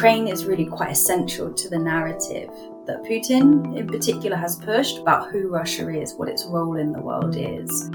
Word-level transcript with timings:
Ukraine 0.00 0.28
is 0.28 0.46
really 0.46 0.64
quite 0.64 0.90
essential 0.90 1.52
to 1.52 1.68
the 1.68 1.78
narrative 1.78 2.48
that 2.86 3.02
Putin, 3.02 3.76
in 3.76 3.86
particular, 3.86 4.34
has 4.34 4.56
pushed 4.56 4.96
about 4.96 5.30
who 5.30 5.48
Russia 5.48 5.90
is, 5.90 6.14
what 6.14 6.26
its 6.26 6.46
role 6.46 6.76
in 6.78 6.90
the 6.90 7.02
world 7.02 7.36
is. 7.36 7.90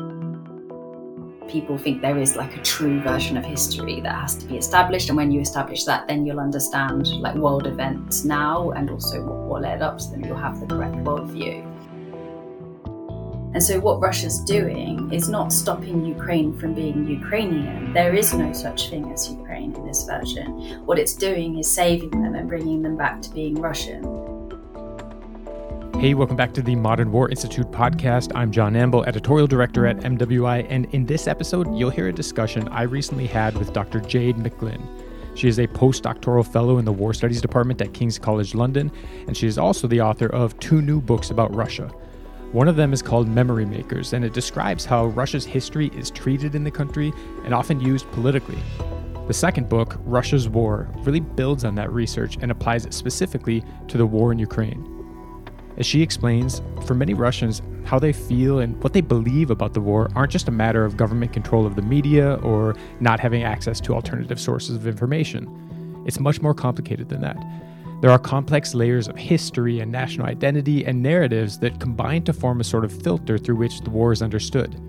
People 1.51 1.79
think 1.79 2.03
there 2.03 2.19
is 2.19 2.35
like 2.35 2.55
a 2.55 2.61
true 2.61 3.01
version 3.01 3.37
of 3.37 3.43
history 3.43 4.01
that 4.01 4.13
has 4.13 4.35
to 4.35 4.45
be 4.45 4.55
established, 4.55 5.09
and 5.09 5.17
when 5.17 5.31
you 5.31 5.41
establish 5.41 5.83
that, 5.85 6.07
then 6.07 6.27
you'll 6.27 6.39
understand 6.39 7.07
like 7.07 7.33
world 7.33 7.65
events 7.65 8.23
now 8.23 8.69
and 8.73 8.91
also 8.91 9.25
what, 9.25 9.37
what 9.47 9.61
led 9.63 9.81
up 9.81 9.97
to 9.97 10.07
them. 10.11 10.23
You'll 10.23 10.37
have 10.37 10.59
the 10.59 10.67
correct 10.67 10.93
worldview. 10.97 11.74
And 13.55 13.63
so, 13.63 13.79
what 13.79 14.01
Russia's 14.01 14.39
doing 14.39 15.09
is 15.13 15.29
not 15.29 15.53
stopping 15.53 16.05
Ukraine 16.05 16.51
from 16.59 16.73
being 16.73 17.07
Ukrainian. 17.07 17.93
There 17.93 18.13
is 18.13 18.33
no 18.33 18.51
such 18.51 18.89
thing 18.89 19.09
as 19.13 19.31
Ukraine 19.31 19.73
in 19.73 19.87
this 19.87 20.03
version. 20.03 20.83
What 20.85 20.99
it's 20.99 21.13
doing 21.13 21.57
is 21.57 21.71
saving 21.71 22.09
them 22.09 22.35
and 22.35 22.49
bringing 22.49 22.81
them 22.81 22.97
back 22.97 23.21
to 23.21 23.29
being 23.29 23.55
Russian. 23.55 24.03
Hey, 26.01 26.15
welcome 26.15 26.35
back 26.35 26.53
to 26.55 26.61
the 26.61 26.75
Modern 26.75 27.13
War 27.13 27.29
Institute 27.29 27.71
podcast. 27.71 28.33
I'm 28.35 28.51
John 28.51 28.75
Amble, 28.75 29.05
editorial 29.05 29.47
director 29.47 29.87
at 29.87 29.99
MWI, 29.99 30.67
and 30.69 30.93
in 30.93 31.05
this 31.05 31.25
episode, 31.25 31.73
you'll 31.77 31.91
hear 31.91 32.09
a 32.09 32.13
discussion 32.13 32.67
I 32.67 32.81
recently 32.81 33.25
had 33.25 33.57
with 33.57 33.71
Dr. 33.71 34.01
Jade 34.01 34.35
McGlynn. 34.35 34.85
She 35.33 35.47
is 35.47 35.59
a 35.59 35.67
postdoctoral 35.67 36.45
fellow 36.45 36.77
in 36.77 36.83
the 36.83 36.91
War 36.91 37.13
Studies 37.13 37.39
Department 37.39 37.81
at 37.81 37.93
King's 37.93 38.19
College 38.19 38.53
London, 38.53 38.91
and 39.27 39.37
she 39.37 39.47
is 39.47 39.57
also 39.57 39.87
the 39.87 40.01
author 40.01 40.27
of 40.27 40.59
two 40.59 40.81
new 40.81 40.99
books 40.99 41.29
about 41.29 41.55
Russia. 41.55 41.89
One 42.55 42.69
of 42.69 42.77
them 42.77 42.93
is 42.93 43.01
called 43.01 43.27
Memory 43.27 43.65
Makers, 43.65 44.13
and 44.13 44.23
it 44.23 44.31
describes 44.31 44.85
how 44.85 45.07
Russia's 45.07 45.43
history 45.43 45.87
is 45.87 46.09
treated 46.09 46.55
in 46.55 46.63
the 46.63 46.71
country 46.71 47.11
and 47.43 47.53
often 47.53 47.81
used 47.81 48.09
politically. 48.13 48.57
The 49.27 49.33
second 49.33 49.67
book, 49.67 49.97
Russia's 50.05 50.47
War, 50.47 50.87
really 50.99 51.19
builds 51.19 51.65
on 51.65 51.75
that 51.75 51.91
research 51.91 52.37
and 52.39 52.51
applies 52.51 52.85
it 52.85 52.93
specifically 52.93 53.61
to 53.89 53.97
the 53.97 54.05
war 54.05 54.31
in 54.31 54.39
Ukraine. 54.39 54.87
As 55.75 55.85
she 55.85 56.01
explains, 56.01 56.61
for 56.85 56.93
many 56.93 57.13
Russians, 57.13 57.61
how 57.83 57.99
they 57.99 58.13
feel 58.13 58.59
and 58.59 58.81
what 58.81 58.93
they 58.93 59.01
believe 59.01 59.51
about 59.51 59.73
the 59.73 59.81
war 59.81 60.07
aren't 60.15 60.31
just 60.31 60.47
a 60.47 60.51
matter 60.51 60.85
of 60.85 60.95
government 60.95 61.33
control 61.33 61.65
of 61.65 61.75
the 61.75 61.81
media 61.81 62.35
or 62.35 62.73
not 63.01 63.19
having 63.19 63.43
access 63.43 63.81
to 63.81 63.93
alternative 63.93 64.39
sources 64.39 64.77
of 64.77 64.87
information. 64.87 66.03
It's 66.05 66.21
much 66.21 66.41
more 66.41 66.53
complicated 66.53 67.09
than 67.09 67.19
that. 67.19 67.35
There 68.05 68.11
are 68.11 68.19
complex 68.19 68.75
layers 68.75 69.07
of 69.07 69.17
history 69.17 69.79
and 69.79 69.91
national 69.91 70.27
identity 70.27 70.85
and 70.85 71.01
narratives 71.01 71.57
that 71.57 71.79
combine 71.79 72.21
to 72.25 72.33
form 72.33 72.61
a 72.61 72.63
sort 72.63 72.85
of 72.85 72.93
filter 73.01 73.39
through 73.39 73.55
which 73.55 73.81
the 73.81 73.89
war 73.89 74.11
is 74.11 74.21
understood. 74.21 74.79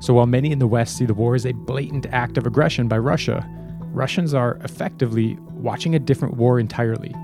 So 0.00 0.14
while 0.14 0.26
many 0.26 0.50
in 0.50 0.58
the 0.58 0.66
West 0.66 0.96
see 0.96 1.06
the 1.06 1.14
war 1.14 1.36
as 1.36 1.46
a 1.46 1.52
blatant 1.52 2.06
act 2.06 2.36
of 2.36 2.48
aggression 2.48 2.88
by 2.88 2.98
Russia, 2.98 3.48
Russians 3.92 4.34
are 4.34 4.56
effectively 4.64 5.38
watching 5.52 5.94
a 5.94 6.00
different 6.00 6.36
war 6.36 6.58
entirely. 6.58 7.14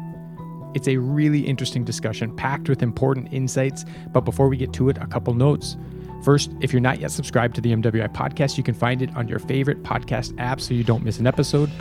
It's 0.73 0.87
a 0.87 0.99
really 0.99 1.41
interesting 1.41 1.83
discussion, 1.83 2.37
packed 2.37 2.69
with 2.69 2.81
important 2.81 3.33
insights. 3.33 3.85
But 4.13 4.21
before 4.21 4.48
we 4.48 4.57
get 4.57 4.73
to 4.75 4.89
it, 4.89 4.98
a 4.98 5.07
couple 5.09 5.35
notes. 5.35 5.77
First, 6.23 6.53
if 6.61 6.73
you're 6.73 6.81
not 6.81 7.01
yet 7.01 7.11
subscribed 7.11 7.57
to 7.57 7.61
the 7.61 7.73
MWI 7.73 8.15
podcast, 8.15 8.57
you 8.57 8.63
can 8.63 8.75
find 8.75 9.03
it 9.03 9.11
on 9.17 9.27
your 9.27 9.41
favorite 9.41 9.83
podcast 9.83 10.33
app 10.39 10.61
so 10.61 10.75
you 10.75 10.85
don't 10.85 11.03
miss 11.03 11.19
an 11.19 11.27
episode. 11.27 11.73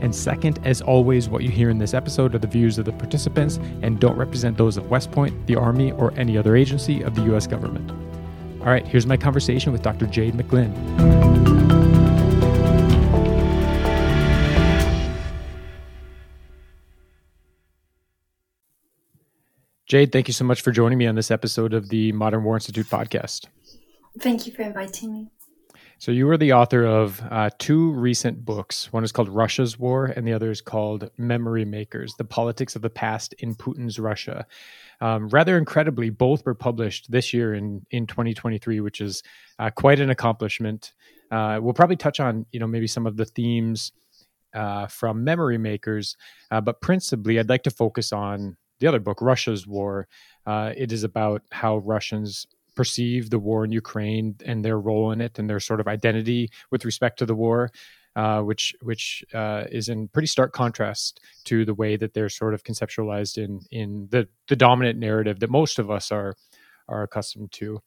And 0.00 0.14
second, 0.14 0.58
as 0.64 0.80
always, 0.80 1.28
what 1.28 1.42
you 1.42 1.50
hear 1.50 1.70
in 1.70 1.78
this 1.78 1.94
episode 1.94 2.34
are 2.34 2.38
the 2.38 2.46
views 2.46 2.78
of 2.78 2.84
the 2.86 2.92
participants 2.92 3.58
and 3.82 4.00
don't 4.00 4.16
represent 4.16 4.56
those 4.56 4.76
of 4.76 4.90
West 4.90 5.12
Point, 5.12 5.46
the 5.46 5.56
Army, 5.56 5.92
or 5.92 6.12
any 6.16 6.38
other 6.38 6.56
agency 6.56 7.02
of 7.02 7.14
the 7.14 7.22
U.S. 7.24 7.46
government. 7.46 7.90
All 8.60 8.66
right, 8.66 8.86
here's 8.86 9.06
my 9.06 9.16
conversation 9.16 9.72
with 9.72 9.82
Dr. 9.82 10.06
Jade 10.06 10.34
McGlynn. 10.34 11.70
Jade, 19.86 20.12
thank 20.12 20.28
you 20.28 20.34
so 20.34 20.44
much 20.44 20.60
for 20.62 20.70
joining 20.70 20.98
me 20.98 21.08
on 21.08 21.16
this 21.16 21.32
episode 21.32 21.74
of 21.74 21.88
the 21.88 22.12
Modern 22.12 22.44
War 22.44 22.54
Institute 22.54 22.86
podcast. 22.86 23.46
Thank 24.20 24.46
you 24.46 24.52
for 24.52 24.62
inviting 24.62 25.12
me. 25.12 25.30
So 26.00 26.12
you 26.12 26.26
were 26.26 26.38
the 26.38 26.54
author 26.54 26.86
of 26.86 27.20
uh, 27.30 27.50
two 27.58 27.92
recent 27.92 28.42
books. 28.42 28.90
One 28.90 29.04
is 29.04 29.12
called 29.12 29.28
Russia's 29.28 29.78
War, 29.78 30.06
and 30.06 30.26
the 30.26 30.32
other 30.32 30.50
is 30.50 30.62
called 30.62 31.10
Memory 31.18 31.66
Makers: 31.66 32.14
The 32.16 32.24
Politics 32.24 32.74
of 32.74 32.80
the 32.80 32.88
Past 32.88 33.34
in 33.40 33.54
Putin's 33.54 33.98
Russia. 33.98 34.46
Um, 35.02 35.28
rather 35.28 35.58
incredibly, 35.58 36.08
both 36.08 36.46
were 36.46 36.54
published 36.54 37.10
this 37.10 37.34
year 37.34 37.52
in 37.52 37.84
in 37.90 38.06
2023, 38.06 38.80
which 38.80 39.02
is 39.02 39.22
uh, 39.58 39.68
quite 39.68 40.00
an 40.00 40.08
accomplishment. 40.08 40.94
Uh, 41.30 41.60
we'll 41.60 41.74
probably 41.74 41.96
touch 41.96 42.18
on 42.18 42.46
you 42.50 42.60
know 42.60 42.66
maybe 42.66 42.86
some 42.86 43.06
of 43.06 43.18
the 43.18 43.26
themes 43.26 43.92
uh, 44.54 44.86
from 44.86 45.22
Memory 45.22 45.58
Makers, 45.58 46.16
uh, 46.50 46.62
but 46.62 46.80
principally, 46.80 47.38
I'd 47.38 47.50
like 47.50 47.64
to 47.64 47.70
focus 47.70 48.10
on 48.10 48.56
the 48.78 48.86
other 48.86 49.00
book, 49.00 49.20
Russia's 49.20 49.66
War. 49.66 50.08
Uh, 50.46 50.72
it 50.74 50.92
is 50.92 51.04
about 51.04 51.42
how 51.50 51.76
Russians 51.76 52.46
perceive 52.74 53.30
the 53.30 53.38
war 53.38 53.64
in 53.64 53.72
Ukraine 53.72 54.36
and 54.44 54.64
their 54.64 54.78
role 54.78 55.12
in 55.12 55.20
it 55.20 55.38
and 55.38 55.48
their 55.48 55.60
sort 55.60 55.80
of 55.80 55.88
identity 55.88 56.50
with 56.70 56.84
respect 56.84 57.18
to 57.18 57.26
the 57.26 57.34
war, 57.34 57.70
uh, 58.16 58.40
which 58.40 58.74
which 58.82 59.24
uh, 59.34 59.64
is 59.70 59.88
in 59.88 60.08
pretty 60.08 60.26
stark 60.26 60.52
contrast 60.52 61.20
to 61.44 61.64
the 61.64 61.74
way 61.74 61.96
that 61.96 62.14
they're 62.14 62.28
sort 62.28 62.54
of 62.54 62.64
conceptualized 62.64 63.38
in 63.38 63.60
in 63.70 64.08
the 64.10 64.28
the 64.48 64.56
dominant 64.56 64.98
narrative 64.98 65.40
that 65.40 65.50
most 65.50 65.78
of 65.78 65.90
us 65.90 66.10
are 66.10 66.34
are 66.88 67.02
accustomed 67.02 67.52
to. 67.52 67.80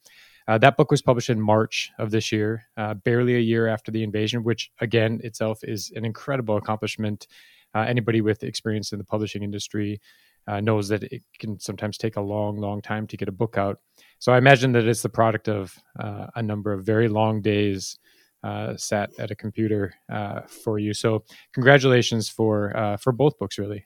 Uh, 0.47 0.57
that 0.57 0.75
book 0.75 0.91
was 0.91 1.01
published 1.01 1.29
in 1.29 1.39
March 1.39 1.89
of 1.99 2.11
this 2.11 2.31
year, 2.31 2.65
uh, 2.75 2.93
barely 2.93 3.35
a 3.35 3.39
year 3.39 3.67
after 3.67 3.91
the 3.91 4.03
invasion, 4.03 4.43
which 4.43 4.71
again 4.81 5.21
itself 5.23 5.59
is 5.63 5.91
an 5.95 6.05
incredible 6.05 6.57
accomplishment. 6.57 7.27
Uh, 7.75 7.85
anybody 7.87 8.21
with 8.21 8.43
experience 8.43 8.91
in 8.91 8.99
the 8.99 9.03
publishing 9.03 9.41
industry 9.41 9.99
uh, 10.47 10.59
knows 10.61 10.87
that 10.89 11.03
it 11.03 11.23
can 11.39 11.59
sometimes 11.59 11.97
take 11.97 12.15
a 12.15 12.21
long, 12.21 12.57
long 12.57 12.81
time 12.81 13.07
to 13.07 13.17
get 13.17 13.29
a 13.29 13.31
book 13.33 13.57
out. 13.57 13.79
So 14.19 14.31
I 14.31 14.37
imagine 14.37 14.71
that 14.73 14.87
it's 14.87 15.01
the 15.01 15.09
product 15.09 15.47
of 15.47 15.75
uh, 15.99 16.27
a 16.35 16.43
number 16.43 16.73
of 16.73 16.85
very 16.85 17.07
long 17.07 17.41
days 17.41 17.97
uh, 18.43 18.75
sat 18.75 19.11
at 19.19 19.31
a 19.31 19.35
computer 19.35 19.93
uh, 20.11 20.41
for 20.41 20.79
you. 20.79 20.93
So 20.93 21.23
congratulations 21.53 22.29
for 22.29 22.75
uh, 22.75 22.97
for 22.97 23.11
both 23.11 23.37
books, 23.37 23.57
really. 23.57 23.85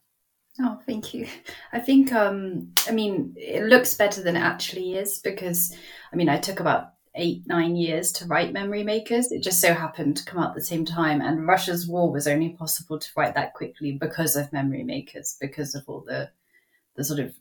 Oh, 0.59 0.79
thank 0.87 1.13
you. 1.13 1.27
I 1.71 1.79
think, 1.79 2.11
um, 2.11 2.73
I 2.87 2.91
mean, 2.91 3.35
it 3.37 3.63
looks 3.65 3.93
better 3.93 4.23
than 4.23 4.35
it 4.35 4.41
actually 4.41 4.95
is 4.95 5.19
because, 5.19 5.75
I 6.11 6.15
mean, 6.15 6.29
I 6.29 6.39
took 6.39 6.59
about 6.59 6.93
eight, 7.13 7.43
nine 7.45 7.75
years 7.75 8.11
to 8.13 8.25
write 8.25 8.53
Memory 8.53 8.83
Makers. 8.83 9.31
It 9.31 9.43
just 9.43 9.61
so 9.61 9.73
happened 9.75 10.17
to 10.17 10.25
come 10.25 10.39
out 10.39 10.49
at 10.49 10.55
the 10.55 10.61
same 10.61 10.83
time. 10.83 11.21
And 11.21 11.45
Russia's 11.47 11.87
War 11.87 12.11
was 12.11 12.27
only 12.27 12.49
possible 12.49 12.97
to 12.97 13.09
write 13.15 13.35
that 13.35 13.53
quickly 13.53 13.91
because 13.91 14.35
of 14.35 14.51
Memory 14.51 14.83
Makers, 14.83 15.37
because 15.39 15.75
of 15.75 15.83
all 15.87 16.01
the 16.01 16.31
the 16.97 17.03
sort 17.03 17.19
of 17.19 17.33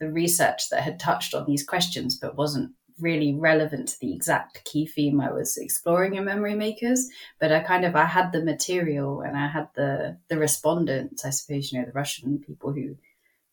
the 0.00 0.10
research 0.10 0.68
that 0.70 0.82
had 0.82 0.98
touched 0.98 1.34
on 1.34 1.46
these 1.46 1.62
questions 1.62 2.16
but 2.16 2.36
wasn't 2.36 2.72
really 3.00 3.34
relevant 3.34 3.88
to 3.88 4.00
the 4.00 4.14
exact 4.14 4.64
key 4.64 4.86
theme 4.86 5.20
I 5.20 5.32
was 5.32 5.56
exploring 5.56 6.14
in 6.14 6.24
Memory 6.24 6.54
Makers. 6.54 7.08
But 7.40 7.52
I 7.52 7.60
kind 7.60 7.84
of 7.84 7.94
I 7.96 8.04
had 8.04 8.32
the 8.32 8.44
material 8.44 9.22
and 9.22 9.36
I 9.36 9.48
had 9.48 9.68
the 9.74 10.18
the 10.28 10.38
respondents, 10.38 11.24
I 11.24 11.30
suppose, 11.30 11.72
you 11.72 11.78
know, 11.78 11.86
the 11.86 11.92
Russian 11.92 12.38
people 12.38 12.72
who 12.72 12.96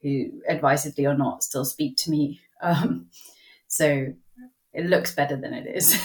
who 0.02 0.42
advisedly 0.48 1.06
or 1.06 1.16
not 1.16 1.44
still 1.44 1.66
speak 1.66 1.98
to 1.98 2.12
me. 2.12 2.40
Um, 2.62 3.08
so 3.68 4.14
it 4.74 4.86
looks 4.86 5.14
better 5.14 5.36
than 5.36 5.54
it 5.54 5.68
is. 5.68 5.98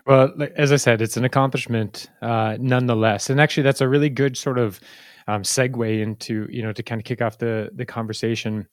well, 0.06 0.32
as 0.56 0.72
I 0.72 0.76
said, 0.76 1.00
it's 1.02 1.16
an 1.16 1.24
accomplishment 1.24 2.08
uh, 2.20 2.56
nonetheless. 2.58 3.30
And 3.30 3.40
actually 3.40 3.62
that's 3.62 3.80
a 3.80 3.88
really 3.88 4.08
good 4.08 4.36
sort 4.36 4.58
of 4.58 4.80
um, 5.28 5.42
segue 5.42 6.02
into 6.02 6.48
you 6.50 6.62
know 6.62 6.72
to 6.72 6.82
kind 6.82 7.00
of 7.00 7.04
kick 7.04 7.22
off 7.22 7.38
the 7.38 7.70
the 7.72 7.86
conversation. 7.86 8.66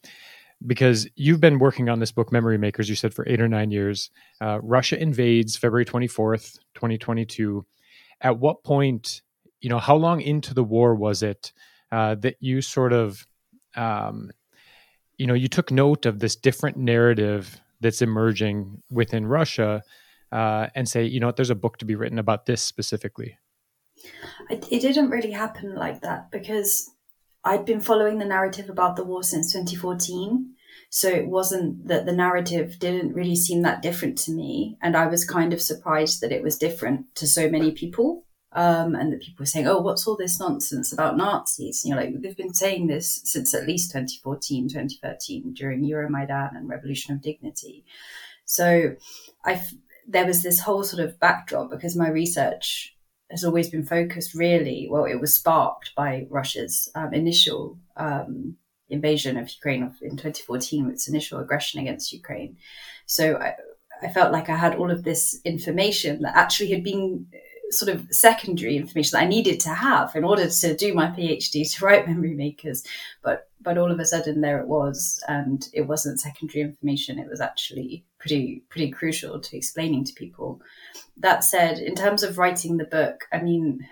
Because 0.65 1.05
you've 1.15 1.41
been 1.41 1.59
working 1.59 1.89
on 1.89 1.99
this 1.99 2.13
book 2.13 2.31
memory 2.31 2.57
makers 2.57 2.89
you 2.89 2.95
said 2.95 3.13
for 3.13 3.27
eight 3.27 3.41
or 3.41 3.47
nine 3.47 3.71
years. 3.71 4.09
Uh, 4.41 4.59
russia 4.63 4.99
invades 4.99 5.57
february 5.57 5.85
24th 5.85 6.57
2022 6.75 7.65
at 8.21 8.39
what 8.39 8.63
point 8.63 9.21
you 9.61 9.69
know 9.69 9.79
how 9.79 9.95
long 9.95 10.21
into 10.21 10.53
the 10.53 10.63
war 10.63 10.95
was 10.95 11.23
it 11.23 11.51
uh, 11.91 12.15
that 12.15 12.35
you 12.39 12.61
sort 12.61 12.93
of 12.93 13.27
um, 13.75 14.31
you 15.17 15.27
know 15.27 15.33
you 15.33 15.47
took 15.47 15.71
note 15.71 16.05
of 16.05 16.19
this 16.19 16.35
different 16.35 16.77
narrative 16.77 17.59
that's 17.81 18.01
emerging 18.01 18.81
within 18.89 19.25
russia 19.25 19.83
uh, 20.31 20.67
and 20.75 20.87
say 20.87 21.03
you 21.03 21.19
know 21.19 21.31
there's 21.31 21.49
a 21.49 21.55
book 21.55 21.77
to 21.77 21.85
be 21.85 21.95
written 21.95 22.19
about 22.19 22.45
this 22.45 22.61
specifically 22.61 23.37
it 24.49 24.81
didn't 24.81 25.09
really 25.09 25.31
happen 25.31 25.75
like 25.75 26.01
that 26.01 26.31
because 26.31 26.91
I'd 27.43 27.65
been 27.65 27.81
following 27.81 28.17
the 28.17 28.25
narrative 28.25 28.69
about 28.69 28.95
the 28.95 29.03
war 29.03 29.23
since 29.23 29.53
2014. 29.53 30.51
So 30.89 31.09
it 31.09 31.27
wasn't 31.27 31.87
that 31.87 32.05
the 32.05 32.11
narrative 32.11 32.79
didn't 32.79 33.13
really 33.13 33.35
seem 33.35 33.61
that 33.61 33.81
different 33.81 34.17
to 34.19 34.31
me. 34.31 34.77
And 34.81 34.97
I 34.97 35.07
was 35.07 35.25
kind 35.25 35.53
of 35.53 35.61
surprised 35.61 36.21
that 36.21 36.31
it 36.31 36.41
was 36.41 36.57
different 36.57 37.13
to 37.15 37.27
so 37.27 37.49
many 37.49 37.71
people. 37.71 38.23
Um, 38.53 38.95
and 38.95 39.11
that 39.11 39.19
people 39.19 39.43
were 39.43 39.47
saying, 39.47 39.67
oh, 39.67 39.81
what's 39.81 40.07
all 40.07 40.15
this 40.15 40.39
nonsense 40.39 40.93
about 40.93 41.17
Nazis? 41.17 41.83
You 41.83 41.91
know, 41.91 41.99
like 41.99 42.21
they've 42.21 42.37
been 42.37 42.53
saying 42.53 42.87
this 42.87 43.19
since 43.25 43.53
at 43.53 43.67
least 43.67 43.91
2014, 43.91 44.69
2013 44.69 45.53
during 45.53 45.83
Euromaidan 45.83 46.55
and 46.55 46.69
Revolution 46.69 47.13
of 47.13 47.21
Dignity. 47.21 47.83
So 48.45 48.95
I, 49.43 49.61
there 50.07 50.25
was 50.25 50.41
this 50.41 50.61
whole 50.61 50.85
sort 50.85 51.03
of 51.03 51.19
backdrop 51.19 51.69
because 51.69 51.97
my 51.97 52.07
research 52.07 52.94
has 53.35 53.43
always 53.43 53.69
been 53.69 53.85
focused 53.85 54.33
really, 54.33 54.87
well, 54.89 55.03
it 55.03 55.19
was 55.19 55.35
sparked 55.35 55.91
by 55.93 56.25
Russia's 56.29 56.89
um, 56.95 57.13
initial 57.13 57.77
um, 57.97 58.55
invasion 58.87 59.35
of 59.35 59.49
Ukraine 59.49 59.83
in 60.01 60.15
2014, 60.15 60.89
its 60.89 61.09
initial 61.09 61.41
aggression 61.41 61.81
against 61.81 62.13
Ukraine. 62.13 62.55
So 63.07 63.35
I, 63.35 63.55
I 64.01 64.07
felt 64.07 64.31
like 64.31 64.47
I 64.49 64.55
had 64.55 64.75
all 64.75 64.89
of 64.89 65.03
this 65.03 65.41
information 65.43 66.21
that 66.21 66.37
actually 66.37 66.71
had 66.71 66.81
been 66.81 67.27
sort 67.71 67.93
of 67.93 68.07
secondary 68.11 68.77
information 68.77 69.17
that 69.17 69.25
I 69.25 69.27
needed 69.27 69.59
to 69.61 69.69
have 69.69 70.15
in 70.15 70.23
order 70.23 70.49
to 70.49 70.75
do 70.75 70.93
my 70.93 71.07
PhD 71.07 71.71
to 71.75 71.85
write 71.85 72.07
Memory 72.07 72.33
Makers. 72.33 72.83
But 73.23 73.49
but 73.61 73.77
all 73.79 73.91
of 73.91 73.99
a 73.99 74.05
sudden 74.05 74.41
there 74.41 74.59
it 74.59 74.67
was, 74.67 75.23
and 75.27 75.67
it 75.73 75.87
wasn't 75.87 76.19
secondary 76.19 76.61
information. 76.61 77.19
It 77.19 77.29
was 77.29 77.41
actually 77.41 78.05
pretty 78.19 78.63
pretty 78.69 78.91
crucial 78.91 79.39
to 79.39 79.57
explaining 79.57 80.03
to 80.05 80.13
people. 80.13 80.61
That 81.17 81.43
said, 81.43 81.79
in 81.79 81.95
terms 81.95 82.23
of 82.23 82.37
writing 82.37 82.77
the 82.77 82.85
book, 82.85 83.25
I 83.33 83.41
mean, 83.41 83.87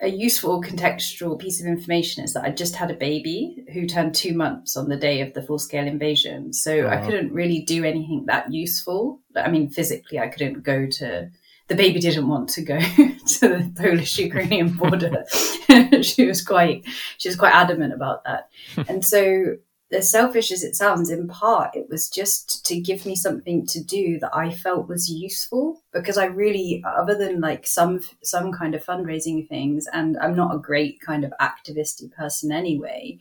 a 0.00 0.08
useful 0.08 0.62
contextual 0.62 1.38
piece 1.38 1.60
of 1.60 1.66
information 1.66 2.22
is 2.22 2.34
that 2.34 2.44
I 2.44 2.50
just 2.50 2.76
had 2.76 2.90
a 2.90 2.94
baby 2.94 3.64
who 3.72 3.86
turned 3.86 4.14
two 4.14 4.34
months 4.34 4.76
on 4.76 4.88
the 4.88 4.96
day 4.96 5.22
of 5.22 5.32
the 5.32 5.42
full 5.42 5.58
scale 5.58 5.86
invasion. 5.86 6.52
So 6.52 6.80
oh. 6.80 6.88
I 6.88 6.98
couldn't 6.98 7.32
really 7.32 7.60
do 7.60 7.84
anything 7.84 8.26
that 8.26 8.52
useful. 8.52 9.20
I 9.34 9.48
mean, 9.48 9.70
physically, 9.70 10.18
I 10.18 10.28
couldn't 10.28 10.62
go 10.62 10.86
to. 10.86 11.30
The 11.68 11.74
baby 11.74 11.98
didn't 11.98 12.28
want 12.28 12.48
to 12.50 12.62
go 12.62 12.78
to 12.78 13.40
the 13.40 13.72
Polish-Ukrainian 13.76 14.72
border. 14.78 15.24
she 16.02 16.26
was 16.26 16.42
quite, 16.42 16.84
she 17.18 17.28
was 17.28 17.36
quite 17.36 17.54
adamant 17.54 17.92
about 17.92 18.24
that, 18.24 18.48
and 18.88 19.04
so 19.04 19.56
as 19.92 20.10
selfish 20.10 20.50
as 20.50 20.64
it 20.64 20.74
sounds, 20.74 21.10
in 21.10 21.28
part, 21.28 21.76
it 21.76 21.88
was 21.88 22.10
just 22.10 22.66
to 22.66 22.80
give 22.80 23.06
me 23.06 23.14
something 23.14 23.64
to 23.66 23.82
do 23.82 24.18
that 24.18 24.34
I 24.34 24.50
felt 24.50 24.88
was 24.88 25.08
useful 25.10 25.82
because 25.92 26.18
I 26.18 26.24
really, 26.24 26.82
other 26.84 27.16
than 27.16 27.40
like 27.40 27.66
some 27.66 28.00
some 28.22 28.52
kind 28.52 28.74
of 28.74 28.84
fundraising 28.84 29.48
things, 29.48 29.86
and 29.92 30.18
I'm 30.18 30.34
not 30.34 30.54
a 30.54 30.58
great 30.58 31.00
kind 31.00 31.24
of 31.24 31.32
activisty 31.40 32.12
person 32.12 32.50
anyway. 32.50 33.18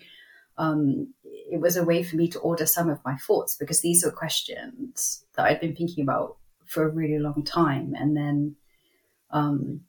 Um, 0.57 1.13
it 1.23 1.59
was 1.59 1.77
a 1.77 1.83
way 1.83 2.01
for 2.01 2.15
me 2.15 2.27
to 2.29 2.39
order 2.39 2.65
some 2.65 2.89
of 2.89 3.03
my 3.05 3.15
thoughts 3.17 3.55
because 3.55 3.81
these 3.81 4.03
were 4.03 4.11
questions 4.11 5.25
that 5.35 5.45
I'd 5.45 5.59
been 5.59 5.75
thinking 5.75 6.03
about 6.03 6.37
for 6.67 6.83
a 6.83 6.89
really 6.89 7.19
long 7.19 7.43
time, 7.43 7.93
and 7.95 8.15
then 8.15 8.55
um, 9.31 9.81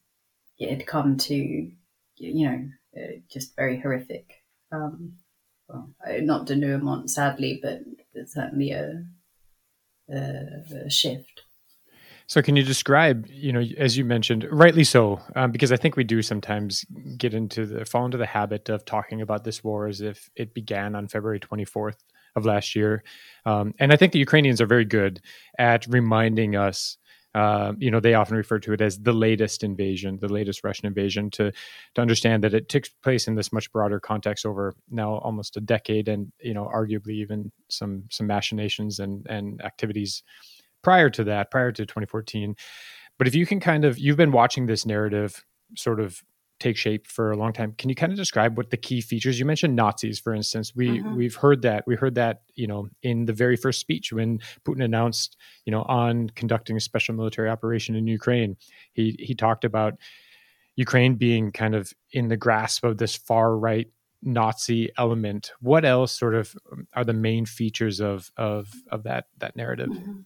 it 0.58 0.70
had 0.70 0.86
come 0.86 1.16
to, 1.16 1.34
you 2.16 2.46
know, 2.48 2.68
uh, 2.96 3.18
just 3.30 3.56
very 3.56 3.80
horrific. 3.80 4.42
Um, 4.72 5.14
well, 5.68 5.90
not 6.06 6.46
denouement, 6.46 7.10
sadly, 7.10 7.60
but 7.62 7.80
certainly 8.28 8.70
a, 8.70 9.04
a, 10.10 10.86
a, 10.86 10.90
shift. 10.90 11.42
So, 12.28 12.42
can 12.42 12.56
you 12.56 12.62
describe, 12.62 13.26
you 13.28 13.52
know, 13.52 13.64
as 13.76 13.96
you 13.96 14.04
mentioned, 14.04 14.46
rightly 14.50 14.84
so, 14.84 15.20
um, 15.34 15.52
because 15.52 15.72
I 15.72 15.76
think 15.76 15.96
we 15.96 16.04
do 16.04 16.22
sometimes 16.22 16.84
get 17.16 17.34
into 17.34 17.66
the 17.66 17.84
fall 17.84 18.04
into 18.04 18.18
the 18.18 18.26
habit 18.26 18.68
of 18.68 18.84
talking 18.84 19.20
about 19.20 19.44
this 19.44 19.62
war 19.62 19.86
as 19.86 20.00
if 20.00 20.30
it 20.36 20.54
began 20.54 20.94
on 20.94 21.08
February 21.08 21.40
24th 21.40 21.98
of 22.36 22.44
last 22.44 22.76
year, 22.76 23.02
um, 23.44 23.74
and 23.78 23.92
I 23.92 23.96
think 23.96 24.12
the 24.12 24.18
Ukrainians 24.18 24.60
are 24.60 24.66
very 24.66 24.84
good 24.84 25.20
at 25.58 25.86
reminding 25.86 26.54
us 26.54 26.98
uh, 27.36 27.74
you 27.76 27.90
know, 27.90 28.00
they 28.00 28.14
often 28.14 28.34
refer 28.34 28.58
to 28.58 28.72
it 28.72 28.80
as 28.80 28.98
the 28.98 29.12
latest 29.12 29.62
invasion, 29.62 30.18
the 30.22 30.32
latest 30.32 30.64
Russian 30.64 30.86
invasion, 30.86 31.30
to 31.32 31.52
to 31.94 32.00
understand 32.00 32.42
that 32.42 32.54
it 32.54 32.70
took 32.70 32.84
place 33.02 33.28
in 33.28 33.34
this 33.34 33.52
much 33.52 33.70
broader 33.72 34.00
context 34.00 34.46
over 34.46 34.74
now 34.88 35.16
almost 35.18 35.54
a 35.58 35.60
decade, 35.60 36.08
and 36.08 36.32
you 36.40 36.54
know, 36.54 36.64
arguably 36.74 37.10
even 37.10 37.52
some 37.68 38.04
some 38.10 38.26
machinations 38.26 39.00
and 39.00 39.26
and 39.28 39.62
activities 39.62 40.22
prior 40.82 41.10
to 41.10 41.24
that, 41.24 41.50
prior 41.50 41.72
to 41.72 41.84
2014. 41.84 42.56
But 43.18 43.28
if 43.28 43.34
you 43.34 43.44
can 43.44 43.60
kind 43.60 43.84
of, 43.84 43.98
you've 43.98 44.16
been 44.16 44.32
watching 44.32 44.64
this 44.64 44.86
narrative 44.86 45.44
sort 45.76 46.00
of 46.00 46.22
take 46.58 46.76
shape 46.76 47.06
for 47.06 47.32
a 47.32 47.36
long 47.36 47.52
time. 47.52 47.74
Can 47.76 47.88
you 47.88 47.94
kind 47.94 48.12
of 48.12 48.18
describe 48.18 48.56
what 48.56 48.70
the 48.70 48.76
key 48.76 49.00
features? 49.00 49.38
You 49.38 49.44
mentioned 49.44 49.76
Nazis, 49.76 50.18
for 50.18 50.34
instance. 50.34 50.74
We 50.74 51.00
mm-hmm. 51.00 51.16
we've 51.16 51.34
heard 51.34 51.62
that 51.62 51.84
we 51.86 51.96
heard 51.96 52.14
that 52.14 52.42
you 52.54 52.66
know 52.66 52.88
in 53.02 53.26
the 53.26 53.32
very 53.32 53.56
first 53.56 53.80
speech 53.80 54.12
when 54.12 54.40
Putin 54.64 54.84
announced 54.84 55.36
you 55.64 55.70
know 55.70 55.82
on 55.82 56.30
conducting 56.30 56.76
a 56.76 56.80
special 56.80 57.14
military 57.14 57.50
operation 57.50 57.94
in 57.94 58.06
Ukraine. 58.06 58.56
He 58.92 59.16
he 59.18 59.34
talked 59.34 59.64
about 59.64 59.94
Ukraine 60.76 61.14
being 61.14 61.52
kind 61.52 61.74
of 61.74 61.92
in 62.12 62.28
the 62.28 62.36
grasp 62.36 62.84
of 62.84 62.98
this 62.98 63.16
far 63.16 63.56
right 63.56 63.88
Nazi 64.26 64.90
element. 64.98 65.52
What 65.60 65.84
else 65.84 66.12
sort 66.12 66.34
of 66.34 66.54
um, 66.72 66.86
are 66.94 67.04
the 67.04 67.12
main 67.12 67.46
features 67.46 68.00
of 68.00 68.30
of 68.36 68.68
of 68.90 69.04
that 69.04 69.26
that 69.38 69.56
narrative? 69.56 69.88
Mm-hmm. 69.88 70.20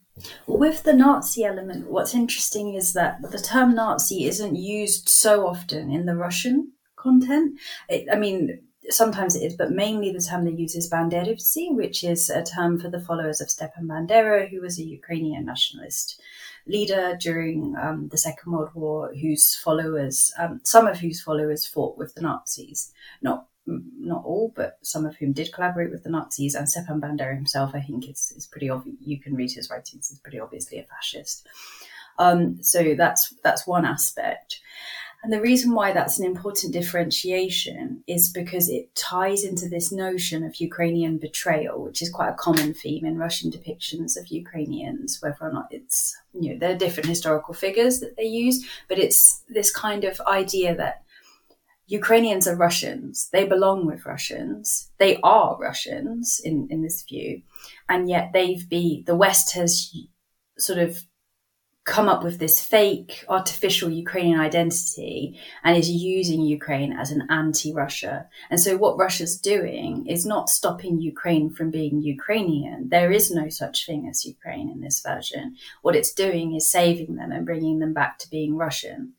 With 0.47 0.83
the 0.83 0.93
Nazi 0.93 1.45
element, 1.45 1.91
what's 1.91 2.15
interesting 2.15 2.75
is 2.75 2.93
that 2.95 3.23
the 3.23 3.39
term 3.39 3.75
Nazi 3.75 4.25
isn't 4.25 4.57
used 4.57 5.09
so 5.09 5.47
often 5.47 5.91
in 5.91 6.07
the 6.07 6.17
Russian 6.17 6.73
content. 6.97 7.59
It, 7.89 8.09
I 8.13 8.17
mean, 8.17 8.61
sometimes 8.89 9.37
it 9.37 9.45
is, 9.45 9.57
but 9.57 9.71
mainly 9.71 10.13
the 10.13 10.21
term 10.21 10.45
they 10.45 10.53
use 10.53 10.75
is 10.75 10.91
Banderovцы, 10.91 11.75
which 11.75 12.03
is 12.03 12.31
a 12.31 12.43
term 12.43 12.79
for 12.79 12.89
the 12.89 13.01
followers 13.01 13.41
of 13.41 13.51
Stepan 13.51 13.87
Bandera, 13.87 14.49
who 14.49 14.61
was 14.61 14.79
a 14.79 14.85
Ukrainian 14.85 15.45
nationalist 15.47 16.21
leader 16.67 17.17
during 17.19 17.75
um, 17.81 18.09
the 18.09 18.19
Second 18.19 18.53
World 18.53 18.71
War, 18.75 19.13
whose 19.15 19.55
followers, 19.57 20.33
um, 20.39 20.61
some 20.65 20.87
of 20.87 20.99
whose 20.99 21.21
followers 21.23 21.67
fought 21.67 21.97
with 21.99 22.15
the 22.15 22.23
Nazis. 22.23 22.93
Not 23.23 23.47
not 23.67 24.25
all, 24.25 24.53
but 24.55 24.79
some 24.83 25.07
of 25.07 25.17
whom 25.17 25.33
did 25.33 25.53
collaborate 25.53 25.91
with 25.91 26.03
the 26.03 26.11
Nazis. 26.11 26.55
And 26.55 26.69
Stepan 26.69 27.01
Bandera 27.01 27.35
himself, 27.35 27.73
I 27.75 27.81
think, 27.81 28.09
is, 28.09 28.33
is 28.37 28.47
pretty 28.47 28.71
obvious. 28.71 28.97
You 29.01 29.21
can 29.21 29.35
read 29.35 29.53
his 29.53 29.71
writings; 29.71 30.09
he's 30.09 30.19
pretty 30.21 30.41
obviously 30.41 30.79
a 30.79 30.85
fascist. 30.85 31.47
Um, 32.19 32.63
so 32.63 32.95
that's 32.95 33.35
that's 33.43 33.67
one 33.67 33.85
aspect. 33.85 34.61
And 35.23 35.33
the 35.33 35.41
reason 35.41 35.75
why 35.75 35.93
that's 35.93 36.19
an 36.19 36.25
important 36.25 36.73
differentiation 36.73 38.03
is 38.07 38.31
because 38.31 38.71
it 38.71 38.95
ties 38.95 39.45
into 39.45 39.69
this 39.69 39.93
notion 39.93 40.43
of 40.43 40.57
Ukrainian 40.57 41.19
betrayal, 41.19 41.83
which 41.83 42.01
is 42.01 42.09
quite 42.09 42.31
a 42.31 42.35
common 42.35 42.73
theme 42.73 43.05
in 43.05 43.19
Russian 43.19 43.51
depictions 43.51 44.19
of 44.19 44.29
Ukrainians, 44.29 45.19
whether 45.21 45.37
or 45.43 45.53
not 45.53 45.69
it's, 45.71 46.17
you 46.33 46.53
know, 46.53 46.59
there 46.59 46.75
are 46.75 46.79
different 46.79 47.11
historical 47.11 47.53
figures 47.53 48.01
that 48.01 48.17
they 48.17 48.25
use, 48.25 48.67
but 48.89 48.99
it's 48.99 49.43
this 49.51 49.71
kind 49.71 50.05
of 50.05 50.19
idea 50.23 50.75
that 50.75 51.03
Ukrainians 51.91 52.47
are 52.47 52.55
Russians. 52.55 53.29
They 53.33 53.45
belong 53.47 53.85
with 53.85 54.07
Russians. 54.07 54.91
They 54.99 55.19
are 55.25 55.59
Russians 55.59 56.41
in, 56.45 56.69
in 56.71 56.83
this 56.83 57.03
view. 57.03 57.43
And 57.89 58.09
yet 58.09 58.31
they've 58.33 58.67
been, 58.69 59.03
the 59.07 59.17
West 59.17 59.55
has 59.55 59.93
sort 60.57 60.79
of 60.79 61.03
come 61.85 62.09
up 62.09 62.23
with 62.23 62.39
this 62.39 62.63
fake 62.65 63.25
artificial 63.29 63.91
Ukrainian 63.91 64.39
identity 64.39 65.37
and 65.65 65.77
is 65.77 65.91
using 65.91 66.43
Ukraine 66.43 66.93
as 66.93 67.11
an 67.11 67.27
anti-Russia. 67.29 68.29
And 68.51 68.61
so 68.61 68.77
what 68.77 68.97
Russia's 68.97 69.37
doing 69.37 70.07
is 70.07 70.25
not 70.25 70.49
stopping 70.49 71.01
Ukraine 71.01 71.51
from 71.51 71.73
being 71.73 72.03
Ukrainian. 72.03 72.91
There 72.91 73.11
is 73.11 73.33
no 73.33 73.49
such 73.49 73.85
thing 73.85 74.07
as 74.09 74.25
Ukraine 74.25 74.71
in 74.71 74.81
this 74.81 75.01
version. 75.01 75.57
What 75.83 75.97
it's 75.97 76.13
doing 76.13 76.55
is 76.55 76.71
saving 76.71 77.17
them 77.17 77.33
and 77.33 77.45
bringing 77.45 77.81
them 77.81 77.95
back 77.95 78.19
to 78.19 78.31
being 78.31 78.55
Russian. 78.57 79.15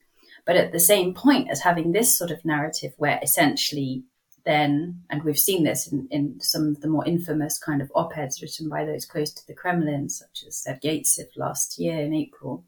But 0.46 0.58
at 0.58 0.72
the 0.72 0.80
same 0.80 1.14
point 1.14 1.50
as 1.50 1.62
having 1.62 1.92
this 1.92 2.18
sort 2.18 2.32
of 2.32 2.44
narrative 2.44 2.94
where 2.98 3.20
essentially 3.22 4.04
then, 4.46 5.02
and 5.10 5.24
we've 5.24 5.40
seen 5.40 5.64
this 5.64 5.88
in, 5.88 6.08
in 6.10 6.40
some 6.42 6.68
of 6.68 6.82
the 6.82 6.88
more 6.88 7.06
infamous 7.06 7.60
kind 7.60 7.82
of 7.82 7.92
op-eds 7.94 8.42
written 8.42 8.70
by 8.70 8.86
those 8.86 9.06
close 9.06 9.32
to 9.32 9.46
the 9.48 9.54
Kremlin, 9.54 10.10
such 10.10 10.44
as 10.48 10.66
Sergeytsev 10.68 11.28
last 11.38 11.78
year 11.78 12.00
in 12.00 12.14
April, 12.14 12.64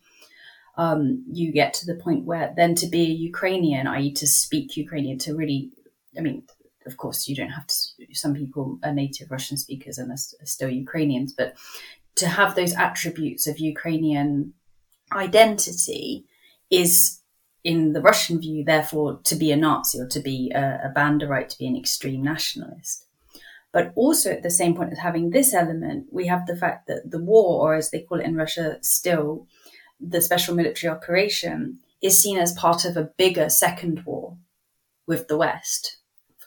um, 0.77 1.23
you 1.31 1.51
get 1.51 1.73
to 1.75 1.85
the 1.85 1.95
point 1.95 2.25
where 2.25 2.53
then 2.55 2.75
to 2.75 2.87
be 2.87 3.03
a 3.03 3.15
Ukrainian, 3.29 3.87
i.e. 3.87 4.11
to 4.13 4.27
speak 4.27 4.77
Ukrainian, 4.77 5.17
to 5.19 5.35
really, 5.35 5.71
I 6.17 6.21
mean, 6.21 6.43
of 6.85 6.97
course, 6.97 7.27
you 7.27 7.35
don't 7.35 7.49
have 7.49 7.67
to, 7.67 7.75
some 8.13 8.33
people 8.33 8.79
are 8.83 8.93
native 8.93 9.31
Russian 9.31 9.57
speakers 9.57 9.97
and 9.97 10.11
are, 10.11 10.41
are 10.41 10.45
still 10.45 10.69
Ukrainians, 10.69 11.33
but 11.33 11.55
to 12.15 12.27
have 12.27 12.55
those 12.55 12.73
attributes 12.73 13.47
of 13.47 13.59
Ukrainian 13.59 14.53
identity 15.11 16.25
is 16.69 17.19
in 17.63 17.93
the 17.93 18.01
Russian 18.01 18.39
view, 18.39 18.63
therefore, 18.63 19.19
to 19.23 19.35
be 19.35 19.51
a 19.51 19.55
Nazi 19.55 19.99
or 19.99 20.07
to 20.07 20.19
be 20.19 20.51
a, 20.53 20.81
a 20.85 20.93
Banderite, 20.95 21.49
to 21.49 21.57
be 21.57 21.67
an 21.67 21.77
extreme 21.77 22.23
nationalist. 22.23 23.05
But 23.71 23.91
also 23.95 24.31
at 24.31 24.43
the 24.43 24.51
same 24.51 24.75
point 24.75 24.91
as 24.91 24.99
having 24.99 25.29
this 25.29 25.53
element, 25.53 26.07
we 26.11 26.27
have 26.27 26.45
the 26.45 26.55
fact 26.55 26.87
that 26.87 27.09
the 27.09 27.21
war, 27.21 27.67
or 27.67 27.75
as 27.75 27.89
they 27.89 28.01
call 28.01 28.19
it 28.19 28.25
in 28.25 28.35
Russia 28.35 28.77
still, 28.81 29.47
the 29.99 30.21
special 30.21 30.55
military 30.55 30.93
operation, 30.93 31.79
is 32.01 32.21
seen 32.21 32.37
as 32.37 32.53
part 32.53 32.85
of 32.85 32.97
a 32.97 33.09
bigger 33.17 33.49
second 33.49 34.03
war 34.05 34.37
with 35.07 35.27
the 35.27 35.37
West 35.37 35.97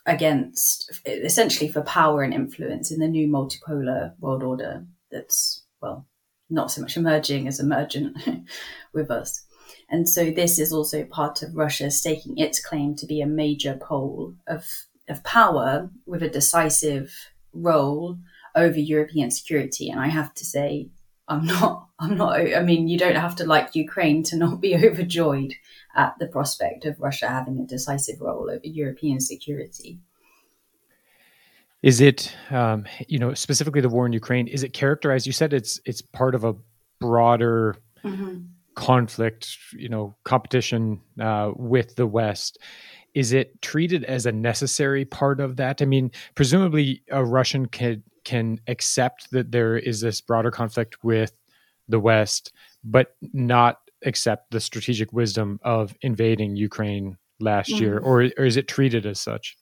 against 0.05 1.01
essentially 1.05 1.69
for 1.69 1.81
power 1.81 2.23
and 2.23 2.33
influence 2.33 2.91
in 2.91 2.99
the 2.99 3.07
new 3.07 3.27
multipolar 3.27 4.13
world 4.19 4.41
order 4.41 4.85
that's, 5.11 5.63
well, 5.81 6.05
not 6.49 6.71
so 6.71 6.81
much 6.81 6.95
emerging 6.95 7.47
as 7.47 7.59
emergent 7.59 8.17
with 8.93 9.11
us. 9.11 9.46
And 9.89 10.07
so 10.07 10.31
this 10.31 10.59
is 10.59 10.73
also 10.73 11.05
part 11.05 11.41
of 11.41 11.55
Russia 11.55 11.89
staking 11.89 12.37
its 12.37 12.59
claim 12.59 12.95
to 12.95 13.05
be 13.05 13.21
a 13.21 13.27
major 13.27 13.75
pole 13.75 14.35
of, 14.47 14.65
of 15.07 15.23
power 15.23 15.89
with 16.05 16.21
a 16.23 16.29
decisive 16.29 17.13
role 17.53 18.17
over 18.55 18.79
European 18.79 19.31
security. 19.31 19.89
And 19.89 19.99
I 19.99 20.07
have 20.07 20.33
to 20.35 20.45
say, 20.45 20.89
I'm 21.27 21.45
not, 21.45 21.87
I'm 21.99 22.17
not, 22.17 22.39
I 22.39 22.61
mean, 22.61 22.87
you 22.87 22.97
don't 22.97 23.15
have 23.15 23.35
to 23.37 23.45
like 23.45 23.75
Ukraine 23.75 24.23
to 24.23 24.37
not 24.37 24.61
be 24.61 24.75
overjoyed 24.85 25.53
at 25.95 26.15
the 26.19 26.27
prospect 26.27 26.85
of 26.85 26.99
Russia 26.99 27.27
having 27.27 27.59
a 27.59 27.65
decisive 27.65 28.21
role 28.21 28.49
over 28.49 28.61
European 28.63 29.19
security. 29.19 29.99
Is 31.83 32.01
it, 32.01 32.35
um, 32.49 32.85
you 33.07 33.19
know, 33.19 33.33
specifically 33.33 33.81
the 33.81 33.89
war 33.89 34.05
in 34.05 34.13
Ukraine? 34.13 34.47
Is 34.47 34.63
it 34.63 34.73
characterized? 34.73 35.27
You 35.27 35.31
said 35.31 35.53
it's 35.53 35.79
it's 35.85 36.01
part 36.01 36.33
of 36.33 36.43
a 36.43 36.55
broader. 36.99 37.75
Conflict, 38.77 39.57
you 39.73 39.89
know, 39.89 40.15
competition 40.23 41.01
uh, 41.19 41.51
with 41.55 41.95
the 41.95 42.05
West. 42.05 42.59
Is 43.15 43.33
it 43.33 43.59
treated 43.63 44.03
as 44.03 44.27
a 44.27 44.31
necessary 44.31 45.03
part 45.03 45.39
of 45.39 45.55
that? 45.55 45.81
I 45.81 45.85
mean, 45.85 46.11
presumably 46.35 47.01
a 47.09 47.25
Russian 47.25 47.65
can 47.65 48.03
can 48.23 48.59
accept 48.67 49.31
that 49.31 49.51
there 49.51 49.77
is 49.77 50.01
this 50.01 50.21
broader 50.21 50.51
conflict 50.51 51.03
with 51.03 51.31
the 51.89 51.99
West, 51.99 52.53
but 52.83 53.15
not 53.33 53.79
accept 54.05 54.51
the 54.51 54.59
strategic 54.59 55.11
wisdom 55.11 55.59
of 55.63 55.95
invading 56.01 56.55
Ukraine 56.55 57.17
last 57.39 57.71
mm. 57.71 57.79
year, 57.79 57.97
or, 57.97 58.29
or 58.37 58.45
is 58.45 58.57
it 58.57 58.67
treated 58.67 59.07
as 59.07 59.19
such? 59.19 59.57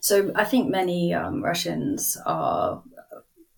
So 0.00 0.32
I 0.34 0.44
think 0.44 0.68
many 0.68 1.14
um, 1.14 1.42
Russians 1.42 2.18
are 2.26 2.82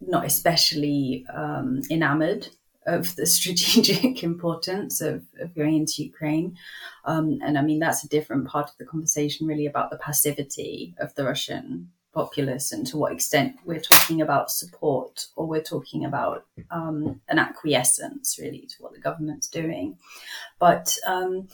not 0.01 0.25
especially 0.25 1.27
um, 1.35 1.81
enamored 1.91 2.49
of 2.87 3.15
the 3.17 3.27
strategic 3.27 4.23
importance 4.31 5.01
of, 5.01 5.25
of 5.41 5.55
going 5.55 5.77
into 5.77 6.03
Ukraine. 6.03 6.57
Um, 7.05 7.39
and 7.43 7.59
I 7.59 7.63
mean, 7.63 7.79
that's 7.79 8.05
a 8.05 8.09
different 8.09 8.49
part 8.49 8.71
of 8.71 8.77
the 8.79 8.87
conversation, 8.87 9.47
really, 9.47 9.67
about 9.67 9.91
the 9.91 9.99
passivity 9.99 10.95
of 10.99 11.15
the 11.15 11.25
Russian 11.25 11.91
populace 12.17 12.73
and 12.73 12.87
to 12.87 12.97
what 12.97 13.13
extent 13.13 13.57
we're 13.67 13.79
talking 13.79 14.23
about 14.23 14.51
support 14.51 15.27
or 15.37 15.47
we're 15.47 15.63
talking 15.63 16.05
about 16.05 16.47
um, 16.71 17.21
an 17.29 17.39
acquiescence, 17.39 18.39
really, 18.41 18.67
to 18.67 18.77
what 18.83 18.95
the 18.95 19.01
government's 19.01 19.49
doing. 19.49 19.99
But 20.59 20.97
um, 21.07 21.49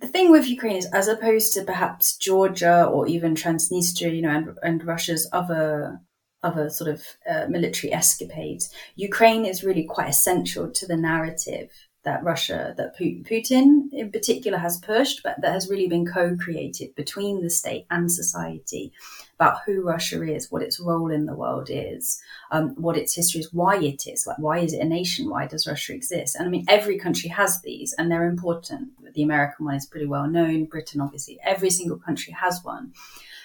the 0.00 0.08
thing 0.08 0.30
with 0.30 0.48
Ukraine 0.48 0.76
is, 0.76 0.86
as 0.86 1.06
opposed 1.06 1.52
to 1.54 1.64
perhaps 1.64 2.16
Georgia 2.16 2.84
or 2.84 3.06
even 3.06 3.34
Transnistria, 3.34 4.14
you 4.16 4.22
know, 4.22 4.30
and, 4.30 4.58
and 4.62 4.84
Russia's 4.84 5.28
other 5.32 6.00
other 6.42 6.70
sort 6.70 6.90
of 6.90 7.04
uh, 7.28 7.46
military 7.48 7.92
escapades, 7.92 8.72
Ukraine 8.96 9.44
is 9.44 9.64
really 9.64 9.84
quite 9.84 10.08
essential 10.08 10.70
to 10.70 10.86
the 10.86 10.96
narrative 10.96 11.70
that 12.04 12.24
Russia, 12.24 12.74
that 12.76 12.98
Putin 12.98 13.84
in 13.92 14.10
particular 14.10 14.58
has 14.58 14.76
pushed, 14.78 15.22
but 15.22 15.40
that 15.40 15.52
has 15.52 15.70
really 15.70 15.86
been 15.86 16.04
co-created 16.04 16.94
between 16.96 17.42
the 17.42 17.50
state 17.50 17.86
and 17.90 18.10
society 18.10 18.92
about 19.36 19.58
who 19.66 19.82
Russia 19.82 20.22
is, 20.22 20.50
what 20.50 20.62
its 20.62 20.80
role 20.80 21.10
in 21.10 21.26
the 21.26 21.34
world 21.34 21.68
is, 21.70 22.20
um, 22.50 22.70
what 22.70 22.96
its 22.96 23.14
history 23.14 23.40
is, 23.40 23.52
why 23.52 23.76
it 23.76 24.06
is, 24.06 24.26
like 24.26 24.38
why 24.38 24.58
is 24.58 24.72
it 24.72 24.80
a 24.80 24.84
nation, 24.84 25.30
why 25.30 25.46
does 25.46 25.66
Russia 25.66 25.94
exist? 25.94 26.34
And 26.34 26.46
I 26.46 26.50
mean, 26.50 26.64
every 26.68 26.98
country 26.98 27.28
has 27.30 27.62
these, 27.62 27.92
and 27.92 28.10
they're 28.10 28.28
important. 28.28 28.90
The 29.14 29.22
American 29.22 29.66
one 29.66 29.76
is 29.76 29.86
pretty 29.86 30.06
well 30.06 30.26
known. 30.26 30.64
Britain, 30.64 31.00
obviously, 31.00 31.38
every 31.44 31.70
single 31.70 31.98
country 31.98 32.32
has 32.32 32.64
one. 32.64 32.92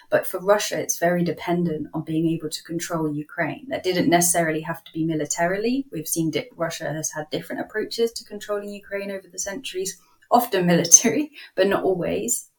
But 0.09 0.25
for 0.25 0.39
Russia, 0.39 0.79
it's 0.79 0.97
very 0.97 1.23
dependent 1.23 1.87
on 1.93 2.03
being 2.03 2.29
able 2.29 2.49
to 2.49 2.63
control 2.63 3.11
Ukraine. 3.11 3.65
That 3.69 3.83
didn't 3.83 4.09
necessarily 4.09 4.61
have 4.61 4.83
to 4.85 4.93
be 4.93 5.03
militarily. 5.03 5.85
We've 5.91 6.07
seen 6.07 6.31
Russia 6.55 6.93
has 6.93 7.11
had 7.11 7.29
different 7.29 7.61
approaches 7.61 8.11
to 8.13 8.23
controlling 8.23 8.69
Ukraine 8.69 9.11
over 9.11 9.27
the 9.27 9.39
centuries, 9.39 9.99
often 10.31 10.65
military, 10.73 11.31
but 11.55 11.67
not 11.67 11.83
always. 11.83 12.49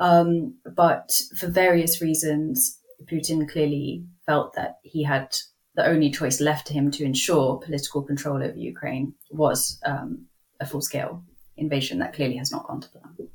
Um, 0.00 0.54
but 0.64 1.12
for 1.36 1.46
various 1.46 2.00
reasons, 2.00 2.80
Putin 3.04 3.48
clearly 3.48 4.04
felt 4.26 4.54
that 4.54 4.78
he 4.82 5.04
had 5.04 5.36
the 5.74 5.86
only 5.86 6.10
choice 6.10 6.40
left 6.40 6.66
to 6.66 6.72
him 6.72 6.90
to 6.90 7.04
ensure 7.04 7.58
political 7.58 8.02
control 8.02 8.42
over 8.42 8.56
Ukraine 8.56 9.14
was 9.30 9.78
um, 9.86 10.26
a 10.58 10.66
full 10.66 10.80
scale 10.80 11.22
invasion 11.56 11.98
that 11.98 12.14
clearly 12.14 12.36
has 12.36 12.50
not 12.50 12.66
gone 12.66 12.80
to 12.80 12.88
plan. 12.88 13.28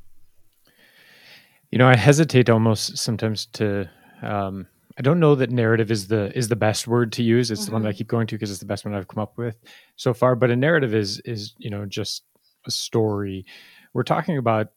You 1.71 1.77
know, 1.77 1.87
I 1.87 1.95
hesitate 1.95 2.49
almost 2.49 2.97
sometimes 2.97 3.47
to. 3.53 3.89
Um, 4.21 4.67
I 4.97 5.01
don't 5.01 5.19
know 5.19 5.35
that 5.35 5.51
narrative 5.51 5.91
is 5.91 6.07
the 6.07 6.35
is 6.37 6.47
the 6.47 6.55
best 6.55 6.87
word 6.87 7.11
to 7.13 7.23
use. 7.23 7.51
It's 7.51 7.61
mm-hmm. 7.61 7.69
the 7.69 7.73
one 7.73 7.81
that 7.81 7.89
I 7.89 7.91
mm-hmm. 7.91 7.97
keep 7.97 8.07
going 8.07 8.27
to 8.27 8.35
because 8.35 8.49
it's 8.49 8.61
the 8.61 8.65
best 8.65 8.85
one 8.85 8.93
I've 8.93 9.07
come 9.07 9.21
up 9.21 9.37
with 9.37 9.57
so 9.97 10.13
far. 10.13 10.35
But 10.35 10.51
a 10.51 10.55
narrative 10.55 10.95
is 10.95 11.19
is 11.25 11.53
you 11.57 11.69
know 11.69 11.85
just 11.85 12.23
a 12.65 12.71
story. 12.71 13.45
We're 13.93 14.03
talking 14.03 14.37
about 14.37 14.67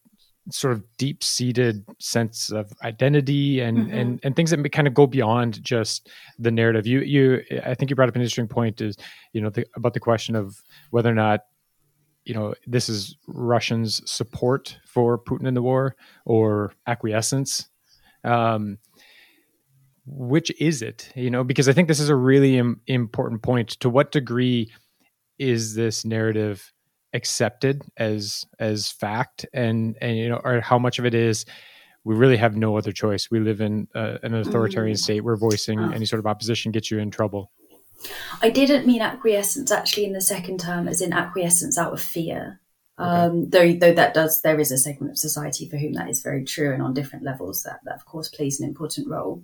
sort 0.51 0.73
of 0.73 0.83
deep 0.97 1.23
seated 1.23 1.85
sense 1.99 2.51
of 2.51 2.73
identity 2.83 3.61
and 3.61 3.79
mm-hmm. 3.79 3.95
and 3.95 4.21
and 4.23 4.37
things 4.37 4.51
that 4.51 4.73
kind 4.73 4.89
of 4.89 4.95
go 4.95 5.07
beyond 5.07 5.63
just 5.63 6.09
the 6.39 6.51
narrative. 6.51 6.87
You 6.87 7.01
you 7.01 7.43
I 7.65 7.75
think 7.75 7.91
you 7.91 7.97
brought 7.97 8.09
up 8.09 8.17
an 8.17 8.23
interesting 8.23 8.49
point 8.49 8.81
is 8.81 8.97
you 9.33 9.41
know 9.41 9.51
the, 9.51 9.67
about 9.77 9.95
the 9.95 10.01
question 10.01 10.35
of 10.35 10.61
whether 10.91 11.11
or 11.11 11.15
not 11.15 11.41
you 12.29 12.35
know 12.35 12.55
this 12.67 12.89
is 12.89 13.17
Russians' 13.27 14.03
support 14.11 14.79
for 14.85 15.19
Putin 15.19 15.47
in 15.47 15.55
the 15.55 15.63
war 15.63 15.97
or 16.25 16.73
acquiescence. 16.87 17.69
Um, 18.25 18.79
which 20.07 20.51
is 20.61 20.83
it? 20.83 21.11
You 21.15 21.31
know, 21.31 21.45
because 21.45 21.69
I 21.69 21.73
think 21.73 21.89
this 21.89 22.01
is 22.01 22.09
a 22.09 22.17
really 22.17 22.57
Im- 22.59 22.81
important 22.87 23.43
point. 23.43 23.71
To 23.81 23.91
what 23.91 24.13
degree 24.13 24.73
is 25.39 25.75
this 25.75 26.05
narrative 26.05 26.73
accepted 27.13 27.83
as 27.97 28.45
as 28.59 28.91
fact, 28.91 29.47
and 29.53 29.97
and 30.01 30.17
you 30.17 30.29
know, 30.29 30.41
or 30.45 30.61
how 30.61 30.79
much 30.79 30.99
of 30.99 31.07
it 31.07 31.15
is 31.15 31.47
we 32.05 32.15
really 32.15 32.37
have 32.37 32.57
no 32.57 32.77
other 32.77 32.93
choice. 32.93 33.31
We 33.31 33.41
live 33.41 33.61
in 33.61 33.89
uh, 33.95 34.19
an 34.23 34.35
authoritarian 34.35 34.97
mm. 34.97 35.01
state 35.01 35.21
where 35.21 35.37
voicing 35.37 35.79
any 35.93 36.07
sort 36.07 36.21
of 36.21 36.27
opposition 36.27 36.73
gets 36.73 36.91
you 36.91 36.99
in 36.99 37.11
trouble. 37.11 37.53
I 38.41 38.51
didn't 38.51 38.87
mean 38.87 39.03
acquiescence 39.03 39.71
actually 39.71 40.05
in 40.07 40.13
the 40.13 40.21
second 40.21 40.61
term, 40.61 40.89
as 40.89 41.01
in 41.01 41.13
acquiescence 41.13 41.79
out 41.79 41.93
of 41.93 42.01
fear. 42.01 42.61
Okay. 42.99 43.09
Um, 43.09 43.51
though, 43.51 43.73
though 43.73 43.95
that 43.95 44.15
does, 44.15 44.41
there 44.43 44.59
is 44.59 44.73
a 44.73 44.79
segment 44.79 45.13
of 45.13 45.19
society 45.19 45.69
for 45.69 45.77
whom 45.77 45.93
that 45.93 46.11
is 46.11 46.23
very 46.23 46.45
true, 46.45 46.73
and 46.73 46.83
on 46.83 46.95
different 46.95 47.25
levels, 47.25 47.63
that 47.63 47.81
that 47.85 47.95
of 47.95 48.07
course 48.07 48.29
plays 48.29 48.61
an 48.61 48.69
important 48.69 49.09
role. 49.09 49.43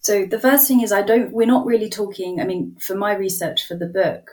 So 0.00 0.24
the 0.24 0.40
first 0.40 0.66
thing 0.66 0.80
is, 0.80 0.92
I 0.92 1.02
don't. 1.02 1.32
We're 1.32 1.46
not 1.46 1.66
really 1.66 1.88
talking. 1.88 2.40
I 2.40 2.44
mean, 2.44 2.76
for 2.80 2.94
my 2.94 3.14
research 3.14 3.66
for 3.66 3.76
the 3.76 3.86
book, 3.86 4.30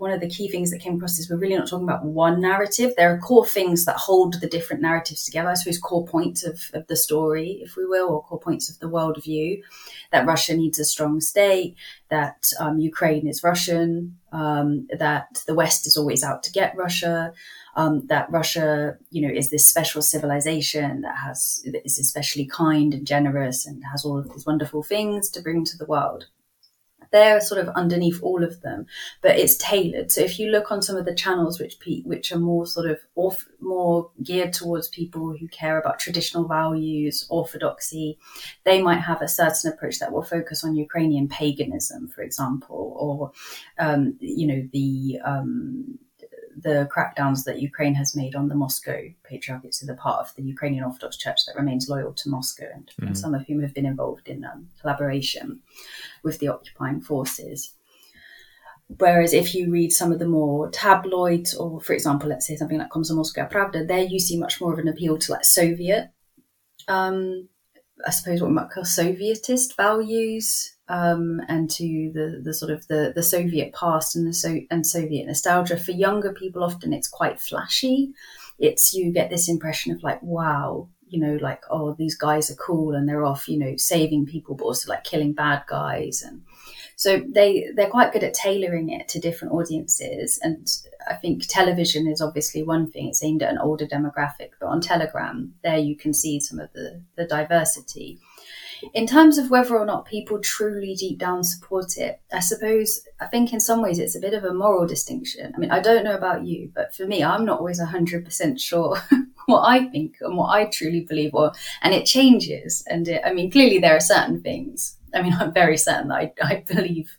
one 0.00 0.12
of 0.12 0.20
the 0.20 0.28
key 0.28 0.48
things 0.48 0.70
that 0.70 0.80
came 0.80 0.94
across 0.96 1.18
is 1.18 1.28
we're 1.28 1.36
really 1.36 1.56
not 1.56 1.68
talking 1.68 1.86
about 1.86 2.06
one 2.06 2.40
narrative. 2.40 2.94
There 2.96 3.12
are 3.12 3.18
core 3.18 3.46
things 3.46 3.84
that 3.84 3.98
hold 3.98 4.40
the 4.40 4.48
different 4.48 4.80
narratives 4.80 5.24
together. 5.24 5.50
I 5.50 5.54
suppose 5.54 5.78
core 5.78 6.06
points 6.06 6.42
of, 6.42 6.70
of 6.72 6.86
the 6.86 6.96
story, 6.96 7.60
if 7.62 7.76
we 7.76 7.84
will, 7.84 8.08
or 8.08 8.22
core 8.22 8.40
points 8.40 8.70
of 8.70 8.78
the 8.78 8.88
worldview. 8.88 9.60
That 10.10 10.26
Russia 10.26 10.56
needs 10.56 10.78
a 10.78 10.86
strong 10.86 11.20
state, 11.20 11.76
that 12.08 12.50
um, 12.58 12.78
Ukraine 12.78 13.28
is 13.28 13.44
Russian, 13.44 14.16
um, 14.32 14.88
that 14.98 15.44
the 15.46 15.54
West 15.54 15.86
is 15.86 15.98
always 15.98 16.24
out 16.24 16.42
to 16.44 16.52
get 16.52 16.74
Russia, 16.76 17.34
um, 17.76 18.06
that 18.06 18.30
Russia, 18.30 18.96
you 19.10 19.20
know, 19.20 19.32
is 19.32 19.50
this 19.50 19.68
special 19.68 20.00
civilization 20.00 21.02
that 21.02 21.16
has 21.16 21.62
that 21.66 21.84
is 21.84 21.98
especially 21.98 22.46
kind 22.46 22.94
and 22.94 23.06
generous 23.06 23.66
and 23.66 23.82
has 23.92 24.02
all 24.04 24.18
of 24.18 24.32
these 24.32 24.46
wonderful 24.46 24.82
things 24.82 25.28
to 25.30 25.42
bring 25.42 25.62
to 25.66 25.76
the 25.76 25.84
world 25.84 26.26
they're 27.12 27.40
sort 27.40 27.60
of 27.60 27.68
underneath 27.70 28.22
all 28.22 28.44
of 28.44 28.60
them, 28.62 28.86
but 29.22 29.38
it's 29.38 29.56
tailored. 29.56 30.10
So 30.12 30.20
if 30.20 30.38
you 30.38 30.50
look 30.50 30.70
on 30.70 30.82
some 30.82 30.96
of 30.96 31.04
the 31.04 31.14
channels 31.14 31.58
which 31.58 31.76
which 32.04 32.32
are 32.32 32.38
more 32.38 32.66
sort 32.66 32.90
of 32.90 33.00
off, 33.16 33.46
more 33.60 34.10
geared 34.22 34.52
towards 34.52 34.88
people 34.88 35.36
who 35.36 35.48
care 35.48 35.78
about 35.78 35.98
traditional 35.98 36.46
values, 36.46 37.26
orthodoxy, 37.28 38.18
they 38.64 38.82
might 38.82 39.00
have 39.00 39.22
a 39.22 39.28
certain 39.28 39.72
approach 39.72 39.98
that 39.98 40.12
will 40.12 40.22
focus 40.22 40.64
on 40.64 40.76
Ukrainian 40.76 41.28
paganism, 41.28 42.08
for 42.08 42.22
example, 42.22 42.96
or 42.98 43.32
um, 43.78 44.16
you 44.20 44.46
know 44.46 44.68
the 44.72 45.18
um, 45.24 45.98
the 46.56 46.88
crackdowns 46.94 47.44
that 47.44 47.60
Ukraine 47.60 47.94
has 47.94 48.16
made 48.16 48.34
on 48.34 48.48
the 48.48 48.54
Moscow 48.54 49.00
Patriarchate, 49.24 49.74
so 49.74 49.86
the 49.86 49.94
part 49.94 50.20
of 50.20 50.34
the 50.34 50.42
Ukrainian 50.42 50.84
Orthodox 50.84 51.16
Church 51.16 51.40
that 51.46 51.56
remains 51.56 51.88
loyal 51.88 52.12
to 52.14 52.28
Moscow, 52.28 52.66
and, 52.72 52.86
mm-hmm. 52.86 53.06
and 53.08 53.18
some 53.18 53.34
of 53.34 53.46
whom 53.46 53.62
have 53.62 53.74
been 53.74 53.86
involved 53.86 54.28
in 54.28 54.44
um, 54.44 54.68
collaboration 54.80 55.60
with 56.22 56.38
the 56.38 56.48
occupying 56.48 57.00
forces. 57.00 57.72
Whereas 58.98 59.32
if 59.32 59.54
you 59.54 59.70
read 59.70 59.92
some 59.92 60.10
of 60.10 60.18
the 60.18 60.26
more 60.26 60.68
tabloids, 60.70 61.54
or 61.54 61.80
for 61.80 61.92
example, 61.92 62.28
let's 62.28 62.46
say 62.46 62.56
something 62.56 62.78
like 62.78 62.90
Komsomolskaya 62.90 63.50
Pravda, 63.50 63.86
there 63.86 64.00
you 64.04 64.18
see 64.18 64.36
much 64.36 64.60
more 64.60 64.72
of 64.72 64.80
an 64.80 64.88
appeal 64.88 65.16
to 65.18 65.32
like 65.32 65.44
Soviet, 65.44 66.10
um, 66.88 67.48
I 68.06 68.10
suppose 68.10 68.40
what 68.40 68.48
we 68.48 68.54
might 68.54 68.70
call 68.70 68.84
Sovietist 68.84 69.76
values, 69.76 70.74
um, 70.90 71.40
and 71.48 71.70
to 71.70 72.10
the 72.12 72.40
the 72.42 72.52
sort 72.52 72.72
of 72.72 72.86
the 72.88 73.12
the 73.14 73.22
Soviet 73.22 73.72
past 73.72 74.16
and 74.16 74.26
the 74.26 74.34
so 74.34 74.58
and 74.70 74.84
Soviet 74.84 75.26
nostalgia. 75.26 75.76
For 75.76 75.92
younger 75.92 76.32
people, 76.32 76.64
often 76.64 76.92
it's 76.92 77.08
quite 77.08 77.40
flashy. 77.40 78.12
It's 78.58 78.92
you 78.92 79.12
get 79.12 79.30
this 79.30 79.48
impression 79.48 79.92
of 79.92 80.02
like, 80.02 80.20
wow, 80.20 80.88
you 81.08 81.20
know, 81.20 81.38
like 81.40 81.62
oh, 81.70 81.94
these 81.94 82.16
guys 82.16 82.50
are 82.50 82.56
cool 82.56 82.94
and 82.94 83.08
they're 83.08 83.24
off, 83.24 83.48
you 83.48 83.56
know, 83.56 83.76
saving 83.76 84.26
people, 84.26 84.56
but 84.56 84.64
also 84.64 84.90
like 84.90 85.04
killing 85.04 85.32
bad 85.32 85.62
guys 85.66 86.22
and. 86.22 86.42
So 86.96 87.22
they 87.26 87.70
they're 87.74 87.88
quite 87.88 88.12
good 88.12 88.24
at 88.24 88.34
tailoring 88.34 88.90
it 88.90 89.08
to 89.08 89.18
different 89.18 89.54
audiences, 89.54 90.38
and 90.42 90.70
I 91.08 91.14
think 91.14 91.46
television 91.46 92.06
is 92.06 92.20
obviously 92.20 92.62
one 92.62 92.90
thing. 92.90 93.08
It's 93.08 93.24
aimed 93.24 93.42
at 93.42 93.50
an 93.50 93.56
older 93.56 93.86
demographic, 93.86 94.50
but 94.60 94.66
on 94.66 94.82
Telegram, 94.82 95.54
there 95.64 95.78
you 95.78 95.96
can 95.96 96.12
see 96.12 96.40
some 96.40 96.58
of 96.58 96.70
the 96.74 97.00
the 97.16 97.24
diversity 97.24 98.18
in 98.94 99.06
terms 99.06 99.38
of 99.38 99.50
whether 99.50 99.78
or 99.78 99.84
not 99.84 100.06
people 100.06 100.38
truly 100.40 100.94
deep 100.94 101.18
down 101.18 101.44
support 101.44 101.96
it, 101.96 102.20
I 102.32 102.40
suppose, 102.40 103.02
I 103.20 103.26
think 103.26 103.52
in 103.52 103.60
some 103.60 103.82
ways 103.82 103.98
it's 103.98 104.16
a 104.16 104.20
bit 104.20 104.34
of 104.34 104.44
a 104.44 104.54
moral 104.54 104.86
distinction. 104.86 105.52
I 105.54 105.58
mean, 105.58 105.70
I 105.70 105.80
don't 105.80 106.04
know 106.04 106.14
about 106.14 106.44
you, 106.46 106.70
but 106.74 106.94
for 106.94 107.06
me, 107.06 107.22
I'm 107.22 107.44
not 107.44 107.58
always 107.58 107.80
100% 107.80 108.60
sure 108.60 108.96
what 109.46 109.62
I 109.62 109.86
think 109.88 110.16
and 110.20 110.36
what 110.36 110.50
I 110.50 110.66
truly 110.66 111.00
believe, 111.00 111.34
or, 111.34 111.52
and 111.82 111.94
it 111.94 112.06
changes. 112.06 112.82
And 112.88 113.08
it, 113.08 113.22
I 113.24 113.32
mean, 113.32 113.50
clearly 113.50 113.78
there 113.78 113.96
are 113.96 114.00
certain 114.00 114.42
things. 114.42 114.96
I 115.14 115.22
mean, 115.22 115.32
I'm 115.38 115.52
very 115.52 115.76
certain 115.76 116.08
that 116.08 116.14
I, 116.14 116.32
I 116.42 116.64
believe 116.66 117.16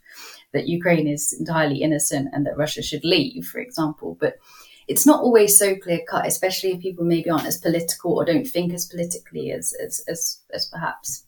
that 0.54 0.68
Ukraine 0.68 1.08
is 1.08 1.34
entirely 1.34 1.82
innocent 1.82 2.30
and 2.34 2.46
that 2.46 2.58
Russia 2.58 2.82
should 2.82 3.06
leave, 3.06 3.46
for 3.46 3.60
example. 3.60 4.18
But 4.20 4.36
it's 4.88 5.06
not 5.06 5.22
always 5.22 5.58
so 5.58 5.76
clear 5.76 6.02
cut, 6.10 6.26
especially 6.26 6.72
if 6.72 6.82
people 6.82 7.06
maybe 7.06 7.30
aren't 7.30 7.46
as 7.46 7.58
political 7.58 8.14
or 8.14 8.26
don't 8.26 8.46
think 8.46 8.74
as 8.74 8.86
politically 8.86 9.52
as, 9.52 9.74
as, 9.82 10.04
as, 10.10 10.40
as 10.54 10.66
perhaps 10.66 11.26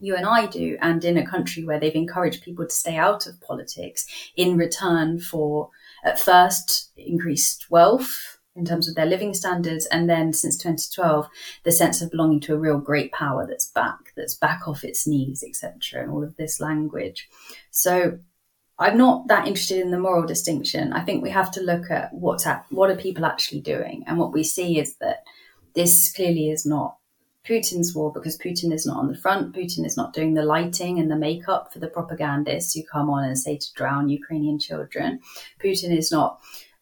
you 0.00 0.14
and 0.16 0.26
I 0.26 0.46
do, 0.46 0.76
and 0.80 1.04
in 1.04 1.16
a 1.16 1.26
country 1.26 1.64
where 1.64 1.80
they've 1.80 1.94
encouraged 1.94 2.42
people 2.42 2.66
to 2.66 2.70
stay 2.70 2.96
out 2.96 3.26
of 3.26 3.40
politics 3.40 4.06
in 4.36 4.56
return 4.56 5.18
for, 5.18 5.70
at 6.04 6.18
first, 6.18 6.90
increased 6.96 7.70
wealth 7.70 8.38
in 8.54 8.64
terms 8.64 8.88
of 8.88 8.94
their 8.94 9.06
living 9.06 9.34
standards, 9.34 9.86
and 9.86 10.08
then 10.08 10.32
since 10.32 10.56
2012, 10.56 11.28
the 11.64 11.72
sense 11.72 12.00
of 12.00 12.10
belonging 12.10 12.40
to 12.40 12.54
a 12.54 12.58
real 12.58 12.78
great 12.78 13.12
power 13.12 13.46
that's 13.46 13.66
back, 13.66 14.12
that's 14.16 14.34
back 14.34 14.66
off 14.66 14.82
its 14.82 15.06
knees, 15.06 15.44
etc., 15.46 16.02
and 16.02 16.10
all 16.10 16.24
of 16.24 16.36
this 16.36 16.58
language. 16.58 17.28
So 17.70 18.18
I'm 18.78 18.96
not 18.96 19.28
that 19.28 19.46
interested 19.46 19.80
in 19.80 19.90
the 19.90 19.98
moral 19.98 20.26
distinction. 20.26 20.92
I 20.92 21.04
think 21.04 21.22
we 21.22 21.30
have 21.30 21.50
to 21.52 21.60
look 21.60 21.90
at 21.90 22.12
what's 22.12 22.46
at, 22.46 22.64
what 22.70 22.90
are 22.90 22.96
people 22.96 23.26
actually 23.26 23.60
doing, 23.60 24.04
and 24.06 24.18
what 24.18 24.32
we 24.32 24.42
see 24.42 24.78
is 24.78 24.96
that 24.96 25.24
this 25.74 26.10
clearly 26.14 26.50
is 26.50 26.64
not 26.64 26.95
Putin's 27.46 27.94
war 27.94 28.12
because 28.12 28.36
Putin 28.36 28.72
is 28.72 28.86
not 28.86 28.96
on 28.96 29.08
the 29.08 29.16
front. 29.16 29.54
Putin 29.54 29.86
is 29.86 29.96
not 29.96 30.12
doing 30.12 30.34
the 30.34 30.42
lighting 30.42 30.98
and 30.98 31.10
the 31.10 31.16
makeup 31.16 31.72
for 31.72 31.78
the 31.78 31.88
propagandists 31.88 32.74
who 32.74 32.82
come 32.82 33.08
on 33.08 33.24
and 33.24 33.38
say 33.38 33.56
to 33.56 33.72
drown 33.74 34.08
Ukrainian 34.08 34.58
children. 34.58 35.20
Putin 35.62 35.96
is 35.96 36.10
not 36.10 36.40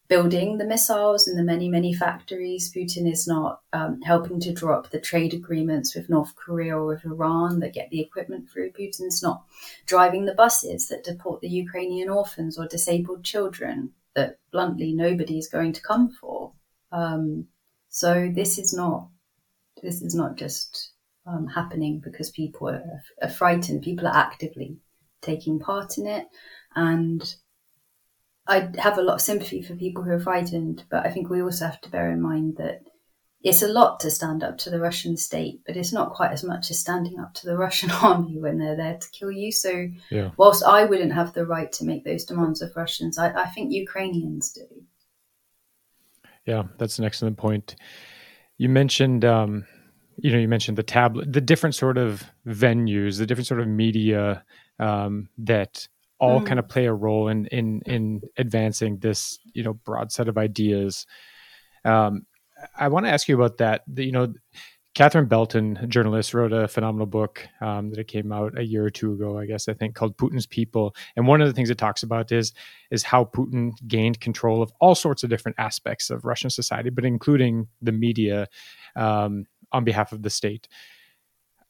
building 0.09 0.59
the 0.59 0.67
missiles 0.67 1.27
in 1.27 1.37
the 1.37 1.43
many, 1.43 1.69
many 1.69 1.93
factories. 1.93 2.73
Putin 2.73 3.11
is 3.11 3.27
not 3.27 3.61
um, 3.73 4.01
helping 4.03 4.39
to 4.41 4.53
draw 4.53 4.79
up 4.79 4.91
the 4.91 5.01
trade 5.01 5.35
agreements 5.35 5.95
with 5.95 6.11
North 6.11 6.35
Korea 6.37 6.77
or 6.77 6.87
with 6.87 7.05
Iran 7.05 7.61
that 7.61 7.75
get 7.75 7.91
the 7.91 8.01
equipment 8.01 8.51
through. 8.51 8.73
Putin's 8.73 9.23
not 9.23 9.45
driving 9.87 10.25
the 10.25 10.35
buses 10.35 10.89
that 10.89 11.05
deport 11.05 11.41
the 11.41 11.49
Ukrainian 11.49 12.09
orphans 12.09 12.59
or 12.59 12.67
disabled 12.67 13.25
children 13.25 13.93
that 14.15 14.39
bluntly 14.53 14.93
nobody 14.93 15.39
is 15.39 15.49
going 15.49 15.73
to 15.73 15.83
come 15.83 16.11
for. 16.11 16.53
Um, 16.93 17.49
so 17.89 18.31
this 18.33 18.59
is 18.59 18.73
not 18.73 19.09
this 19.85 20.03
is 20.03 20.15
not 20.15 20.37
just 20.37 20.93
um, 21.27 21.47
happening 21.47 22.01
because 22.03 22.31
people 22.31 22.69
are, 22.69 23.03
are 23.23 23.31
frightened. 23.31 23.83
People 23.83 24.07
are 24.07 24.17
actively 24.17 24.79
taking 25.21 25.61
part 25.61 25.99
in 25.99 26.07
it, 26.07 26.27
and 26.75 27.35
I 28.47 28.71
have 28.79 28.99
a 28.99 29.03
lot 29.03 29.15
of 29.15 29.21
sympathy 29.21 29.63
for 29.63 29.75
people 29.75 30.03
who 30.03 30.13
are 30.13 30.21
frightened, 30.21 30.85
but 30.91 31.07
I 31.07 31.11
think 31.11 31.31
we 31.31 31.43
also 31.43 31.67
have 31.67 31.81
to 31.83 31.91
bear 31.91 32.11
in 32.11 32.21
mind 32.21 32.57
that 32.59 32.83
it's 33.43 33.63
a 33.63 33.69
lot 33.69 34.01
to 34.01 34.11
stand 34.11 34.43
up 34.43 34.57
to 34.59 34.71
the 34.71 34.81
Russian 34.81 35.17
state, 35.17 35.61
but 35.67 35.77
it's 35.77 35.93
not 35.93 36.15
quite 36.15 36.33
as 36.33 36.43
much 36.43 36.71
as 36.71 36.81
standing 36.81 37.19
up 37.21 37.35
to 37.35 37.47
the 37.47 37.57
Russian 37.57 37.91
army 38.03 38.39
when 38.39 38.59
they're 38.59 38.77
there 38.77 38.99
to 38.99 39.11
kill 39.11 39.31
you. 39.31 39.53
So, 39.53 39.89
yeah. 40.11 40.31
whilst 40.37 40.65
I 40.65 40.85
wouldn't 40.85 41.13
have 41.13 41.35
the 41.35 41.47
right 41.47 41.71
to 41.73 41.85
make 41.85 42.05
those 42.05 42.25
demands 42.25 42.63
of 42.63 42.75
Russians, 42.75 43.19
I, 43.19 43.33
I 43.33 43.47
think 43.47 43.73
Ukrainians 43.73 44.51
do. 44.53 44.67
Yeah, 46.47 46.65
that's 46.79 46.99
an 46.99 47.05
excellent 47.05 47.37
point. 47.37 47.77
You 48.57 48.69
mentioned, 48.69 49.25
um, 49.25 49.67
you 50.17 50.31
know, 50.33 50.39
you 50.39 50.49
mentioned 50.49 50.79
the 50.79 50.83
tablet, 50.83 51.33
the 51.33 51.41
different 51.41 51.75
sort 51.75 51.99
of 51.99 52.25
venues, 52.47 53.19
the 53.19 53.27
different 53.27 53.47
sort 53.47 53.61
of 53.61 53.69
media 53.69 54.45
um, 54.79 55.29
that 55.39 55.89
all 56.19 56.41
mm. 56.41 56.47
kind 56.47 56.59
of 56.59 56.69
play 56.69 56.87
a 56.87 56.93
role 56.93 57.29
in 57.29 57.47
in 57.47 57.83
in 57.87 58.23
advancing 58.37 58.99
this 58.99 59.39
you 59.53 59.63
know 59.63 59.75
broad 59.75 60.13
set 60.13 60.29
of 60.29 60.39
ideas. 60.39 61.07
Um, 61.85 62.27
I 62.79 62.89
want 62.89 63.07
to 63.07 63.13
ask 63.13 63.29
you 63.29 63.35
about 63.35 63.59
that. 63.59 63.83
The, 63.87 64.05
you 64.05 64.13
know, 64.13 64.33
Catherine 64.95 65.27
Belton, 65.27 65.77
a 65.83 65.89
journalist, 65.89 66.33
wrote 66.33 66.53
a 66.53 66.69
phenomenal 66.69 67.07
book 67.07 67.47
um, 67.61 67.91
that 67.91 67.99
it 67.99 68.07
came 68.07 68.31
out 68.33 68.57
a 68.57 68.65
year 68.65 68.85
or 68.85 68.91
two 68.91 69.13
ago, 69.13 69.39
I 69.39 69.45
guess 69.45 69.69
I 69.69 69.75
think, 69.75 69.97
called 69.97 70.17
Putin's 70.17 70.47
People. 70.47 70.95
And 71.17 71.27
one 71.27 71.43
of 71.43 71.49
the 71.49 71.53
things 71.53 71.69
it 71.69 71.79
talks 71.79 72.05
about 72.05 72.31
is 72.31 72.53
is 72.91 73.03
how 73.03 73.25
Putin 73.25 73.73
gained 73.89 74.21
control 74.21 74.63
of 74.63 74.73
all 74.81 74.95
sorts 74.95 75.25
of 75.25 75.31
different 75.31 75.59
aspects 75.59 76.11
of 76.11 76.25
Russian 76.25 76.49
society, 76.49 76.91
but 76.91 77.05
including 77.05 77.67
the 77.83 77.93
media 77.93 78.47
um, 78.95 79.47
on 79.75 79.85
behalf 79.85 80.13
of 80.13 80.23
the 80.23 80.31
state. 80.31 80.69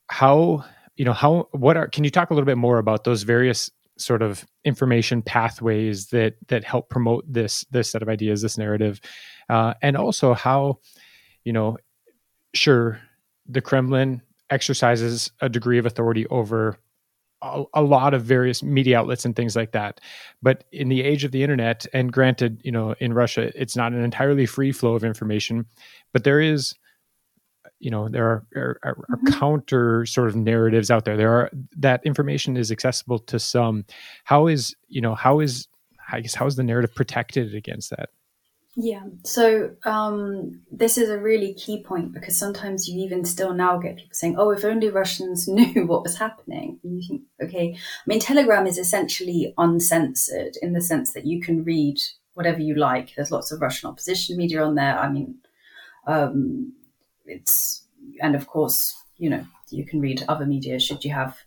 How 0.08 0.64
you 0.96 1.04
know 1.04 1.12
how 1.12 1.48
what 1.50 1.76
are 1.76 1.88
can 1.88 2.04
you 2.04 2.10
talk 2.10 2.30
a 2.30 2.34
little 2.34 2.46
bit 2.46 2.58
more 2.58 2.78
about 2.78 3.04
those 3.04 3.24
various 3.24 3.70
sort 3.96 4.22
of 4.22 4.44
information 4.64 5.22
pathways 5.22 6.08
that 6.08 6.34
that 6.48 6.62
help 6.62 6.88
promote 6.88 7.24
this 7.26 7.64
this 7.70 7.90
set 7.90 8.02
of 8.02 8.08
ideas, 8.08 8.42
this 8.42 8.58
narrative, 8.58 9.00
uh, 9.48 9.74
and 9.82 9.96
also 9.96 10.34
how 10.34 10.78
you 11.44 11.52
know, 11.52 11.76
sure, 12.54 13.00
the 13.46 13.60
Kremlin 13.60 14.22
exercises 14.50 15.30
a 15.40 15.48
degree 15.48 15.78
of 15.78 15.86
authority 15.86 16.26
over 16.28 16.76
a, 17.42 17.64
a, 17.74 17.82
lot 17.82 18.14
of 18.14 18.22
various 18.22 18.62
media 18.62 18.98
outlets 18.98 19.24
and 19.24 19.36
things 19.36 19.54
like 19.54 19.72
that. 19.72 20.00
But 20.42 20.64
in 20.72 20.88
the 20.88 21.02
age 21.02 21.24
of 21.24 21.32
the 21.32 21.42
internet, 21.42 21.86
and 21.92 22.12
granted, 22.12 22.60
you 22.64 22.72
know, 22.72 22.94
in 23.00 23.12
Russia, 23.12 23.52
it's 23.60 23.76
not 23.76 23.92
an 23.92 24.02
entirely 24.02 24.46
free 24.46 24.72
flow 24.72 24.94
of 24.94 25.04
information, 25.04 25.66
but 26.12 26.24
there 26.24 26.40
is 26.40 26.74
you 27.84 27.90
know 27.90 28.08
there 28.08 28.24
are, 28.24 28.46
are, 28.56 28.80
are 28.82 28.94
mm-hmm. 28.94 29.38
counter 29.38 30.06
sort 30.06 30.28
of 30.28 30.36
narratives 30.36 30.90
out 30.90 31.04
there. 31.04 31.16
There 31.16 31.32
are 31.32 31.50
that 31.76 32.04
information 32.04 32.56
is 32.56 32.72
accessible 32.72 33.18
to 33.20 33.38
some. 33.38 33.84
How 34.24 34.46
is 34.46 34.74
you 34.88 35.02
know 35.02 35.14
how 35.14 35.40
is 35.40 35.68
i 36.10 36.20
guess 36.20 36.34
how 36.34 36.46
is 36.46 36.56
the 36.56 36.62
narrative 36.62 36.94
protected 36.94 37.54
against 37.54 37.90
that? 37.90 38.08
Yeah. 38.76 39.04
So 39.24 39.70
um, 39.84 40.62
this 40.72 40.98
is 40.98 41.08
a 41.08 41.18
really 41.18 41.54
key 41.54 41.84
point 41.84 42.12
because 42.12 42.36
sometimes 42.36 42.88
you 42.88 43.04
even 43.04 43.24
still 43.24 43.54
now 43.54 43.78
get 43.78 43.96
people 43.96 44.14
saying 44.14 44.36
oh 44.38 44.50
if 44.50 44.64
only 44.64 44.88
russians 44.88 45.46
knew 45.56 45.86
what 45.86 46.02
was 46.02 46.16
happening. 46.16 46.80
You 46.82 47.02
think 47.06 47.22
okay. 47.42 47.74
I 47.76 48.04
mean 48.06 48.20
telegram 48.20 48.66
is 48.66 48.78
essentially 48.78 49.52
uncensored 49.58 50.56
in 50.62 50.72
the 50.72 50.80
sense 50.80 51.12
that 51.12 51.26
you 51.26 51.40
can 51.40 51.64
read 51.64 52.00
whatever 52.32 52.60
you 52.60 52.74
like. 52.74 53.14
There's 53.14 53.30
lots 53.30 53.52
of 53.52 53.60
russian 53.60 53.90
opposition 53.90 54.38
media 54.38 54.64
on 54.64 54.74
there. 54.74 54.98
I 54.98 55.10
mean 55.10 55.36
um, 56.06 56.72
it's 57.26 57.86
and 58.20 58.34
of 58.34 58.46
course 58.46 58.94
you 59.18 59.30
know 59.30 59.44
you 59.70 59.84
can 59.84 60.00
read 60.00 60.22
other 60.28 60.46
media 60.46 60.78
should 60.78 61.04
you 61.04 61.12
have 61.12 61.38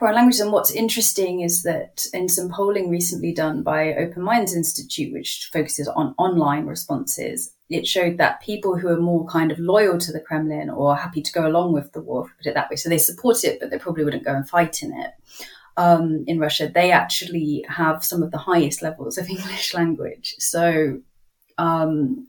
foreign 0.00 0.14
languages. 0.14 0.40
And 0.40 0.50
what's 0.50 0.70
interesting 0.70 1.42
is 1.42 1.62
that 1.62 2.06
in 2.14 2.28
some 2.28 2.48
polling 2.48 2.88
recently 2.88 3.32
done 3.32 3.62
by 3.62 3.94
Open 3.94 4.22
Minds 4.22 4.54
Institute, 4.54 5.12
which 5.12 5.50
focuses 5.52 5.86
on 5.88 6.14
online 6.16 6.64
responses, 6.64 7.52
it 7.68 7.86
showed 7.86 8.16
that 8.16 8.40
people 8.40 8.78
who 8.78 8.88
are 8.88 9.00
more 9.00 9.26
kind 9.26 9.52
of 9.52 9.58
loyal 9.58 9.98
to 9.98 10.10
the 10.10 10.18
Kremlin 10.18 10.70
or 10.70 10.96
happy 10.96 11.20
to 11.20 11.32
go 11.32 11.46
along 11.46 11.74
with 11.74 11.92
the 11.92 12.00
war, 12.00 12.24
put 12.38 12.46
it 12.46 12.54
that 12.54 12.70
way, 12.70 12.76
so 12.76 12.88
they 12.88 12.98
support 12.98 13.44
it, 13.44 13.60
but 13.60 13.70
they 13.70 13.78
probably 13.78 14.02
wouldn't 14.02 14.24
go 14.24 14.34
and 14.34 14.48
fight 14.48 14.82
in 14.82 14.92
it. 14.92 15.10
Um, 15.76 16.24
in 16.26 16.40
Russia, 16.40 16.70
they 16.74 16.90
actually 16.90 17.64
have 17.68 18.02
some 18.02 18.22
of 18.22 18.30
the 18.30 18.38
highest 18.38 18.80
levels 18.82 19.18
of 19.18 19.28
English 19.28 19.74
language. 19.74 20.34
So 20.38 21.02
um, 21.58 22.26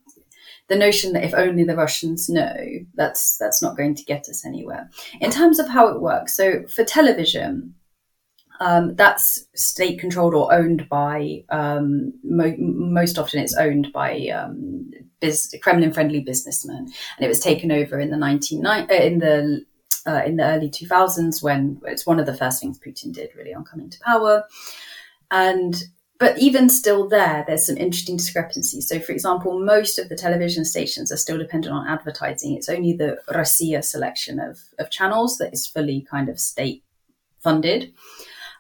the 0.68 0.76
notion 0.76 1.14
that 1.14 1.24
if 1.24 1.34
only 1.34 1.64
the 1.64 1.76
Russians 1.76 2.30
know, 2.30 2.56
that's 2.96 3.38
that's 3.38 3.62
not 3.62 3.76
going 3.78 3.96
to 3.96 4.06
get 4.06 4.30
us 4.30 4.46
anywhere. 4.46 4.90
In 5.20 5.32
terms 5.32 5.60
of 5.60 5.68
how 5.68 5.88
it 5.88 6.02
works, 6.02 6.36
so 6.36 6.66
for 6.68 6.84
television, 6.84 7.76
um, 8.62 8.96
that's 8.96 9.48
state 9.56 10.00
controlled 10.00 10.36
or 10.36 10.54
owned 10.54 10.88
by 10.88 11.44
um, 11.50 12.14
mo- 12.24 12.56
most 12.58 13.18
often 13.18 13.42
it's 13.42 13.58
owned 13.58 13.92
by 13.92 14.28
um, 14.28 14.92
biz- 15.20 15.54
Kremlin 15.62 15.92
friendly 15.92 16.22
businessmen, 16.22 16.78
and 16.78 17.26
it 17.26 17.28
was 17.28 17.40
taken 17.40 17.72
over 17.72 18.00
in 18.00 18.12
the 18.12 18.18
nineteen 18.18 18.66
uh, 18.66 18.86
in 18.90 19.20
the 19.20 19.66
uh, 20.08 20.22
in 20.26 20.38
the 20.38 20.46
early 20.46 20.70
two 20.70 20.86
thousands 20.86 21.42
when 21.42 21.82
it's 21.86 22.06
one 22.06 22.20
of 22.20 22.26
the 22.26 22.38
first 22.38 22.62
things 22.62 22.80
Putin 22.80 23.12
did 23.12 23.36
really 23.36 23.54
on 23.54 23.66
coming 23.66 23.90
to 23.90 24.00
power, 24.00 24.44
and 25.32 25.84
but 26.22 26.38
even 26.38 26.70
still 26.70 27.10
there, 27.10 27.44
there's 27.48 27.66
some 27.66 27.78
interesting 27.78 28.16
discrepancies. 28.16 28.88
So, 28.88 29.00
for 29.00 29.12
example, 29.12 29.60
most 29.60 29.98
of 29.98 30.08
the 30.08 30.16
television 30.16 30.66
stations 30.66 31.12
are 31.12 31.18
still 31.18 31.40
dependent 31.40 31.74
on 31.74 31.88
advertising. 31.88 32.54
It's 32.54 32.70
only 32.70 32.94
the 32.94 33.18
Rossiya 33.28 33.84
selection 33.84 34.40
of, 34.40 34.60
of 34.78 34.92
channels 34.92 35.40
that 35.40 35.52
is 35.52 35.66
fully 35.66 36.06
kind 36.08 36.30
of 36.30 36.40
state 36.40 36.84
funded. 37.40 37.92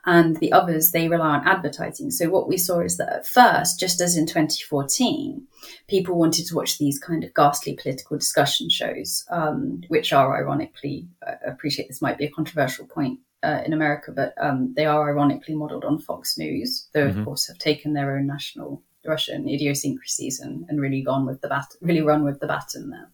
And 0.07 0.37
the 0.37 0.51
others, 0.51 0.89
they 0.89 1.07
rely 1.07 1.35
on 1.35 1.47
advertising. 1.47 2.09
So 2.09 2.31
what 2.31 2.49
we 2.49 2.57
saw 2.57 2.79
is 2.79 2.97
that 2.97 3.13
at 3.13 3.27
first, 3.27 3.79
just 3.79 4.01
as 4.01 4.17
in 4.17 4.25
2014, 4.25 5.45
people 5.87 6.17
wanted 6.17 6.47
to 6.47 6.55
watch 6.55 6.79
these 6.79 6.97
kind 6.97 7.23
of 7.23 7.31
ghastly 7.35 7.77
political 7.79 8.17
discussion 8.17 8.71
shows, 8.71 9.23
um, 9.29 9.83
which 9.87 10.11
are 10.11 10.35
ironically, 10.35 11.07
I 11.21 11.35
appreciate 11.45 11.89
this 11.89 12.01
might 12.01 12.17
be 12.17 12.25
a 12.25 12.31
controversial 12.31 12.87
point 12.87 13.19
uh, 13.43 13.61
in 13.65 13.73
America, 13.73 14.11
but 14.11 14.33
um, 14.41 14.73
they 14.75 14.85
are 14.85 15.09
ironically 15.09 15.55
modeled 15.55 15.85
on 15.85 15.99
Fox 15.99 16.37
News, 16.37 16.87
though 16.93 17.07
mm-hmm. 17.07 17.19
of 17.19 17.25
course 17.25 17.47
have 17.47 17.57
taken 17.57 17.93
their 17.93 18.15
own 18.17 18.27
national 18.27 18.81
Russian 19.05 19.49
idiosyncrasies 19.49 20.39
and, 20.39 20.65
and 20.69 20.79
really 20.79 21.01
gone 21.01 21.25
with 21.25 21.41
the 21.41 21.47
bat, 21.47 21.75
really 21.81 22.01
run 22.01 22.23
with 22.23 22.39
the 22.39 22.47
baton 22.47 22.89
there. 22.89 23.09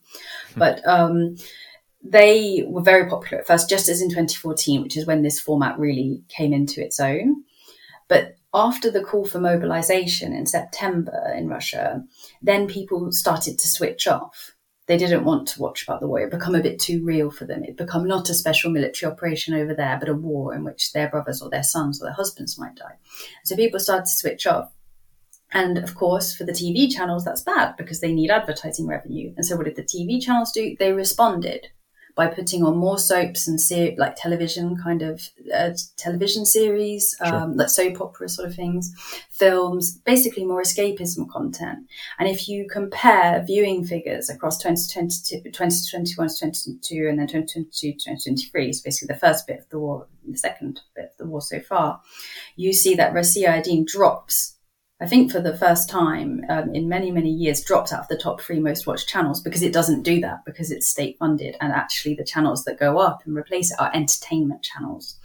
Mm-hmm. 0.50 0.60
But 0.60 0.88
um, 0.88 1.38
they 2.04 2.64
were 2.68 2.82
very 2.82 3.10
popular 3.10 3.40
at 3.40 3.48
first, 3.48 3.70
just 3.70 3.90
as 3.90 4.02
in 4.02 4.10
2014, 4.10 4.82
which 4.82 4.98
is 4.98 5.06
when 5.06 5.24
this 5.24 5.40
format 5.40 5.80
really 5.80 6.22
came 6.30 6.54
into 6.54 6.84
its 6.84 7.00
own. 7.00 7.44
But 8.08 8.36
after 8.54 8.90
the 8.90 9.04
call 9.04 9.26
for 9.26 9.40
mobilization 9.40 10.34
in 10.34 10.46
September 10.46 11.34
in 11.36 11.48
Russia, 11.48 12.04
then 12.42 12.68
people 12.68 13.12
started 13.12 13.60
to 13.60 13.68
switch 13.68 14.08
off. 14.08 14.54
They 14.88 14.98
didn't 14.98 15.26
want 15.26 15.50
to 15.50 15.62
watch 15.62 15.84
about 15.84 16.00
the 16.00 16.08
war. 16.08 16.22
It 16.22 16.32
become 16.32 16.56
a 16.56 16.62
bit 16.62 16.80
too 16.80 17.04
real 17.04 17.30
for 17.30 17.46
them. 17.46 17.64
It 17.64 17.76
become 17.76 18.08
not 18.08 18.30
a 18.30 18.34
special 18.34 18.72
military 18.72 19.12
operation 19.12 19.54
over 19.54 19.74
there, 19.74 19.98
but 20.00 20.10
a 20.10 20.14
war 20.14 20.56
in 20.56 20.64
which 20.64 20.94
their 20.94 21.10
brothers 21.10 21.42
or 21.42 21.50
their 21.50 21.64
sons 21.64 22.02
or 22.02 22.06
their 22.06 22.14
husbands 22.14 22.58
might 22.58 22.76
die. 22.76 22.96
So 23.44 23.58
people 23.58 23.82
started 23.82 24.06
to 24.06 24.12
switch 24.12 24.48
off. 24.48 24.72
And 25.52 25.78
of 25.78 25.96
course, 25.96 26.34
for 26.34 26.46
the 26.46 26.54
TV 26.54 26.90
channels, 26.90 27.26
that's 27.26 27.42
bad 27.42 27.76
because 27.78 28.00
they 28.00 28.14
need 28.14 28.32
advertising 28.32 28.88
revenue. 28.88 29.34
And 29.36 29.46
so 29.46 29.58
what 29.58 29.66
did 29.66 29.76
the 29.76 29.84
TV 29.84 30.22
channels 30.22 30.52
do? 30.52 30.76
They 30.80 30.92
responded 30.94 31.68
by 32.18 32.26
putting 32.26 32.64
on 32.64 32.76
more 32.76 32.98
soaps 32.98 33.48
and 33.48 33.62
ser- 33.62 33.94
like 33.96 34.16
television 34.16 34.76
kind 34.76 35.04
of 35.04 35.30
uh, 35.56 35.70
television 35.98 36.48
series, 36.48 37.16
sure. 37.24 37.36
Um, 37.36 37.56
like 37.56 37.70
soap 37.70 38.02
opera 38.02 38.28
sort 38.28 38.50
of 38.50 38.56
things, 38.56 38.92
films, 39.30 40.00
basically 40.00 40.44
more 40.44 40.62
escapism 40.62 41.30
content. 41.30 41.88
And 42.18 42.28
if 42.28 42.50
you 42.50 42.68
compare 42.68 43.44
viewing 43.46 43.86
figures 43.86 44.32
across 44.32 44.58
2020, 44.58 45.52
2021 45.52 46.28
to 46.28 46.34
2022 46.34 47.08
and 47.08 47.20
then 47.20 47.28
2022 47.28 47.92
to 47.92 47.98
2023, 47.98 48.74
so 48.74 48.82
basically 48.84 49.14
the 49.14 49.20
first 49.20 49.46
bit 49.46 49.60
of 49.60 49.70
the 49.70 49.78
war, 49.78 50.08
the 50.28 50.38
second 50.38 50.82
bit 50.96 51.12
of 51.12 51.18
the 51.18 51.28
war 51.28 51.42
so 51.42 51.60
far, 51.60 52.02
you 52.56 52.74
see 52.74 52.96
that 52.96 53.14
Rossiya 53.14 53.60
Odin 53.60 53.86
drops 53.86 54.57
I 55.00 55.06
think 55.06 55.32
for 55.32 55.40
the 55.40 55.56
first 55.56 55.90
time 55.90 56.42
um, 56.50 56.74
in 56.74 56.90
many, 56.90 57.12
many 57.12 57.30
years, 57.30 57.64
dropped 57.64 57.94
out 57.94 58.00
of 58.00 58.08
the 58.08 58.18
top 58.18 58.42
three 58.42 58.60
most 58.60 58.88
watched 58.88 59.08
channels 59.08 59.42
because 59.42 59.62
it 59.62 59.74
doesn't 59.74 60.02
do 60.02 60.20
that 60.22 60.44
because 60.44 60.72
it's 60.72 60.88
state 60.88 61.18
funded. 61.20 61.56
And 61.62 61.72
actually, 61.72 62.16
the 62.16 62.24
channels 62.24 62.64
that 62.64 62.80
go 62.80 62.98
up 62.98 63.22
and 63.26 63.36
replace 63.36 63.72
it 63.72 63.80
are 63.80 63.92
entertainment 63.94 64.64
channels, 64.64 65.20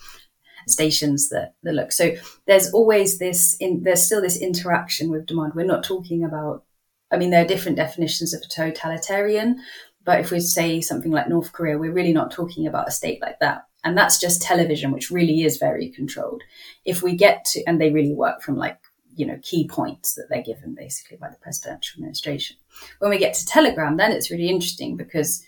stations 0.67 1.31
that, 1.31 1.55
that 1.63 1.73
look. 1.73 1.91
So 1.91 2.15
there's 2.47 2.71
always 2.73 3.19
this, 3.19 3.57
in, 3.61 3.83
there's 3.83 4.05
still 4.05 4.21
this 4.21 4.37
interaction 4.37 5.11
with 5.11 5.27
demand. 5.27 5.55
We're 5.55 5.65
not 5.65 5.85
talking 5.85 6.23
about, 6.23 6.65
I 7.11 7.17
mean, 7.17 7.31
there 7.31 7.43
are 7.43 7.49
different 7.49 7.79
definitions 7.79 8.35
of 8.35 8.43
a 8.43 8.49
totalitarian, 8.49 9.59
but 10.05 10.21
if 10.21 10.31
we 10.31 10.41
say 10.41 10.83
something 10.83 11.13
like 11.13 11.31
North 11.31 11.53
Korea, 11.53 11.79
we're 11.79 11.93
really 11.93 12.13
not 12.13 12.31
talking 12.31 12.67
about 12.67 12.89
a 12.89 12.93
state 12.93 13.23
like 13.23 13.39
that. 13.41 13.67
And 13.85 13.97
that's 13.97 14.21
just 14.21 14.43
television, 14.43 14.93
which 14.93 15.11
really 15.11 15.45
is 15.45 15.57
very 15.57 15.91
controlled. 15.91 16.43
If 16.85 17.03
we 17.03 17.17
get 17.17 17.45
to, 17.47 17.65
and 17.65 17.81
they 17.81 17.91
really 17.91 18.15
work 18.15 18.43
from 18.43 18.57
like 18.57 18.79
you 19.14 19.27
know, 19.27 19.38
key 19.42 19.66
points 19.68 20.14
that 20.14 20.27
they're 20.29 20.42
given 20.42 20.75
basically 20.75 21.16
by 21.16 21.29
the 21.29 21.37
presidential 21.37 21.98
administration. 21.98 22.57
When 22.98 23.11
we 23.11 23.18
get 23.18 23.35
to 23.35 23.46
Telegram, 23.46 23.96
then 23.96 24.12
it's 24.12 24.31
really 24.31 24.48
interesting 24.48 24.96
because, 24.96 25.44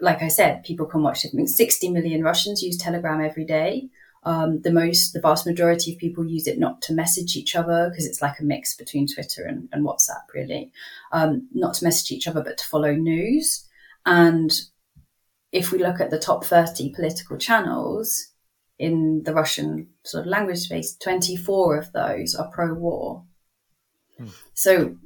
like 0.00 0.22
I 0.22 0.28
said, 0.28 0.64
people 0.64 0.86
can 0.86 1.02
watch 1.02 1.24
it. 1.24 1.32
I 1.32 1.36
mean, 1.36 1.46
60 1.46 1.90
million 1.90 2.22
Russians 2.22 2.62
use 2.62 2.76
Telegram 2.76 3.20
every 3.20 3.44
day. 3.44 3.88
Um, 4.24 4.60
the 4.62 4.72
most, 4.72 5.12
the 5.12 5.20
vast 5.20 5.46
majority 5.46 5.92
of 5.92 5.98
people 5.98 6.24
use 6.24 6.46
it 6.46 6.58
not 6.58 6.80
to 6.82 6.94
message 6.94 7.34
each 7.36 7.56
other 7.56 7.88
because 7.90 8.06
it's 8.06 8.22
like 8.22 8.38
a 8.38 8.44
mix 8.44 8.76
between 8.76 9.08
Twitter 9.08 9.44
and, 9.44 9.68
and 9.72 9.84
WhatsApp, 9.84 10.32
really. 10.32 10.70
Um, 11.10 11.48
not 11.52 11.74
to 11.74 11.84
message 11.84 12.12
each 12.12 12.28
other, 12.28 12.42
but 12.42 12.58
to 12.58 12.64
follow 12.64 12.94
news. 12.94 13.66
And 14.06 14.52
if 15.50 15.72
we 15.72 15.78
look 15.78 16.00
at 16.00 16.10
the 16.10 16.18
top 16.18 16.44
30 16.44 16.90
political 16.94 17.36
channels, 17.36 18.28
in 18.78 19.22
the 19.24 19.34
Russian 19.34 19.88
sort 20.04 20.26
of 20.26 20.30
language 20.30 20.58
space, 20.58 20.96
24 20.96 21.78
of 21.78 21.92
those 21.92 22.34
are 22.34 22.50
pro 22.50 22.74
war. 22.74 23.24
Hmm. 24.18 24.28
So 24.54 24.96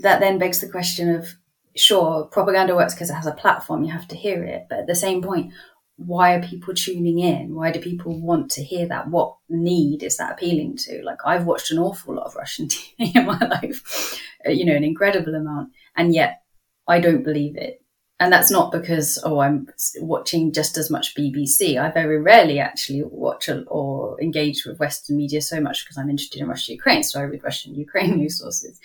that 0.00 0.20
then 0.20 0.38
begs 0.38 0.60
the 0.60 0.68
question 0.68 1.14
of 1.14 1.34
sure, 1.76 2.24
propaganda 2.26 2.74
works 2.74 2.94
because 2.94 3.10
it 3.10 3.14
has 3.14 3.26
a 3.26 3.32
platform, 3.32 3.84
you 3.84 3.92
have 3.92 4.08
to 4.08 4.16
hear 4.16 4.44
it. 4.44 4.66
But 4.68 4.80
at 4.80 4.86
the 4.86 4.94
same 4.94 5.22
point, 5.22 5.52
why 5.96 6.34
are 6.34 6.42
people 6.42 6.74
tuning 6.74 7.20
in? 7.20 7.54
Why 7.54 7.70
do 7.70 7.80
people 7.80 8.20
want 8.20 8.50
to 8.52 8.64
hear 8.64 8.86
that? 8.88 9.08
What 9.08 9.36
need 9.48 10.02
is 10.02 10.16
that 10.16 10.32
appealing 10.32 10.76
to? 10.78 11.02
Like, 11.04 11.18
I've 11.24 11.46
watched 11.46 11.70
an 11.70 11.78
awful 11.78 12.16
lot 12.16 12.26
of 12.26 12.34
Russian 12.34 12.68
TV 12.68 13.14
in 13.14 13.26
my 13.26 13.38
life, 13.38 14.20
you 14.46 14.64
know, 14.64 14.74
an 14.74 14.84
incredible 14.84 15.34
amount. 15.34 15.70
And 15.96 16.14
yet 16.14 16.42
I 16.88 17.00
don't 17.00 17.22
believe 17.22 17.56
it 17.56 17.83
and 18.20 18.32
that's 18.32 18.50
not 18.50 18.70
because 18.70 19.18
oh 19.24 19.40
i'm 19.40 19.68
watching 19.96 20.52
just 20.52 20.76
as 20.76 20.90
much 20.90 21.14
bbc 21.14 21.80
i 21.80 21.90
very 21.90 22.20
rarely 22.20 22.58
actually 22.58 23.02
watch 23.02 23.48
or 23.66 24.20
engage 24.20 24.64
with 24.64 24.78
western 24.78 25.16
media 25.16 25.40
so 25.40 25.60
much 25.60 25.84
because 25.84 25.98
i'm 25.98 26.10
interested 26.10 26.40
in 26.40 26.48
russia 26.48 26.72
ukraine. 26.72 27.02
So 27.02 27.20
i 27.20 27.24
read 27.24 27.44
russian 27.44 27.74
ukraine 27.86 28.16
news 28.16 28.38
sources. 28.38 28.80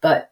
But 0.00 0.30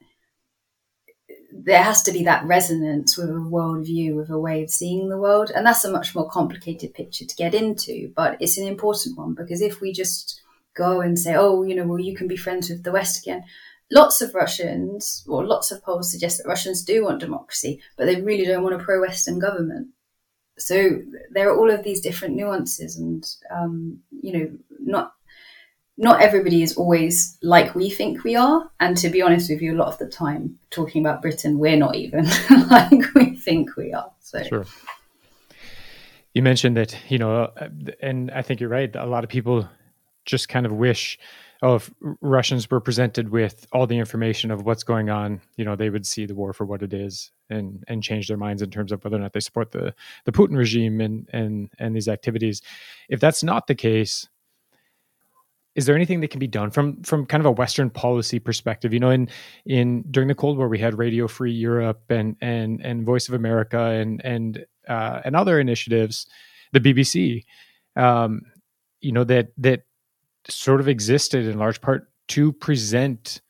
there 1.53 1.83
has 1.83 2.03
to 2.03 2.13
be 2.13 2.25
that 2.25 2.45
resonance 2.45 3.17
with 3.17 3.31
a 3.31 3.33
worldview 3.33 4.15
with 4.15 4.31
a 4.31 4.39
way 4.39 4.63
of 4.63 4.71
seeing 4.71 5.09
the 5.09 5.19
world. 5.19 5.51
And 5.55 5.67
that's 5.67 5.85
a 5.85 5.91
much 5.91 6.15
more 6.15 6.29
complicated 6.29 6.95
picture 6.95 7.25
to 7.25 7.37
get 7.37 7.55
into 7.55 8.13
but 8.17 8.41
it's 8.41 8.59
an 8.59 8.67
important 8.67 9.19
one 9.19 9.35
because 9.35 9.61
if 9.61 9.81
we 9.81 9.93
just 9.93 10.41
go 10.75 11.01
and 11.01 11.19
say 11.19 11.35
oh 11.35 11.65
you 11.65 11.75
know 11.75 11.85
well 11.85 11.99
you 11.99 12.17
can 12.17 12.29
be 12.29 12.37
friends 12.37 12.71
with 12.71 12.85
the 12.85 12.93
west 12.93 13.21
again 13.21 13.43
lots 13.91 14.21
of 14.21 14.35
Russians, 14.35 15.25
or 15.29 15.45
lots 15.45 15.71
of 15.71 15.83
polls 15.83 16.11
suggest 16.11 16.39
that 16.39 16.49
Russians 16.49 16.83
do 16.83 17.05
want 17.05 17.21
democracy, 17.21 17.81
but 17.97 18.07
they 18.07 18.21
really 18.21 18.45
don't 18.45 18.63
want 18.63 18.75
a 18.75 18.79
pro 18.79 19.01
Western 19.01 19.39
government. 19.39 19.89
So 20.59 21.03
there 21.31 21.49
are 21.49 21.57
all 21.57 21.71
of 21.71 21.85
these 21.85 22.01
different 22.01 22.35
nuances, 22.35 22.97
and 22.97 23.27
um, 23.51 24.01
you 24.11 24.33
know, 24.33 24.51
not 24.81 25.15
not 25.97 26.23
everybody 26.23 26.63
is 26.63 26.77
always 26.77 27.37
like 27.43 27.75
we 27.75 27.91
think 27.91 28.25
we 28.25 28.37
are. 28.37 28.71
And 28.79 28.97
to 28.99 29.09
be 29.09 29.21
honest 29.21 29.51
with 29.51 29.61
you, 29.61 29.75
a 29.75 29.79
lot 29.79 29.89
of 29.89 29.99
the 29.99 30.07
time, 30.07 30.59
talking 30.71 31.05
about 31.05 31.23
Britain, 31.23 31.59
we're 31.59 31.77
not 31.77 31.97
even 31.97 32.25
like 32.71 33.15
we 33.15 33.37
think 33.37 33.77
we 33.77 33.93
are. 33.93 34.13
So. 34.21 34.43
Sure. 34.45 34.67
You 36.35 36.43
mentioned 36.43 36.77
that, 36.77 36.97
you 37.09 37.19
know, 37.19 37.51
and 38.01 38.31
I 38.31 38.43
think 38.43 38.61
you're 38.61 38.69
right. 38.69 38.95
A 38.95 39.07
lot 39.07 39.25
of 39.25 39.31
people 39.31 39.69
just 40.25 40.49
kind 40.49 40.67
of 40.67 40.73
wish 40.73 41.19
oh, 41.63 41.77
if 41.77 41.91
Russians 42.21 42.71
were 42.71 42.81
presented 42.81 43.31
with 43.31 43.67
all 43.73 43.87
the 43.87 43.99
information 43.99 44.51
of 44.51 44.65
what's 44.65 44.85
going 44.85 45.11
on, 45.11 45.41
you 45.57 45.65
know, 45.65 45.77
they 45.77 45.91
would 45.91 46.07
see 46.07 46.27
the 46.27 46.35
war 46.35 46.53
for 46.53 46.65
what 46.65 46.83
it 46.83 46.93
is 46.93 47.31
and 47.51 47.83
and 47.89 48.03
change 48.03 48.29
their 48.29 48.37
minds 48.37 48.63
in 48.63 48.71
terms 48.71 48.93
of 48.93 49.03
whether 49.05 49.17
or 49.17 49.21
not 49.21 49.33
they 49.33 49.41
support 49.41 49.73
the 49.73 49.95
the 50.25 50.33
Putin 50.33 50.57
regime 50.57 51.01
and 51.01 51.29
and 51.33 51.71
and 51.79 51.97
these 51.97 52.09
activities. 52.09 52.63
If 53.09 53.21
that's 53.21 53.43
not 53.43 53.67
the 53.67 53.75
case, 53.75 54.29
is 55.75 55.87
there 55.87 55.97
anything 55.97 56.21
that 56.21 56.31
can 56.31 56.41
be 56.41 56.47
done 56.47 56.71
from 56.71 57.03
from 57.03 57.27
kind 57.27 57.41
of 57.41 57.47
a 57.47 57.53
Western 57.53 57.91
policy 57.91 58.39
perspective? 58.39 58.93
You 58.93 59.01
know, 59.01 59.11
in 59.11 59.29
in 59.65 60.05
during 60.11 60.29
the 60.29 60.35
Cold 60.35 60.59
War, 60.59 60.69
we 60.69 60.79
had 60.79 60.99
Radio 60.99 61.27
Free 61.27 61.53
Europe 61.53 62.03
and 62.09 62.37
and 62.41 62.81
and 62.85 63.05
Voice 63.05 63.29
of 63.29 63.35
America 63.35 63.81
and 63.81 64.25
and 64.25 64.65
uh, 64.89 65.21
and 65.25 65.35
other 65.35 65.59
initiatives, 65.59 66.27
the 66.73 66.81
BBC. 66.81 67.45
Um, 67.97 68.43
you 69.01 69.13
know 69.13 69.25
that 69.25 69.49
that 69.59 69.83
sort 70.49 70.81
of 70.81 70.89
existed 70.89 71.47
in 71.47 71.59
large 71.59 71.81
part 71.81 72.09
to 72.29 72.53
present 72.53 73.41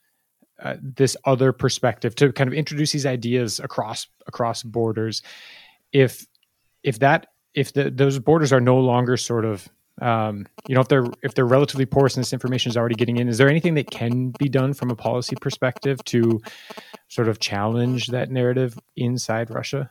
uh, 0.60 0.76
this 0.82 1.16
other 1.24 1.52
perspective 1.52 2.14
to 2.16 2.32
kind 2.32 2.48
of 2.48 2.54
introduce 2.54 2.92
these 2.92 3.06
ideas 3.06 3.60
across 3.60 4.06
across 4.26 4.62
borders. 4.62 5.22
If 5.92 6.26
if 6.82 6.98
that 6.98 7.28
if 7.54 7.72
the, 7.72 7.90
those 7.90 8.18
borders 8.18 8.52
are 8.52 8.60
no 8.60 8.78
longer 8.78 9.16
sort 9.16 9.44
of 9.44 9.68
um, 10.00 10.46
you 10.66 10.74
know 10.74 10.80
if 10.80 10.88
they're 10.88 11.06
if 11.22 11.34
they're 11.34 11.46
relatively 11.46 11.86
porous 11.86 12.16
and 12.16 12.22
this 12.22 12.32
information 12.32 12.70
is 12.70 12.76
already 12.76 12.94
getting 12.94 13.16
in 13.16 13.28
is 13.28 13.38
there 13.38 13.48
anything 13.48 13.74
that 13.74 13.90
can 13.90 14.32
be 14.38 14.48
done 14.48 14.74
from 14.74 14.90
a 14.90 14.96
policy 14.96 15.36
perspective 15.40 16.02
to 16.04 16.40
sort 17.08 17.28
of 17.28 17.40
challenge 17.40 18.08
that 18.08 18.30
narrative 18.30 18.78
inside 18.96 19.50
russia? 19.50 19.90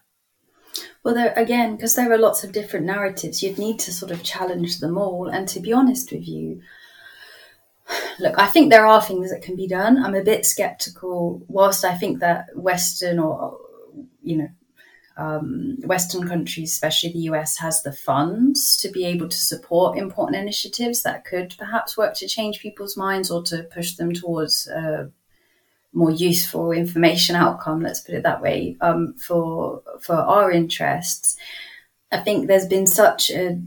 Well 1.03 1.13
there 1.13 1.33
again 1.33 1.75
because 1.75 1.95
there 1.95 2.11
are 2.11 2.17
lots 2.17 2.43
of 2.43 2.51
different 2.51 2.85
narratives 2.85 3.41
you'd 3.43 3.57
need 3.57 3.79
to 3.79 3.93
sort 3.93 4.11
of 4.11 4.23
challenge 4.23 4.79
them 4.79 4.97
all. 4.97 5.27
And 5.27 5.47
to 5.49 5.59
be 5.59 5.73
honest 5.73 6.11
with 6.11 6.27
you 6.27 6.61
look, 8.19 8.37
I 8.37 8.47
think 8.47 8.69
there 8.69 8.85
are 8.85 9.01
things 9.01 9.31
that 9.31 9.41
can 9.41 9.55
be 9.55 9.67
done. 9.67 10.03
I'm 10.03 10.15
a 10.15 10.23
bit 10.23 10.45
skeptical, 10.45 11.41
whilst 11.47 11.85
I 11.85 11.95
think 11.95 12.19
that 12.19 12.47
Western 12.55 13.19
or, 13.19 13.57
you 14.21 14.37
know, 14.37 14.49
um, 15.17 15.77
Western 15.83 16.27
countries, 16.27 16.71
especially 16.71 17.11
the 17.11 17.29
US, 17.31 17.57
has 17.57 17.81
the 17.81 17.91
funds 17.91 18.77
to 18.77 18.89
be 18.89 19.05
able 19.05 19.27
to 19.27 19.37
support 19.37 19.97
important 19.97 20.37
initiatives 20.37 21.01
that 21.01 21.25
could 21.25 21.55
perhaps 21.57 21.97
work 21.97 22.13
to 22.15 22.27
change 22.27 22.59
people's 22.59 22.95
minds 22.95 23.31
or 23.31 23.41
to 23.43 23.63
push 23.63 23.95
them 23.95 24.13
towards 24.13 24.67
a 24.67 25.11
more 25.91 26.11
useful 26.11 26.71
information 26.71 27.35
outcome. 27.35 27.81
Let's 27.81 28.01
put 28.01 28.15
it 28.15 28.23
that 28.23 28.41
way. 28.41 28.77
Um, 28.81 29.15
for 29.15 29.81
for 29.99 30.15
our 30.15 30.51
interests, 30.51 31.35
I 32.11 32.17
think 32.17 32.47
there's 32.47 32.67
been 32.67 32.87
such 32.87 33.31
a 33.31 33.59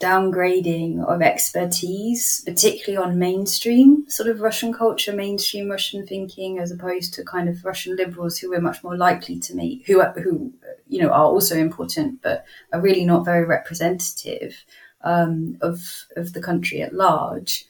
downgrading 0.00 1.04
of 1.04 1.22
expertise, 1.22 2.42
particularly 2.44 3.04
on 3.04 3.18
mainstream 3.18 4.08
sort 4.08 4.28
of 4.28 4.40
Russian 4.40 4.72
culture, 4.72 5.12
mainstream 5.12 5.68
Russian 5.68 6.06
thinking, 6.06 6.58
as 6.58 6.70
opposed 6.70 7.14
to 7.14 7.24
kind 7.24 7.48
of 7.48 7.64
Russian 7.64 7.96
liberals 7.96 8.38
who 8.38 8.50
we're 8.50 8.60
much 8.60 8.82
more 8.84 8.96
likely 8.96 9.38
to 9.40 9.54
meet, 9.54 9.84
who 9.86 10.00
are, 10.00 10.12
who 10.12 10.52
you 10.88 11.02
know 11.02 11.10
are 11.10 11.24
also 11.24 11.56
important, 11.56 12.22
but 12.22 12.44
are 12.72 12.80
really 12.80 13.04
not 13.04 13.24
very 13.24 13.44
representative 13.44 14.64
um, 15.02 15.58
of 15.60 16.06
of 16.16 16.32
the 16.32 16.42
country 16.42 16.80
at 16.80 16.94
large. 16.94 17.64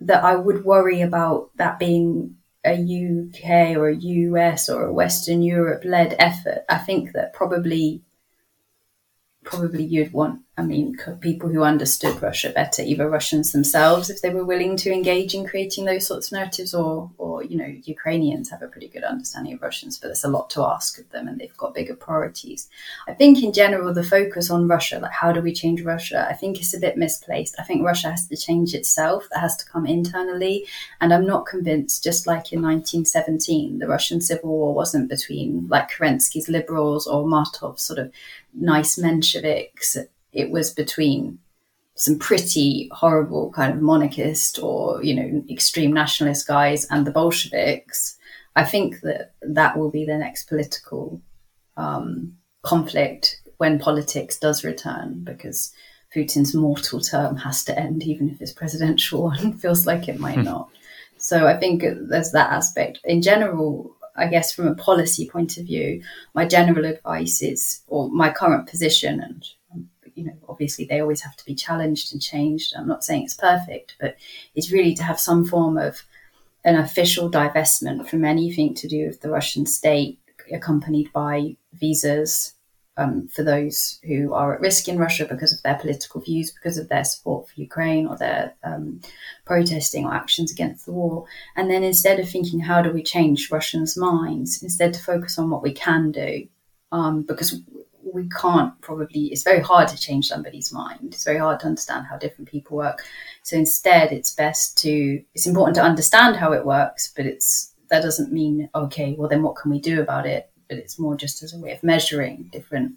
That 0.00 0.24
I 0.24 0.36
would 0.36 0.64
worry 0.64 1.02
about 1.02 1.50
that 1.56 1.78
being 1.78 2.36
a 2.64 2.74
UK 2.74 3.76
or 3.76 3.88
a 3.88 3.96
US 3.96 4.68
or 4.68 4.86
a 4.86 4.92
Western 4.92 5.42
Europe 5.42 5.82
led 5.84 6.16
effort. 6.18 6.64
I 6.68 6.78
think 6.78 7.12
that 7.12 7.34
probably 7.34 8.02
probably 9.44 9.84
you'd 9.84 10.12
want, 10.12 10.40
I 10.58 10.62
mean, 10.62 10.98
people 11.20 11.48
who 11.48 11.62
understood 11.62 12.20
Russia 12.20 12.50
better, 12.50 12.82
either 12.82 13.08
Russians 13.08 13.52
themselves, 13.52 14.10
if 14.10 14.20
they 14.20 14.28
were 14.28 14.44
willing 14.44 14.76
to 14.76 14.92
engage 14.92 15.34
in 15.34 15.46
creating 15.46 15.86
those 15.86 16.06
sorts 16.06 16.26
of 16.26 16.32
narratives, 16.32 16.74
or, 16.74 17.10
or 17.16 17.42
you 17.42 17.56
know, 17.56 17.74
Ukrainians 17.84 18.50
have 18.50 18.60
a 18.60 18.68
pretty 18.68 18.88
good 18.88 19.02
understanding 19.02 19.54
of 19.54 19.62
Russians, 19.62 19.96
but 19.96 20.08
there's 20.08 20.24
a 20.24 20.28
lot 20.28 20.50
to 20.50 20.62
ask 20.62 20.98
of 20.98 21.08
them, 21.08 21.26
and 21.26 21.40
they've 21.40 21.56
got 21.56 21.72
bigger 21.72 21.96
priorities. 21.96 22.68
I 23.08 23.14
think, 23.14 23.42
in 23.42 23.54
general, 23.54 23.94
the 23.94 24.04
focus 24.04 24.50
on 24.50 24.68
Russia, 24.68 24.98
like 24.98 25.12
how 25.12 25.32
do 25.32 25.40
we 25.40 25.54
change 25.54 25.80
Russia, 25.80 26.26
I 26.28 26.34
think 26.34 26.60
is 26.60 26.74
a 26.74 26.80
bit 26.80 26.98
misplaced. 26.98 27.56
I 27.58 27.62
think 27.62 27.82
Russia 27.82 28.10
has 28.10 28.28
to 28.28 28.36
change 28.36 28.74
itself. 28.74 29.28
That 29.32 29.40
has 29.40 29.56
to 29.56 29.64
come 29.64 29.86
internally, 29.86 30.66
and 31.00 31.14
I'm 31.14 31.26
not 31.26 31.46
convinced. 31.46 32.04
Just 32.04 32.26
like 32.26 32.52
in 32.52 32.60
1917, 32.60 33.78
the 33.78 33.88
Russian 33.88 34.20
Civil 34.20 34.50
War 34.50 34.74
wasn't 34.74 35.08
between 35.08 35.66
like 35.68 35.90
Kerensky's 35.90 36.50
liberals 36.50 37.06
or 37.06 37.24
Martov's 37.24 37.82
sort 37.82 37.98
of 37.98 38.12
nice 38.52 38.96
Mensheviks. 38.96 39.96
It 40.32 40.50
was 40.50 40.72
between 40.72 41.38
some 41.94 42.18
pretty 42.18 42.88
horrible 42.92 43.52
kind 43.52 43.74
of 43.74 43.82
monarchist 43.82 44.58
or 44.62 45.02
you 45.04 45.14
know 45.14 45.44
extreme 45.50 45.92
nationalist 45.92 46.46
guys 46.46 46.86
and 46.90 47.06
the 47.06 47.10
Bolsheviks. 47.10 48.16
I 48.56 48.64
think 48.64 49.00
that 49.00 49.32
that 49.42 49.78
will 49.78 49.90
be 49.90 50.04
the 50.04 50.16
next 50.16 50.48
political 50.48 51.20
um, 51.76 52.36
conflict 52.62 53.40
when 53.56 53.78
politics 53.78 54.38
does 54.38 54.64
return 54.64 55.22
because 55.24 55.72
Putin's 56.14 56.54
mortal 56.54 57.00
term 57.00 57.36
has 57.36 57.64
to 57.64 57.78
end, 57.78 58.02
even 58.02 58.28
if 58.28 58.38
his 58.38 58.52
presidential 58.52 59.22
one 59.30 59.54
feels 59.54 59.86
like 59.86 60.08
it 60.08 60.20
might 60.20 60.36
hmm. 60.36 60.44
not. 60.44 60.68
So 61.16 61.46
I 61.46 61.56
think 61.56 61.84
there's 62.08 62.32
that 62.32 62.50
aspect. 62.50 62.98
In 63.04 63.22
general, 63.22 63.94
I 64.16 64.26
guess 64.26 64.52
from 64.52 64.66
a 64.66 64.74
policy 64.74 65.28
point 65.28 65.56
of 65.56 65.66
view, 65.66 66.02
my 66.34 66.44
general 66.46 66.84
advice 66.84 67.40
is, 67.40 67.82
or 67.86 68.10
my 68.10 68.30
current 68.30 68.68
position, 68.68 69.20
and 69.20 69.46
you 70.14 70.24
know, 70.24 70.36
obviously 70.48 70.84
they 70.84 71.00
always 71.00 71.20
have 71.22 71.36
to 71.36 71.44
be 71.44 71.54
challenged 71.54 72.12
and 72.12 72.20
changed. 72.20 72.74
I'm 72.76 72.88
not 72.88 73.04
saying 73.04 73.24
it's 73.24 73.34
perfect, 73.34 73.96
but 74.00 74.16
it's 74.54 74.72
really 74.72 74.94
to 74.94 75.02
have 75.02 75.20
some 75.20 75.44
form 75.44 75.76
of 75.78 76.02
an 76.64 76.76
official 76.76 77.30
divestment 77.30 78.08
from 78.08 78.24
anything 78.24 78.74
to 78.74 78.88
do 78.88 79.06
with 79.06 79.20
the 79.20 79.30
Russian 79.30 79.66
state, 79.66 80.18
accompanied 80.52 81.12
by 81.12 81.56
visas 81.72 82.54
um, 82.96 83.28
for 83.28 83.42
those 83.42 83.98
who 84.04 84.34
are 84.34 84.54
at 84.54 84.60
risk 84.60 84.86
in 84.88 84.98
Russia 84.98 85.24
because 85.24 85.52
of 85.52 85.62
their 85.62 85.76
political 85.76 86.20
views, 86.20 86.50
because 86.50 86.76
of 86.76 86.88
their 86.88 87.04
support 87.04 87.48
for 87.48 87.60
Ukraine 87.60 88.06
or 88.06 88.16
their 88.16 88.54
um, 88.62 89.00
protesting 89.44 90.04
or 90.04 90.12
actions 90.12 90.52
against 90.52 90.84
the 90.86 90.92
war. 90.92 91.24
And 91.56 91.70
then 91.70 91.82
instead 91.82 92.20
of 92.20 92.28
thinking, 92.28 92.60
how 92.60 92.82
do 92.82 92.90
we 92.90 93.02
change 93.02 93.50
Russians' 93.50 93.96
minds, 93.96 94.62
instead 94.62 94.92
to 94.94 95.02
focus 95.02 95.38
on 95.38 95.50
what 95.50 95.62
we 95.62 95.72
can 95.72 96.12
do, 96.12 96.46
um, 96.92 97.22
because 97.22 97.60
we 98.12 98.28
can't 98.28 98.78
probably, 98.80 99.26
it's 99.26 99.42
very 99.42 99.60
hard 99.60 99.88
to 99.88 99.96
change 99.96 100.26
somebody's 100.26 100.72
mind. 100.72 101.00
It's 101.12 101.24
very 101.24 101.38
hard 101.38 101.60
to 101.60 101.66
understand 101.66 102.06
how 102.06 102.18
different 102.18 102.50
people 102.50 102.76
work. 102.76 103.02
So 103.42 103.56
instead, 103.56 104.12
it's 104.12 104.34
best 104.34 104.78
to, 104.78 105.22
it's 105.34 105.46
important 105.46 105.76
to 105.76 105.82
understand 105.82 106.36
how 106.36 106.52
it 106.52 106.66
works, 106.66 107.12
but 107.16 107.26
it's, 107.26 107.74
that 107.88 108.02
doesn't 108.02 108.32
mean, 108.32 108.68
okay, 108.74 109.14
well, 109.18 109.28
then 109.28 109.42
what 109.42 109.56
can 109.56 109.70
we 109.70 109.80
do 109.80 110.00
about 110.00 110.26
it? 110.26 110.52
but 110.72 110.78
it's 110.78 110.98
more 110.98 111.14
just 111.14 111.42
as 111.42 111.52
a 111.52 111.58
way 111.58 111.70
of 111.70 111.82
measuring 111.82 112.48
different 112.50 112.94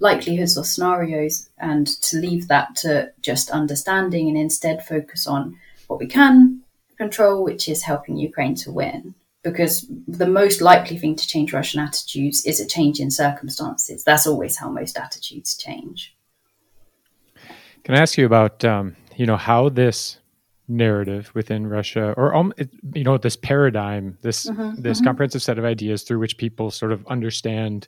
likelihoods 0.00 0.56
or 0.56 0.64
scenarios 0.64 1.50
and 1.58 1.86
to 2.00 2.16
leave 2.16 2.48
that 2.48 2.74
to 2.74 3.12
just 3.20 3.50
understanding 3.50 4.28
and 4.28 4.38
instead 4.38 4.86
focus 4.86 5.26
on 5.26 5.58
what 5.88 5.98
we 5.98 6.06
can 6.06 6.62
control, 6.96 7.44
which 7.44 7.68
is 7.68 7.82
helping 7.82 8.16
Ukraine 8.16 8.54
to 8.54 8.72
win. 8.72 9.14
Because 9.46 9.86
the 10.08 10.26
most 10.26 10.60
likely 10.60 10.98
thing 10.98 11.14
to 11.14 11.26
change 11.26 11.52
Russian 11.52 11.80
attitudes 11.80 12.44
is 12.44 12.58
a 12.58 12.66
change 12.66 12.98
in 12.98 13.12
circumstances. 13.12 14.02
That's 14.02 14.26
always 14.26 14.56
how 14.56 14.68
most 14.68 14.98
attitudes 14.98 15.56
change. 15.56 16.16
Can 17.84 17.94
I 17.94 18.00
ask 18.00 18.18
you 18.18 18.26
about, 18.26 18.64
um, 18.64 18.96
you 19.16 19.24
know, 19.24 19.36
how 19.36 19.68
this 19.68 20.18
narrative 20.66 21.30
within 21.34 21.68
Russia, 21.68 22.12
or 22.16 22.34
um, 22.34 22.52
you 22.92 23.04
know, 23.04 23.18
this 23.18 23.36
paradigm, 23.36 24.18
this 24.22 24.46
mm-hmm, 24.46 24.82
this 24.82 24.98
mm-hmm. 24.98 25.06
comprehensive 25.06 25.42
set 25.42 25.58
of 25.58 25.64
ideas 25.64 26.02
through 26.02 26.18
which 26.18 26.38
people 26.38 26.72
sort 26.72 26.90
of 26.90 27.06
understand 27.06 27.86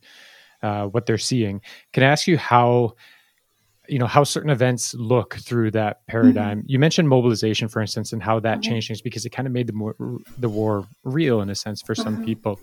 uh, 0.62 0.86
what 0.86 1.06
they're 1.06 1.18
seeing. 1.18 1.60
Can 1.92 2.04
I 2.04 2.06
ask 2.06 2.28
you 2.28 2.38
how? 2.38 2.94
You 3.88 3.98
know 3.98 4.06
how 4.06 4.24
certain 4.24 4.50
events 4.50 4.94
look 4.94 5.36
through 5.36 5.70
that 5.72 6.06
paradigm. 6.06 6.58
Mm-hmm. 6.58 6.70
You 6.70 6.78
mentioned 6.78 7.08
mobilization, 7.08 7.68
for 7.68 7.80
instance, 7.80 8.12
and 8.12 8.22
how 8.22 8.40
that 8.40 8.60
mm-hmm. 8.60 8.70
changed 8.70 8.88
things 8.88 9.00
because 9.00 9.24
it 9.24 9.30
kind 9.30 9.46
of 9.46 9.52
made 9.52 9.66
the 9.66 9.72
more, 9.72 9.96
the 10.38 10.48
war 10.48 10.86
real 11.04 11.40
in 11.40 11.50
a 11.50 11.54
sense 11.54 11.82
for 11.82 11.94
some 11.94 12.16
mm-hmm. 12.16 12.24
people. 12.24 12.60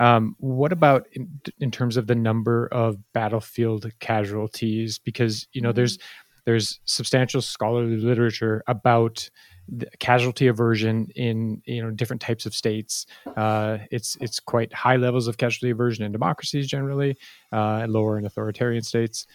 Um, 0.00 0.36
what 0.38 0.72
about 0.72 1.06
in, 1.12 1.28
in, 1.58 1.70
terms 1.70 1.96
of 1.96 2.06
the 2.06 2.14
number 2.14 2.68
of 2.68 2.96
battlefield 3.12 3.90
casualties? 3.98 4.98
Because 4.98 5.46
you 5.52 5.60
know 5.60 5.72
there's 5.72 5.98
there's 6.44 6.80
substantial 6.84 7.42
scholarly 7.42 7.96
literature 7.96 8.62
about 8.66 9.28
casualty 9.98 10.46
aversion 10.46 11.08
in 11.14 11.60
you 11.66 11.82
know 11.82 11.90
different 11.90 12.22
types 12.22 12.46
of 12.46 12.54
states. 12.54 13.06
Uh, 13.36 13.78
it's 13.90 14.16
it's 14.20 14.40
quite 14.40 14.72
high 14.72 14.96
levels 14.96 15.28
of 15.28 15.36
casualty 15.36 15.70
aversion 15.70 16.04
in 16.04 16.12
democracies 16.12 16.66
generally, 16.66 17.16
uh, 17.52 17.80
and 17.82 17.92
lower 17.92 18.18
in 18.18 18.24
authoritarian 18.24 18.82
states. 18.82 19.26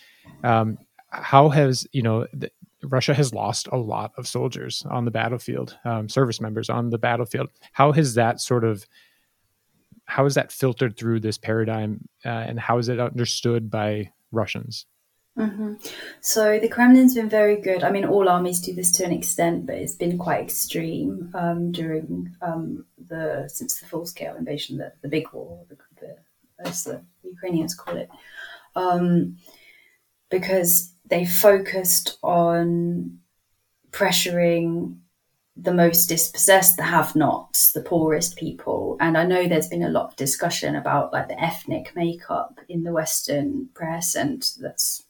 Um, 0.43 0.77
how 1.13 1.49
has 1.49 1.87
you 1.91 2.01
know 2.01 2.27
the, 2.33 2.51
Russia 2.83 3.13
has 3.13 3.33
lost 3.33 3.67
a 3.71 3.77
lot 3.77 4.11
of 4.17 4.27
soldiers 4.27 4.85
on 4.89 5.05
the 5.05 5.11
battlefield, 5.11 5.77
um, 5.85 6.09
service 6.09 6.41
members 6.41 6.69
on 6.69 6.89
the 6.89 6.97
battlefield. 6.97 7.49
How 7.71 7.91
has 7.93 8.15
that 8.15 8.41
sort 8.41 8.63
of 8.63 8.85
how 10.05 10.25
is 10.25 10.35
that 10.35 10.51
filtered 10.51 10.97
through 10.97 11.21
this 11.21 11.37
paradigm, 11.37 12.07
uh, 12.25 12.29
and 12.29 12.59
how 12.59 12.77
is 12.77 12.89
it 12.89 12.99
understood 12.99 13.69
by 13.69 14.11
Russians? 14.31 14.85
Mm-hmm. 15.37 15.75
So 16.21 16.59
the 16.59 16.67
Kremlin's 16.67 17.15
been 17.15 17.29
very 17.29 17.59
good. 17.59 17.83
I 17.83 17.89
mean, 17.89 18.05
all 18.05 18.29
armies 18.29 18.59
do 18.59 18.73
this 18.73 18.91
to 18.93 19.05
an 19.05 19.11
extent, 19.11 19.65
but 19.65 19.75
it's 19.75 19.95
been 19.95 20.17
quite 20.17 20.43
extreme 20.43 21.31
um, 21.33 21.71
during 21.71 22.35
um, 22.41 22.85
the 23.07 23.45
since 23.47 23.79
the 23.79 23.87
full 23.87 24.05
scale 24.05 24.35
invasion, 24.35 24.77
the, 24.77 24.93
the 25.01 25.07
big 25.07 25.31
war, 25.33 25.65
the, 25.69 25.77
the, 25.99 26.17
as 26.59 26.83
the 26.83 27.03
Ukrainians 27.23 27.73
call 27.73 27.95
it, 27.95 28.09
um, 28.75 29.37
because 30.29 30.92
they 31.05 31.25
focused 31.25 32.17
on 32.23 33.19
pressuring 33.91 34.97
the 35.55 35.73
most 35.73 36.07
dispossessed, 36.07 36.77
the 36.77 36.83
have-nots, 36.83 37.73
the 37.73 37.81
poorest 37.81 38.35
people. 38.37 38.97
And 38.99 39.17
I 39.17 39.23
know 39.23 39.47
there's 39.47 39.67
been 39.67 39.83
a 39.83 39.89
lot 39.89 40.07
of 40.07 40.15
discussion 40.15 40.75
about 40.75 41.13
like 41.13 41.27
the 41.27 41.39
ethnic 41.39 41.95
makeup 41.95 42.59
in 42.67 42.83
the 42.83 42.91
Western 42.91 43.69
press, 43.75 44.15
and 44.15 44.43
that's 44.59 45.05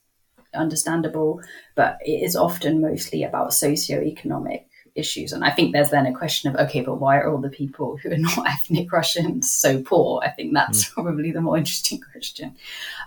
understandable, 0.53 1.41
but 1.75 1.97
it 2.01 2.23
is 2.23 2.35
often 2.35 2.81
mostly 2.81 3.23
about 3.23 3.53
socio-economic 3.53 4.67
issues. 4.95 5.31
And 5.31 5.43
I 5.43 5.49
think 5.49 5.73
there's 5.73 5.89
then 5.89 6.05
a 6.05 6.13
question 6.13 6.53
of 6.53 6.67
okay, 6.67 6.81
but 6.81 6.95
why 6.95 7.17
are 7.17 7.31
all 7.31 7.41
the 7.41 7.49
people 7.49 7.97
who 7.97 8.11
are 8.11 8.17
not 8.17 8.47
ethnic 8.47 8.91
Russians 8.91 9.51
so 9.51 9.81
poor? 9.81 10.21
I 10.23 10.29
think 10.29 10.53
that's 10.53 10.85
mm. 10.85 10.93
probably 10.93 11.31
the 11.31 11.41
more 11.41 11.57
interesting 11.57 12.01
question. 12.11 12.55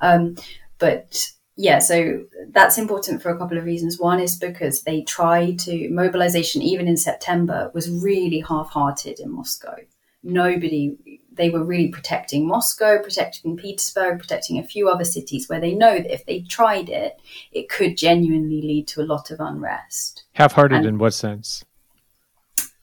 Um, 0.01 0.37
but 0.79 1.31
yeah, 1.57 1.79
so 1.79 2.25
that's 2.51 2.77
important 2.77 3.23
for 3.23 3.31
a 3.31 3.39
couple 3.39 3.57
of 3.57 3.65
reasons. 3.65 3.99
One 3.99 4.21
is 4.21 4.37
because 4.37 4.83
they 4.83 5.03
tried 5.03 5.59
to 5.61 5.89
mobilization 5.91 6.61
even 6.61 6.87
in 6.87 6.99
September 6.99 7.71
was 7.73 7.91
really 7.91 8.41
half-hearted 8.41 9.19
in 9.21 9.33
Moscow. 9.33 9.77
Nobody 10.23 11.21
they 11.33 11.51
were 11.51 11.65
really 11.65 11.89
protecting 11.89 12.47
Moscow, 12.47 13.03
protecting 13.03 13.57
Petersburg, 13.57 14.19
protecting 14.19 14.59
a 14.59 14.65
few 14.65 14.89
other 14.89 15.05
cities 15.05 15.49
where 15.49 15.61
they 15.61 15.75
know 15.75 15.97
that 15.97 16.13
if 16.13 16.25
they 16.25 16.41
tried 16.41 16.89
it, 16.89 17.21
it 17.53 17.69
could 17.69 17.97
genuinely 17.97 18.63
lead 18.63 18.89
to 18.89 19.03
a 19.03 19.05
lot 19.05 19.31
of 19.31 19.39
unrest. 19.41 20.25
Half 20.33 20.53
hearted 20.53 20.85
in 20.87 20.99
what 20.99 21.13
sense? 21.13 21.65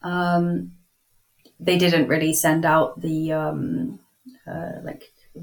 Um, 0.02 0.72
they 1.58 1.78
didn't 1.78 2.08
really 2.08 2.32
send 2.32 2.64
out 2.64 3.00
the 3.00 3.32
um, 3.32 3.98
uh, 4.46 4.80
like 4.82 5.12
the 5.34 5.40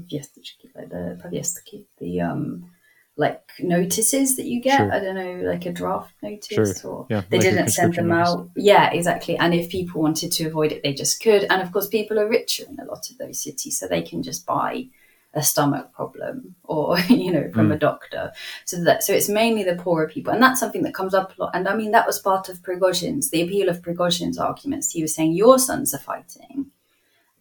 the 1.98 2.20
um, 2.20 2.70
like 3.16 3.42
notices 3.60 4.36
that 4.36 4.46
you 4.46 4.60
get. 4.60 4.78
Sure. 4.78 4.92
I 4.92 4.98
don't 4.98 5.14
know, 5.14 5.48
like 5.48 5.66
a 5.66 5.72
draft 5.72 6.14
notice, 6.22 6.80
sure. 6.80 6.90
or 6.90 7.06
yeah, 7.10 7.22
they 7.28 7.38
like 7.38 7.46
didn't 7.46 7.68
send 7.68 7.94
them 7.94 8.08
notice. 8.08 8.28
out. 8.28 8.50
Yeah, 8.56 8.90
exactly. 8.90 9.36
And 9.36 9.54
if 9.54 9.70
people 9.70 10.00
wanted 10.00 10.32
to 10.32 10.46
avoid 10.46 10.72
it, 10.72 10.82
they 10.82 10.94
just 10.94 11.22
could. 11.22 11.44
And 11.44 11.60
of 11.62 11.72
course, 11.72 11.88
people 11.88 12.18
are 12.18 12.28
richer 12.28 12.64
in 12.68 12.78
a 12.80 12.84
lot 12.84 13.10
of 13.10 13.18
those 13.18 13.42
cities, 13.42 13.78
so 13.78 13.86
they 13.86 14.02
can 14.02 14.22
just 14.22 14.46
buy 14.46 14.86
a 15.34 15.42
stomach 15.42 15.92
problem 15.92 16.54
or 16.64 16.98
you 17.08 17.32
know 17.32 17.50
from 17.52 17.68
mm. 17.68 17.74
a 17.74 17.78
doctor 17.78 18.32
so 18.64 18.82
that 18.84 19.02
so 19.02 19.12
it's 19.12 19.28
mainly 19.28 19.64
the 19.64 19.76
poorer 19.76 20.08
people 20.08 20.32
and 20.32 20.42
that's 20.42 20.60
something 20.60 20.82
that 20.82 20.94
comes 20.94 21.14
up 21.14 21.32
a 21.36 21.42
lot 21.42 21.50
and 21.54 21.66
i 21.66 21.74
mean 21.74 21.90
that 21.90 22.06
was 22.06 22.18
part 22.18 22.48
of 22.48 22.62
prigozhin's 22.62 23.30
the 23.30 23.40
appeal 23.40 23.68
of 23.68 23.80
prigozhin's 23.80 24.38
arguments 24.38 24.90
he 24.90 25.00
was 25.00 25.14
saying 25.14 25.32
your 25.32 25.58
sons 25.58 25.94
are 25.94 25.98
fighting 25.98 26.66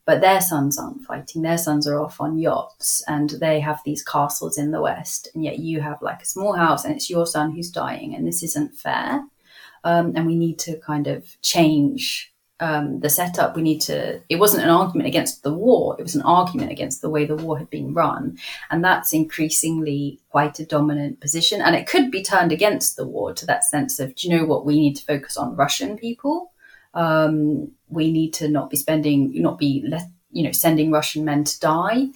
but 0.05 0.21
their 0.21 0.41
sons 0.41 0.77
aren't 0.77 1.03
fighting. 1.03 1.41
Their 1.41 1.57
sons 1.57 1.87
are 1.87 2.01
off 2.01 2.19
on 2.19 2.39
yachts 2.39 3.03
and 3.07 3.29
they 3.29 3.59
have 3.59 3.79
these 3.85 4.03
castles 4.03 4.57
in 4.57 4.71
the 4.71 4.81
West. 4.81 5.29
And 5.33 5.43
yet 5.43 5.59
you 5.59 5.81
have 5.81 6.01
like 6.01 6.21
a 6.21 6.25
small 6.25 6.53
house 6.53 6.83
and 6.83 6.93
it's 6.95 7.09
your 7.09 7.25
son 7.25 7.51
who's 7.51 7.69
dying. 7.69 8.15
And 8.15 8.27
this 8.27 8.43
isn't 8.43 8.75
fair. 8.75 9.23
Um, 9.83 10.13
and 10.15 10.27
we 10.27 10.35
need 10.35 10.59
to 10.59 10.77
kind 10.79 11.07
of 11.07 11.39
change 11.41 12.31
um, 12.61 12.99
the 12.99 13.09
setup. 13.09 13.55
We 13.55 13.63
need 13.63 13.81
to. 13.81 14.21
It 14.29 14.37
wasn't 14.37 14.63
an 14.63 14.69
argument 14.69 15.07
against 15.07 15.43
the 15.43 15.53
war. 15.53 15.95
It 15.99 16.03
was 16.03 16.15
an 16.15 16.21
argument 16.21 16.71
against 16.71 17.01
the 17.01 17.09
way 17.09 17.25
the 17.25 17.35
war 17.35 17.57
had 17.57 17.69
been 17.69 17.93
run, 17.93 18.37
and 18.69 18.83
that's 18.83 19.13
increasingly 19.13 20.19
quite 20.29 20.59
a 20.59 20.65
dominant 20.65 21.19
position. 21.19 21.59
And 21.59 21.75
it 21.75 21.87
could 21.87 22.11
be 22.11 22.23
turned 22.23 22.51
against 22.51 22.95
the 22.95 23.07
war 23.07 23.33
to 23.33 23.45
that 23.47 23.63
sense 23.63 23.99
of, 23.99 24.13
do 24.13 24.27
you 24.27 24.37
know 24.37 24.45
what? 24.45 24.65
We 24.65 24.79
need 24.79 24.95
to 24.97 25.05
focus 25.05 25.35
on 25.37 25.55
Russian 25.55 25.97
people. 25.97 26.50
Um, 26.93 27.71
we 27.89 28.11
need 28.11 28.33
to 28.35 28.47
not 28.47 28.69
be 28.69 28.77
spending, 28.77 29.31
not 29.41 29.57
be, 29.57 29.85
you 30.31 30.43
know, 30.43 30.51
sending 30.51 30.91
Russian 30.91 31.25
men 31.25 31.43
to 31.43 31.59
die. 31.59 32.07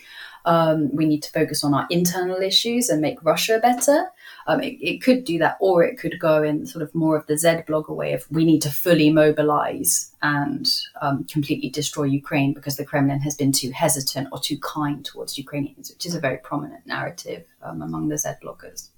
Um, 0.46 0.96
we 0.96 1.06
need 1.06 1.24
to 1.24 1.32
focus 1.32 1.64
on 1.64 1.74
our 1.74 1.88
internal 1.90 2.38
issues 2.38 2.90
and 2.90 3.02
make 3.02 3.24
Russia 3.24 3.60
better. 3.60 4.12
Um, 4.48 4.62
it, 4.62 4.78
it, 4.80 5.02
could 5.02 5.26
do 5.26 5.40
that, 5.40 5.58
or 5.60 5.84
it 5.84 5.98
could 5.98 6.20
go 6.20 6.44
in 6.44 6.68
sort 6.68 6.84
of 6.84 6.94
more 6.94 7.18
of 7.18 7.26
the 7.26 7.36
Z 7.36 7.64
blogger 7.68 7.96
way 7.96 8.14
of 8.14 8.30
we 8.30 8.46
need 8.46 8.62
to 8.62 8.70
fully 8.70 9.10
mobilize 9.10 10.12
and 10.22 10.72
um, 11.02 11.24
completely 11.24 11.70
destroy 11.70 12.04
Ukraine 12.04 12.54
because 12.54 12.78
the 12.78 12.86
Kremlin 12.86 13.22
has 13.22 13.36
been 13.36 13.52
too 13.52 13.72
hesitant 13.72 14.28
or 14.32 14.40
too 14.40 14.60
kind 14.60 15.04
towards 15.04 15.40
Ukrainians, 15.40 15.90
which 15.90 16.06
is 16.06 16.14
a 16.14 16.20
very 16.20 16.38
prominent 16.38 16.86
narrative 16.86 17.46
um, 17.64 17.82
among 17.82 18.10
the 18.10 18.20
Z 18.20 18.30
bloggers. 18.44 18.90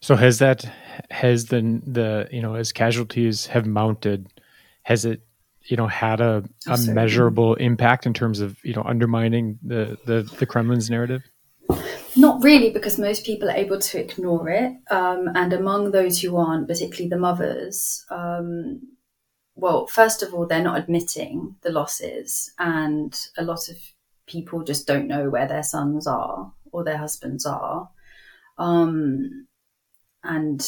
So 0.00 0.16
has 0.16 0.38
that 0.40 0.70
has 1.10 1.46
the 1.46 1.80
the 1.86 2.28
you 2.30 2.42
know 2.42 2.56
as 2.56 2.72
casualties 2.72 3.46
have 3.46 3.66
mounted, 3.66 4.28
has 4.82 5.04
it 5.04 5.22
you 5.64 5.76
know 5.76 5.86
had 5.86 6.20
a, 6.20 6.44
a 6.66 6.78
measurable 6.78 7.54
impact 7.54 8.06
in 8.06 8.14
terms 8.14 8.40
of 8.40 8.56
you 8.64 8.74
know 8.74 8.82
undermining 8.82 9.58
the, 9.62 9.98
the 10.06 10.22
the 10.38 10.46
Kremlin's 10.46 10.90
narrative? 10.90 11.22
Not 12.16 12.42
really, 12.42 12.70
because 12.70 12.98
most 12.98 13.24
people 13.24 13.48
are 13.48 13.56
able 13.56 13.78
to 13.78 13.98
ignore 13.98 14.48
it. 14.50 14.72
Um, 14.90 15.30
and 15.34 15.52
among 15.52 15.92
those 15.92 16.20
who 16.20 16.36
aren't, 16.36 16.68
particularly 16.68 17.08
the 17.08 17.16
mothers, 17.16 18.04
um, 18.10 18.82
well, 19.54 19.86
first 19.86 20.22
of 20.22 20.34
all, 20.34 20.46
they're 20.46 20.62
not 20.62 20.78
admitting 20.78 21.56
the 21.62 21.70
losses, 21.70 22.52
and 22.58 23.18
a 23.38 23.44
lot 23.44 23.68
of 23.68 23.76
people 24.26 24.62
just 24.62 24.86
don't 24.86 25.08
know 25.08 25.30
where 25.30 25.48
their 25.48 25.62
sons 25.62 26.06
are 26.06 26.52
or 26.70 26.84
their 26.84 26.98
husbands 26.98 27.46
are. 27.46 27.88
Um, 28.58 29.46
and 30.24 30.62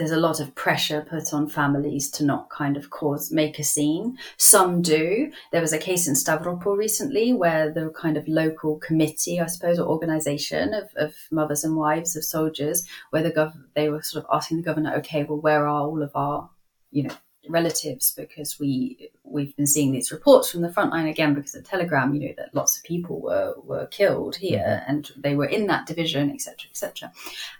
there's 0.00 0.10
a 0.12 0.16
lot 0.16 0.40
of 0.40 0.54
pressure 0.54 1.06
put 1.10 1.34
on 1.34 1.46
families 1.46 2.10
to 2.10 2.24
not 2.24 2.48
kind 2.48 2.78
of 2.78 2.88
cause 2.88 3.30
make 3.30 3.58
a 3.58 3.62
scene. 3.62 4.16
Some 4.38 4.80
do. 4.80 5.30
There 5.52 5.60
was 5.60 5.74
a 5.74 5.78
case 5.78 6.08
in 6.08 6.14
Stavropol 6.14 6.74
recently 6.74 7.34
where 7.34 7.70
the 7.70 7.90
kind 7.90 8.16
of 8.16 8.26
local 8.26 8.78
committee, 8.78 9.38
I 9.38 9.46
suppose, 9.46 9.78
or 9.78 9.86
organization 9.86 10.72
of, 10.72 10.88
of 10.96 11.14
mothers 11.30 11.64
and 11.64 11.76
wives 11.76 12.16
of 12.16 12.24
soldiers, 12.24 12.82
where 13.10 13.22
the 13.22 13.30
gov- 13.30 13.62
they 13.76 13.90
were 13.90 14.00
sort 14.00 14.24
of 14.24 14.30
asking 14.32 14.56
the 14.56 14.62
governor, 14.62 14.94
okay, 14.96 15.24
well, 15.24 15.38
where 15.38 15.68
are 15.68 15.82
all 15.82 16.02
of 16.02 16.12
our, 16.14 16.48
you 16.90 17.02
know, 17.02 17.14
relatives 17.48 18.12
because 18.16 18.58
we 18.58 19.10
we've 19.24 19.56
been 19.56 19.66
seeing 19.66 19.92
these 19.92 20.10
reports 20.10 20.50
from 20.50 20.60
the 20.60 20.72
front 20.72 20.90
line 20.90 21.06
again 21.06 21.34
because 21.34 21.54
of 21.54 21.64
Telegram, 21.64 22.12
you 22.14 22.28
know, 22.28 22.34
that 22.36 22.54
lots 22.54 22.76
of 22.76 22.82
people 22.84 23.20
were 23.20 23.54
were 23.64 23.86
killed 23.86 24.36
here 24.36 24.58
mm-hmm. 24.82 24.90
and 24.90 25.10
they 25.16 25.34
were 25.34 25.46
in 25.46 25.66
that 25.66 25.86
division, 25.86 26.30
etc., 26.30 26.68
etc. 26.70 27.12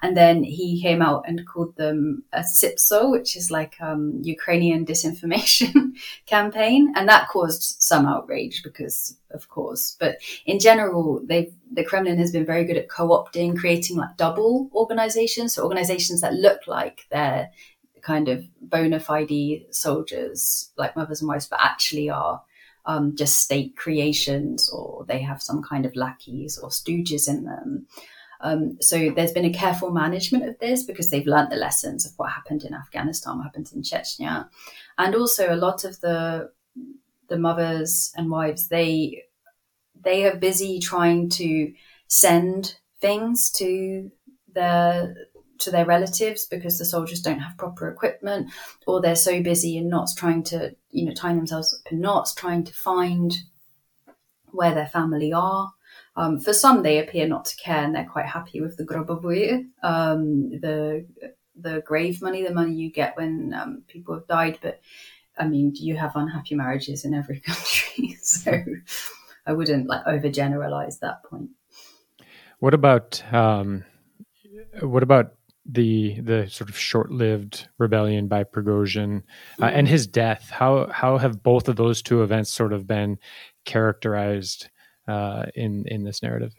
And 0.02 0.16
then 0.16 0.42
he 0.42 0.80
came 0.82 1.00
out 1.00 1.24
and 1.26 1.46
called 1.46 1.76
them 1.76 2.24
a 2.32 2.40
SIPSO, 2.40 3.10
which 3.10 3.36
is 3.36 3.50
like 3.50 3.76
um, 3.80 4.20
Ukrainian 4.22 4.84
disinformation 4.84 5.92
campaign, 6.26 6.92
and 6.96 7.08
that 7.08 7.28
caused 7.28 7.80
some 7.80 8.06
outrage 8.06 8.62
because, 8.62 9.16
of 9.30 9.48
course. 9.48 9.96
But 9.98 10.18
in 10.46 10.58
general, 10.58 11.20
they 11.24 11.52
the 11.72 11.84
Kremlin 11.84 12.18
has 12.18 12.32
been 12.32 12.44
very 12.44 12.64
good 12.64 12.76
at 12.76 12.88
co-opting, 12.88 13.56
creating 13.56 13.96
like 13.96 14.16
double 14.16 14.70
organizations, 14.74 15.54
so 15.54 15.62
organizations 15.62 16.20
that 16.20 16.34
look 16.34 16.66
like 16.66 17.06
they're 17.10 17.48
kind 18.02 18.28
of 18.28 18.44
bona 18.60 19.00
fide 19.00 19.66
soldiers 19.70 20.70
like 20.76 20.96
mothers 20.96 21.20
and 21.20 21.28
wives, 21.28 21.46
but 21.46 21.60
actually 21.60 22.10
are 22.10 22.42
um, 22.86 23.14
just 23.16 23.40
state 23.40 23.76
creations 23.76 24.68
or 24.70 25.04
they 25.06 25.20
have 25.20 25.42
some 25.42 25.62
kind 25.62 25.86
of 25.86 25.94
lackeys 25.96 26.58
or 26.58 26.70
stooges 26.70 27.28
in 27.28 27.44
them. 27.44 27.86
Um, 28.40 28.78
so 28.80 29.10
there's 29.10 29.32
been 29.32 29.44
a 29.44 29.52
careful 29.52 29.90
management 29.90 30.48
of 30.48 30.58
this 30.58 30.82
because 30.82 31.10
they've 31.10 31.26
learnt 31.26 31.50
the 31.50 31.56
lessons 31.56 32.06
of 32.06 32.12
what 32.16 32.30
happened 32.30 32.64
in 32.64 32.72
Afghanistan, 32.72 33.36
what 33.36 33.44
happened 33.44 33.70
in 33.74 33.82
Chechnya, 33.82 34.48
and 34.96 35.14
also 35.14 35.52
a 35.52 35.56
lot 35.56 35.84
of 35.84 36.00
the 36.00 36.50
the 37.28 37.38
mothers 37.38 38.12
and 38.16 38.30
wives 38.30 38.68
they 38.68 39.22
they 40.02 40.24
are 40.24 40.36
busy 40.36 40.80
trying 40.80 41.28
to 41.28 41.72
send 42.08 42.76
things 43.00 43.50
to 43.50 44.10
their 44.52 45.14
to 45.60 45.70
their 45.70 45.84
relatives 45.86 46.46
because 46.46 46.78
the 46.78 46.84
soldiers 46.84 47.20
don't 47.20 47.40
have 47.40 47.56
proper 47.56 47.88
equipment 47.88 48.50
or 48.86 49.00
they're 49.00 49.16
so 49.16 49.42
busy 49.42 49.76
in 49.76 49.88
knots 49.88 50.14
trying 50.14 50.42
to 50.42 50.74
you 50.90 51.04
know 51.04 51.12
tying 51.12 51.36
themselves 51.36 51.74
up 51.74 51.92
in 51.92 52.00
knots 52.00 52.34
trying 52.34 52.64
to 52.64 52.72
find 52.72 53.34
where 54.52 54.74
their 54.74 54.86
family 54.86 55.32
are. 55.32 55.72
Um, 56.16 56.40
for 56.40 56.52
some 56.52 56.82
they 56.82 56.98
appear 56.98 57.26
not 57.26 57.44
to 57.46 57.56
care 57.56 57.84
and 57.84 57.94
they're 57.94 58.04
quite 58.04 58.26
happy 58.26 58.60
with 58.60 58.76
the 58.76 58.84
grobovuy 58.84 59.66
um, 59.82 60.50
the 60.50 61.06
the 61.56 61.82
grave 61.86 62.22
money 62.22 62.42
the 62.42 62.54
money 62.54 62.74
you 62.74 62.90
get 62.90 63.16
when 63.16 63.54
um, 63.54 63.82
people 63.86 64.14
have 64.14 64.26
died. 64.26 64.58
But 64.60 64.80
i 65.38 65.46
mean 65.46 65.72
you 65.76 65.96
have 65.96 66.16
unhappy 66.16 66.54
marriages 66.54 67.04
in 67.04 67.14
every 67.14 67.40
country 67.46 68.18
so 68.20 68.62
i 69.46 69.52
wouldn't 69.52 69.86
like 69.86 70.04
overgeneralize 70.04 70.98
that 70.98 71.22
point. 71.22 71.50
What 72.60 72.74
about 72.74 73.22
um, 73.32 73.84
what 74.82 75.02
about 75.02 75.32
the 75.72 76.20
the 76.20 76.48
sort 76.48 76.70
of 76.70 76.76
short-lived 76.76 77.68
rebellion 77.78 78.26
by 78.28 78.44
Prigozhin 78.44 79.22
uh, 79.60 79.66
and 79.66 79.86
his 79.86 80.06
death. 80.06 80.50
How 80.50 80.88
how 80.90 81.18
have 81.18 81.42
both 81.42 81.68
of 81.68 81.76
those 81.76 82.02
two 82.02 82.22
events 82.22 82.50
sort 82.50 82.72
of 82.72 82.86
been 82.86 83.18
characterized 83.64 84.68
uh, 85.06 85.46
in 85.54 85.84
in 85.86 86.04
this 86.04 86.22
narrative? 86.22 86.54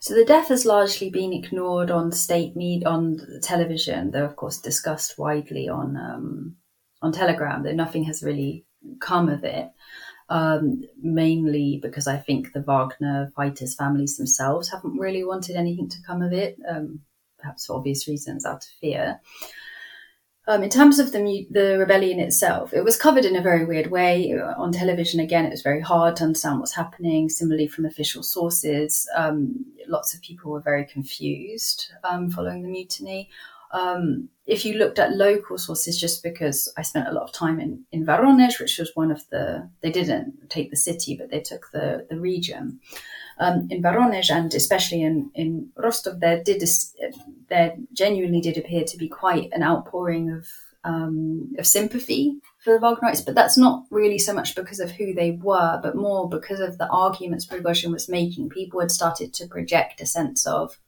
So 0.00 0.14
the 0.14 0.24
death 0.24 0.48
has 0.48 0.64
largely 0.64 1.10
been 1.10 1.32
ignored 1.32 1.90
on 1.90 2.12
state 2.12 2.56
media 2.56 2.88
on 2.88 3.18
television, 3.42 4.10
though 4.10 4.24
of 4.24 4.36
course 4.36 4.58
discussed 4.58 5.18
widely 5.18 5.68
on 5.68 5.96
um, 5.96 6.56
on 7.00 7.12
Telegram. 7.12 7.62
Though 7.62 7.72
nothing 7.72 8.04
has 8.04 8.22
really 8.22 8.64
come 9.00 9.28
of 9.28 9.44
it. 9.44 9.70
Um, 10.28 10.84
mainly 11.02 11.78
because 11.82 12.06
I 12.06 12.16
think 12.16 12.52
the 12.52 12.62
Wagner 12.62 13.30
fighters' 13.36 13.74
families 13.74 14.16
themselves 14.16 14.70
haven't 14.70 14.98
really 14.98 15.24
wanted 15.24 15.56
anything 15.56 15.90
to 15.90 16.02
come 16.06 16.22
of 16.22 16.32
it. 16.32 16.56
Um, 16.66 17.00
perhaps 17.42 17.66
for 17.66 17.76
obvious 17.76 18.08
reasons, 18.08 18.46
out 18.46 18.64
of 18.64 18.70
fear. 18.80 19.20
Um, 20.48 20.64
in 20.64 20.70
terms 20.70 20.98
of 20.98 21.12
the 21.12 21.46
the 21.50 21.78
rebellion 21.78 22.18
itself, 22.18 22.72
it 22.72 22.82
was 22.82 22.96
covered 22.96 23.24
in 23.24 23.36
a 23.36 23.42
very 23.42 23.64
weird 23.64 23.92
way 23.92 24.32
on 24.32 24.72
television. 24.72 25.20
Again, 25.20 25.46
it 25.46 25.50
was 25.50 25.62
very 25.62 25.80
hard 25.80 26.16
to 26.16 26.24
understand 26.24 26.58
what's 26.58 26.74
happening. 26.74 27.28
Similarly, 27.28 27.68
from 27.68 27.86
official 27.86 28.24
sources, 28.24 29.08
um, 29.14 29.64
lots 29.86 30.14
of 30.14 30.22
people 30.22 30.50
were 30.50 30.60
very 30.60 30.84
confused 30.84 31.92
um, 32.02 32.28
following 32.28 32.62
the 32.62 32.68
mutiny. 32.68 33.30
Um, 33.70 34.28
if 34.44 34.64
you 34.64 34.74
looked 34.74 34.98
at 34.98 35.16
local 35.16 35.58
sources, 35.58 35.98
just 35.98 36.22
because 36.24 36.70
I 36.76 36.82
spent 36.82 37.08
a 37.08 37.12
lot 37.12 37.22
of 37.22 37.32
time 37.32 37.60
in 37.60 37.84
in 37.92 38.04
Voronezh, 38.04 38.58
which 38.58 38.78
was 38.78 38.90
one 38.94 39.12
of 39.12 39.22
the 39.30 39.70
they 39.80 39.92
didn't 39.92 40.50
take 40.50 40.70
the 40.70 40.76
city, 40.76 41.16
but 41.16 41.30
they 41.30 41.40
took 41.40 41.70
the 41.72 42.04
the 42.10 42.18
region 42.18 42.80
um, 43.38 43.68
in 43.70 43.82
Voronezh 43.82 44.30
and 44.30 44.52
especially 44.54 45.02
in, 45.02 45.30
in 45.34 45.70
Rostov, 45.76 46.20
there 46.20 46.42
did 46.42 46.62
there 47.48 47.76
genuinely 47.92 48.40
did 48.40 48.56
appear 48.56 48.84
to 48.84 48.96
be 48.96 49.08
quite 49.08 49.50
an 49.52 49.62
outpouring 49.62 50.30
of 50.30 50.46
um, 50.84 51.54
of 51.58 51.66
sympathy 51.66 52.38
for 52.58 52.72
the 52.72 52.84
Wagnerites, 52.84 53.24
but 53.24 53.34
that's 53.34 53.56
not 53.56 53.84
really 53.90 54.18
so 54.18 54.32
much 54.32 54.54
because 54.54 54.80
of 54.80 54.90
who 54.90 55.14
they 55.14 55.32
were, 55.32 55.78
but 55.82 55.94
more 55.94 56.28
because 56.28 56.60
of 56.60 56.78
the 56.78 56.88
arguments 56.88 57.46
Prigozhin 57.46 57.92
was 57.92 58.08
making. 58.08 58.48
People 58.48 58.80
had 58.80 58.90
started 58.90 59.32
to 59.34 59.46
project 59.46 60.00
a 60.00 60.06
sense 60.06 60.46
of 60.46 60.78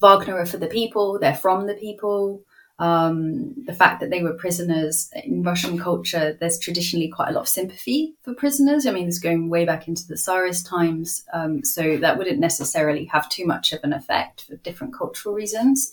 Wagner 0.00 0.38
are 0.38 0.46
for 0.46 0.58
the 0.58 0.66
people, 0.66 1.18
they're 1.18 1.34
from 1.34 1.66
the 1.66 1.74
people, 1.74 2.42
um, 2.78 3.54
the 3.66 3.74
fact 3.74 4.00
that 4.00 4.10
they 4.10 4.22
were 4.22 4.34
prisoners 4.34 5.10
in 5.24 5.42
Russian 5.42 5.78
culture, 5.78 6.36
there's 6.38 6.58
traditionally 6.58 7.08
quite 7.08 7.30
a 7.30 7.32
lot 7.32 7.42
of 7.42 7.48
sympathy 7.48 8.14
for 8.22 8.34
prisoners. 8.34 8.86
I 8.86 8.92
mean, 8.92 9.08
it's 9.08 9.18
going 9.18 9.48
way 9.48 9.64
back 9.64 9.88
into 9.88 10.06
the 10.06 10.16
Tsarist 10.16 10.66
times, 10.66 11.24
um, 11.32 11.64
so 11.64 11.96
that 11.96 12.18
wouldn't 12.18 12.38
necessarily 12.38 13.06
have 13.06 13.28
too 13.28 13.46
much 13.46 13.72
of 13.72 13.80
an 13.82 13.92
effect 13.92 14.44
for 14.44 14.56
different 14.56 14.94
cultural 14.96 15.34
reasons. 15.34 15.90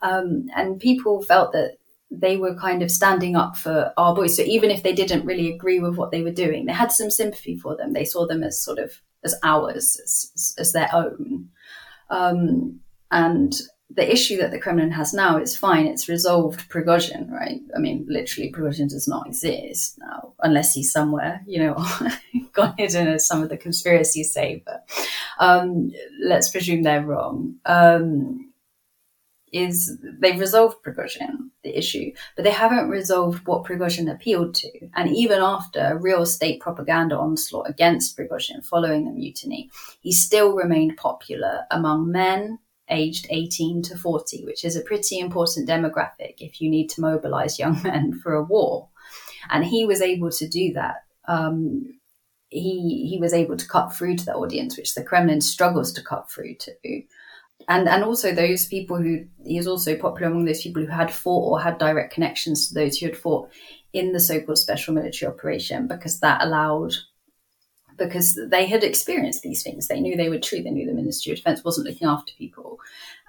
Um, 0.00 0.46
and 0.56 0.80
people 0.80 1.22
felt 1.22 1.52
that 1.52 1.76
they 2.10 2.36
were 2.36 2.54
kind 2.54 2.82
of 2.82 2.90
standing 2.90 3.36
up 3.36 3.56
for 3.56 3.92
our 3.96 4.14
boys. 4.14 4.36
So 4.36 4.42
even 4.42 4.70
if 4.70 4.82
they 4.82 4.92
didn't 4.92 5.26
really 5.26 5.52
agree 5.52 5.80
with 5.80 5.96
what 5.96 6.10
they 6.10 6.22
were 6.22 6.32
doing, 6.32 6.66
they 6.66 6.72
had 6.72 6.92
some 6.92 7.10
sympathy 7.10 7.56
for 7.56 7.76
them. 7.76 7.92
They 7.92 8.04
saw 8.04 8.26
them 8.26 8.42
as 8.42 8.60
sort 8.60 8.78
of 8.78 9.00
as 9.24 9.34
ours, 9.42 9.98
as, 10.02 10.54
as 10.58 10.72
their 10.72 10.90
own. 10.92 11.48
Um, 12.10 12.80
and 13.10 13.54
the 13.94 14.10
issue 14.10 14.36
that 14.38 14.50
the 14.50 14.58
Kremlin 14.58 14.90
has 14.92 15.12
now 15.12 15.38
is 15.38 15.56
fine. 15.56 15.86
It's 15.86 16.08
resolved 16.08 16.68
Prigozhin, 16.68 17.30
right? 17.30 17.60
I 17.76 17.78
mean, 17.78 18.06
literally, 18.08 18.52
Prigozhin 18.52 18.88
does 18.88 19.08
not 19.08 19.26
exist 19.26 19.98
now, 19.98 20.32
unless 20.40 20.74
he's 20.74 20.92
somewhere, 20.92 21.42
you 21.46 21.58
know, 21.58 21.76
gone 22.52 22.74
hidden, 22.78 23.08
as 23.08 23.26
some 23.26 23.42
of 23.42 23.48
the 23.48 23.56
conspiracies 23.56 24.32
say. 24.32 24.62
But 24.64 24.88
um, 25.38 25.92
let's 26.22 26.48
presume 26.48 26.82
they're 26.82 27.04
wrong. 27.04 27.56
Um, 27.66 28.52
is 29.52 29.98
they've 30.18 30.40
resolved 30.40 30.82
Prigozhin, 30.82 31.50
the 31.62 31.76
issue, 31.76 32.10
but 32.36 32.44
they 32.44 32.50
haven't 32.50 32.88
resolved 32.88 33.46
what 33.46 33.64
Prigozhin 33.64 34.10
appealed 34.10 34.54
to. 34.54 34.70
And 34.94 35.14
even 35.14 35.40
after 35.40 35.80
a 35.80 35.98
real 35.98 36.24
state 36.24 36.60
propaganda 36.60 37.18
onslaught 37.18 37.68
against 37.68 38.16
Prigozhin 38.16 38.64
following 38.64 39.04
the 39.04 39.10
mutiny, 39.10 39.70
he 40.00 40.12
still 40.12 40.54
remained 40.54 40.96
popular 40.96 41.66
among 41.70 42.10
men 42.10 42.58
aged 42.92 43.26
18 43.30 43.82
to 43.82 43.96
40, 43.96 44.44
which 44.44 44.64
is 44.64 44.76
a 44.76 44.82
pretty 44.82 45.18
important 45.18 45.68
demographic 45.68 46.34
if 46.38 46.60
you 46.60 46.70
need 46.70 46.88
to 46.90 47.00
mobilize 47.00 47.58
young 47.58 47.80
men 47.84 48.18
for 48.22 48.34
a 48.34 48.42
war. 48.42 48.88
And 49.50 49.64
he 49.64 49.84
was 49.84 50.00
able 50.00 50.30
to 50.30 50.48
do 50.48 50.72
that. 50.74 51.04
Um, 51.26 51.98
he 52.48 53.08
he 53.08 53.18
was 53.18 53.32
able 53.32 53.56
to 53.56 53.66
cut 53.66 53.94
through 53.94 54.16
to 54.16 54.24
the 54.26 54.34
audience, 54.34 54.76
which 54.76 54.94
the 54.94 55.02
Kremlin 55.02 55.40
struggles 55.40 55.92
to 55.94 56.02
cut 56.02 56.30
through 56.30 56.56
to 56.56 56.72
and 57.68 57.88
and 57.88 58.04
also 58.04 58.32
those 58.32 58.66
people 58.66 58.96
who 58.96 59.24
he 59.44 59.58
is 59.58 59.66
also 59.66 59.96
popular 59.96 60.30
among 60.30 60.44
those 60.44 60.62
people 60.62 60.82
who 60.82 60.88
had 60.88 61.12
fought 61.12 61.50
or 61.50 61.60
had 61.60 61.78
direct 61.78 62.12
connections 62.12 62.68
to 62.68 62.74
those 62.74 62.98
who 62.98 63.06
had 63.06 63.16
fought 63.16 63.50
in 63.92 64.12
the 64.12 64.20
so-called 64.20 64.58
special 64.58 64.94
military 64.94 65.30
operation 65.30 65.86
because 65.86 66.20
that 66.20 66.42
allowed 66.42 66.92
because 67.96 68.38
they 68.48 68.66
had 68.66 68.84
experienced 68.84 69.42
these 69.42 69.62
things. 69.62 69.88
They 69.88 70.00
knew 70.00 70.16
they 70.16 70.28
were 70.28 70.38
true 70.38 70.62
they 70.62 70.70
knew 70.70 70.86
the 70.86 70.94
ministry 70.94 71.32
of 71.32 71.38
defense 71.38 71.64
wasn't 71.64 71.88
looking 71.88 72.08
after 72.08 72.32
people. 72.38 72.78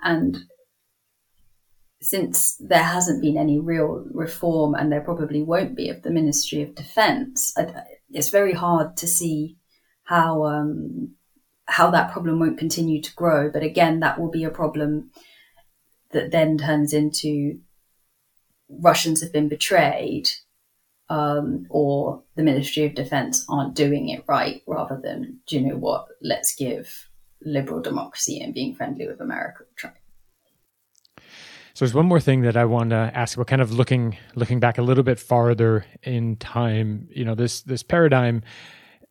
And 0.04 0.46
since 2.02 2.58
there 2.58 2.84
hasn't 2.84 3.22
been 3.22 3.38
any 3.38 3.60
real 3.60 4.06
reform 4.12 4.76
and 4.76 4.92
there 4.92 5.02
probably 5.02 5.42
won't 5.42 5.76
be 5.76 5.90
of 5.90 6.02
the 6.02 6.12
ministry 6.12 6.62
of 6.62 6.76
defense 6.76 7.54
it's 8.14 8.30
very 8.30 8.54
hard 8.54 8.96
to 8.98 9.08
see 9.08 9.58
how 10.04 10.46
um, 10.46 11.16
how 11.66 11.90
that 11.92 12.12
problem 12.12 12.40
won't 12.40 12.60
continue 12.60 13.02
to 13.02 13.16
grow. 13.16 13.50
But 13.50 13.64
again, 13.64 14.00
that 14.02 14.20
will 14.20 14.30
be 14.30 14.44
a 14.44 14.50
problem 14.50 15.12
that 16.12 16.32
then 16.32 16.58
turns 16.58 16.94
into 16.94 17.60
Russians 18.70 19.22
have 19.22 19.34
been 19.34 19.50
betrayed, 19.50 20.30
um, 21.10 21.68
or 21.70 22.24
the 22.36 22.44
Ministry 22.44 22.86
of 22.86 22.96
Defense 22.96 23.46
aren't 23.50 23.76
doing 23.76 24.10
it 24.10 24.24
right, 24.28 24.62
rather 24.68 25.00
than, 25.04 25.40
do 25.48 25.60
you 25.60 25.68
know 25.68 25.78
what, 25.78 26.08
let's 26.22 26.56
give 26.56 27.10
liberal 27.46 27.82
democracy 27.82 28.40
and 28.40 28.54
being 28.54 28.76
friendly 28.76 29.08
with 29.08 29.20
America 29.20 29.64
a 29.64 29.76
try. 29.76 29.92
So 31.76 31.86
there's 31.86 31.94
one 31.96 32.06
more 32.06 32.20
thing 32.20 32.42
that 32.42 32.56
I 32.56 32.66
want 32.66 32.92
to 32.92 33.12
ask 33.16 33.36
about, 33.36 33.48
kind 33.48 33.62
of 33.62 33.72
looking 33.72 34.16
looking 34.36 34.60
back 34.60 34.78
a 34.78 34.84
little 34.84 35.04
bit 35.04 35.20
farther 35.20 35.86
in 36.04 36.36
time. 36.36 37.08
You 37.10 37.26
know, 37.26 37.34
this 37.34 37.62
this 37.64 37.82
paradigm 37.82 38.44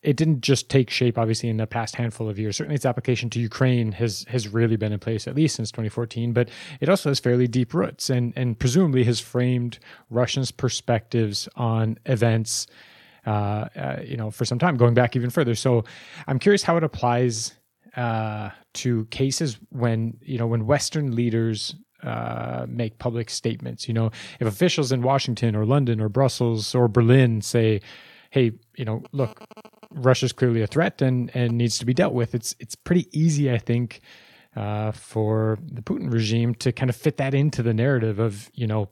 it 0.03 0.17
didn't 0.17 0.41
just 0.41 0.69
take 0.69 0.91
shape 0.91 1.17
obviously 1.17 1.49
in 1.49 1.57
the 1.57 1.67
past 1.67 1.97
handful 1.97 2.29
of 2.29 2.39
years. 2.39 2.57
Certainly 2.57 2.77
its 2.77 2.87
application 2.87 3.31
to 3.31 3.41
ukraine 3.41 3.93
has 3.93 4.25
has 4.29 4.49
really 4.49 4.77
been 4.77 4.93
in 4.93 4.99
place 4.99 5.27
at 5.27 5.35
least 5.35 5.57
since 5.57 5.71
2014 5.71 6.33
but 6.33 6.49
it 6.81 6.89
also 6.89 7.09
has 7.09 7.21
fairly 7.21 7.47
deep 7.47 7.73
roots 7.75 8.11
and 8.11 8.33
and 8.37 8.59
presumably 8.59 9.05
has 9.05 9.21
framed 9.21 9.79
russians 10.11 10.51
perspectives 10.51 11.49
on 11.57 11.99
events 12.07 12.67
uh, 13.27 13.31
uh, 13.31 14.01
you 14.05 14.17
know 14.17 14.31
for 14.31 14.45
some 14.45 14.59
time 14.59 14.77
going 14.77 14.95
back 14.95 15.15
even 15.15 15.31
further. 15.31 15.55
So 15.55 15.85
i'm 16.27 16.39
curious 16.39 16.63
how 16.63 16.77
it 16.77 16.85
applies 16.85 17.55
uh, 17.97 18.51
to 18.75 19.05
cases 19.07 19.59
when 19.71 20.17
you 20.23 20.39
know 20.39 20.47
when 20.47 20.67
western 20.67 21.15
leaders 21.15 21.75
uh, 22.03 22.67
make 22.69 22.99
public 22.99 23.31
statements. 23.31 23.87
You 23.87 23.95
know 23.95 24.11
if 24.41 24.49
officials 24.49 24.91
in 24.91 25.03
washington 25.03 25.55
or 25.55 25.65
london 25.65 26.01
or 26.01 26.09
brussels 26.09 26.75
or 26.75 26.89
berlin 26.89 27.43
say 27.43 27.81
hey 28.31 28.51
you 28.77 28.85
know 28.85 29.05
look 29.13 29.45
Russia's 29.95 30.33
clearly 30.33 30.63
a 30.63 30.67
threat 30.67 31.03
and 31.03 31.31
and 31.35 31.59
needs 31.59 31.79
to 31.79 31.87
be 31.87 31.95
dealt 31.95 32.15
with. 32.15 32.35
It's 32.35 32.55
it's 32.59 32.75
pretty 32.75 33.09
easy, 33.19 33.51
I 33.51 33.59
think, 33.59 34.01
uh, 34.57 34.93
for 34.93 35.59
the 35.63 35.83
Putin 35.83 36.13
regime 36.13 36.55
to 36.57 36.73
kind 36.73 36.91
of 36.91 36.97
fit 36.97 37.17
that 37.19 37.35
into 37.35 37.63
the 37.63 37.75
narrative 37.75 38.19
of 38.19 38.51
you 38.55 38.67
know, 38.67 38.91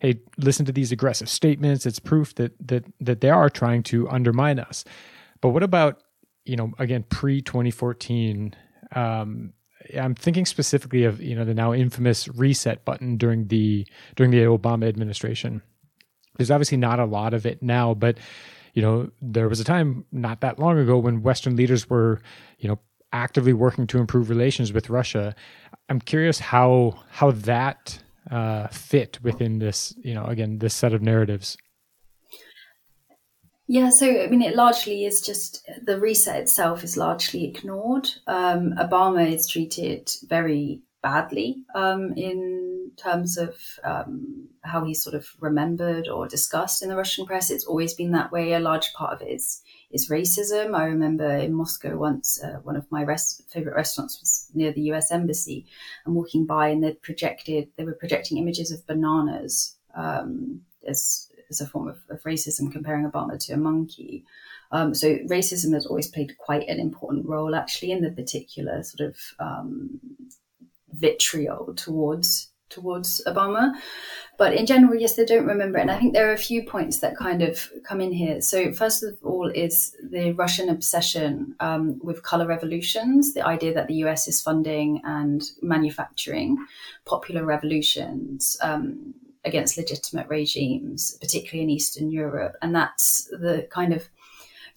hey, 0.00 0.20
listen 0.36 0.66
to 0.66 0.72
these 0.72 0.92
aggressive 0.92 1.28
statements. 1.28 1.86
It's 1.86 1.98
proof 1.98 2.34
that 2.36 2.52
that 2.66 2.84
that 3.00 3.20
they 3.20 3.30
are 3.30 3.50
trying 3.50 3.82
to 3.84 4.08
undermine 4.08 4.58
us. 4.58 4.84
But 5.40 5.50
what 5.50 5.62
about 5.62 6.02
you 6.44 6.56
know 6.56 6.72
again 6.78 7.04
pre 7.08 7.40
2014? 7.42 8.54
Um, 8.92 9.52
I'm 9.96 10.14
thinking 10.14 10.44
specifically 10.44 11.04
of 11.04 11.22
you 11.22 11.34
know 11.34 11.44
the 11.44 11.54
now 11.54 11.72
infamous 11.72 12.28
reset 12.28 12.84
button 12.84 13.16
during 13.16 13.48
the 13.48 13.86
during 14.16 14.30
the 14.30 14.38
Obama 14.38 14.88
administration. 14.88 15.62
There's 16.36 16.50
obviously 16.50 16.78
not 16.78 17.00
a 17.00 17.04
lot 17.04 17.34
of 17.34 17.46
it 17.46 17.62
now, 17.62 17.94
but 17.94 18.18
you 18.78 18.82
know, 18.82 19.10
there 19.20 19.48
was 19.48 19.58
a 19.58 19.64
time 19.64 20.04
not 20.12 20.40
that 20.42 20.60
long 20.60 20.78
ago 20.78 20.98
when 20.98 21.20
Western 21.20 21.56
leaders 21.56 21.90
were, 21.90 22.20
you 22.60 22.68
know, 22.68 22.78
actively 23.12 23.52
working 23.52 23.88
to 23.88 23.98
improve 23.98 24.30
relations 24.30 24.72
with 24.72 24.88
Russia. 24.88 25.34
I'm 25.88 26.00
curious 26.00 26.38
how 26.38 26.94
how 27.10 27.32
that 27.32 27.98
uh, 28.30 28.68
fit 28.68 29.18
within 29.20 29.58
this, 29.58 29.96
you 29.98 30.14
know, 30.14 30.26
again, 30.26 30.60
this 30.60 30.74
set 30.74 30.92
of 30.92 31.02
narratives. 31.02 31.56
Yeah, 33.66 33.90
so 33.90 34.06
I 34.22 34.28
mean, 34.28 34.42
it 34.42 34.54
largely 34.54 35.04
is 35.04 35.20
just 35.22 35.68
the 35.84 35.98
reset 35.98 36.36
itself 36.36 36.84
is 36.84 36.96
largely 36.96 37.46
ignored. 37.46 38.08
Um, 38.28 38.74
Obama 38.78 39.28
is 39.28 39.48
treated 39.48 40.08
very 40.28 40.82
badly 41.02 41.64
um, 41.74 42.12
in 42.16 42.90
terms 42.96 43.36
of 43.36 43.56
um, 43.84 44.48
how 44.62 44.84
he's 44.84 45.02
sort 45.02 45.14
of 45.14 45.26
remembered 45.40 46.08
or 46.08 46.26
discussed 46.26 46.82
in 46.82 46.88
the 46.88 46.96
Russian 46.96 47.26
press. 47.26 47.50
It's 47.50 47.64
always 47.64 47.94
been 47.94 48.12
that 48.12 48.32
way. 48.32 48.52
A 48.52 48.60
large 48.60 48.92
part 48.94 49.12
of 49.12 49.22
it 49.22 49.30
is 49.30 49.62
is 49.90 50.10
racism. 50.10 50.74
I 50.74 50.84
remember 50.84 51.28
in 51.28 51.54
Moscow 51.54 51.96
once, 51.96 52.42
uh, 52.42 52.58
one 52.62 52.76
of 52.76 52.90
my 52.90 53.02
rest- 53.04 53.42
favorite 53.50 53.74
restaurants 53.74 54.20
was 54.20 54.50
near 54.54 54.72
the 54.72 54.82
U.S. 54.92 55.10
embassy, 55.10 55.66
and 56.04 56.14
walking 56.14 56.44
by, 56.44 56.68
and 56.68 56.82
they 56.82 56.92
projected 56.94 57.68
they 57.76 57.84
were 57.84 57.94
projecting 57.94 58.38
images 58.38 58.70
of 58.70 58.86
bananas 58.86 59.76
um, 59.94 60.62
as 60.86 61.30
as 61.50 61.60
a 61.60 61.66
form 61.66 61.88
of, 61.88 61.98
of, 62.10 62.22
racism, 62.24 62.70
comparing 62.70 63.10
Obama 63.10 63.38
to 63.38 63.54
a 63.54 63.56
monkey. 63.56 64.24
Um, 64.70 64.94
so 64.94 65.16
racism 65.30 65.72
has 65.72 65.86
always 65.86 66.08
played 66.08 66.36
quite 66.36 66.68
an 66.68 66.78
important 66.78 67.26
role, 67.26 67.54
actually, 67.54 67.90
in 67.90 68.02
the 68.02 68.10
particular 68.10 68.82
sort 68.82 69.08
of 69.08 69.16
um, 69.38 69.98
vitriol 70.92 71.74
towards 71.74 72.50
towards 72.70 73.22
Obama. 73.26 73.72
But 74.36 74.54
in 74.54 74.66
general, 74.66 74.94
yes, 74.94 75.16
they 75.16 75.24
don't 75.24 75.46
remember. 75.46 75.78
And 75.78 75.90
I 75.90 75.98
think 75.98 76.12
there 76.12 76.28
are 76.28 76.34
a 76.34 76.38
few 76.38 76.62
points 76.62 77.00
that 77.00 77.16
kind 77.16 77.42
of 77.42 77.70
come 77.84 78.00
in 78.00 78.12
here. 78.12 78.40
So, 78.40 78.72
first 78.72 79.02
of 79.02 79.16
all, 79.22 79.50
is 79.54 79.96
the 80.10 80.32
Russian 80.32 80.68
obsession 80.68 81.54
um, 81.60 81.98
with 82.02 82.22
color 82.22 82.46
revolutions, 82.46 83.34
the 83.34 83.46
idea 83.46 83.74
that 83.74 83.88
the 83.88 83.96
US 84.04 84.28
is 84.28 84.40
funding 84.40 85.00
and 85.04 85.42
manufacturing 85.62 86.58
popular 87.04 87.44
revolutions. 87.44 88.56
Um, 88.62 89.14
against 89.44 89.78
legitimate 89.78 90.28
regimes, 90.28 91.16
particularly 91.20 91.62
in 91.62 91.70
Eastern 91.70 92.10
Europe. 92.10 92.56
And 92.60 92.74
that's 92.74 93.24
the 93.30 93.66
kind 93.70 93.94
of 93.94 94.08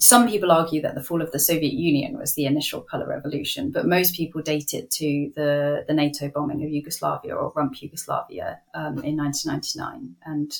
some 0.01 0.27
people 0.27 0.51
argue 0.51 0.81
that 0.81 0.95
the 0.95 1.03
fall 1.03 1.21
of 1.21 1.31
the 1.31 1.37
Soviet 1.37 1.73
Union 1.73 2.17
was 2.17 2.33
the 2.33 2.45
initial 2.45 2.81
color 2.81 3.07
revolution, 3.07 3.69
but 3.69 3.85
most 3.85 4.15
people 4.15 4.41
date 4.41 4.73
it 4.73 4.89
to 4.89 5.31
the, 5.35 5.85
the 5.87 5.93
NATO 5.93 6.27
bombing 6.27 6.63
of 6.63 6.71
Yugoslavia 6.71 7.35
or 7.35 7.53
Rump 7.55 7.79
Yugoslavia 7.83 8.59
um, 8.73 8.97
in 9.03 9.15
1999 9.15 10.15
and 10.25 10.59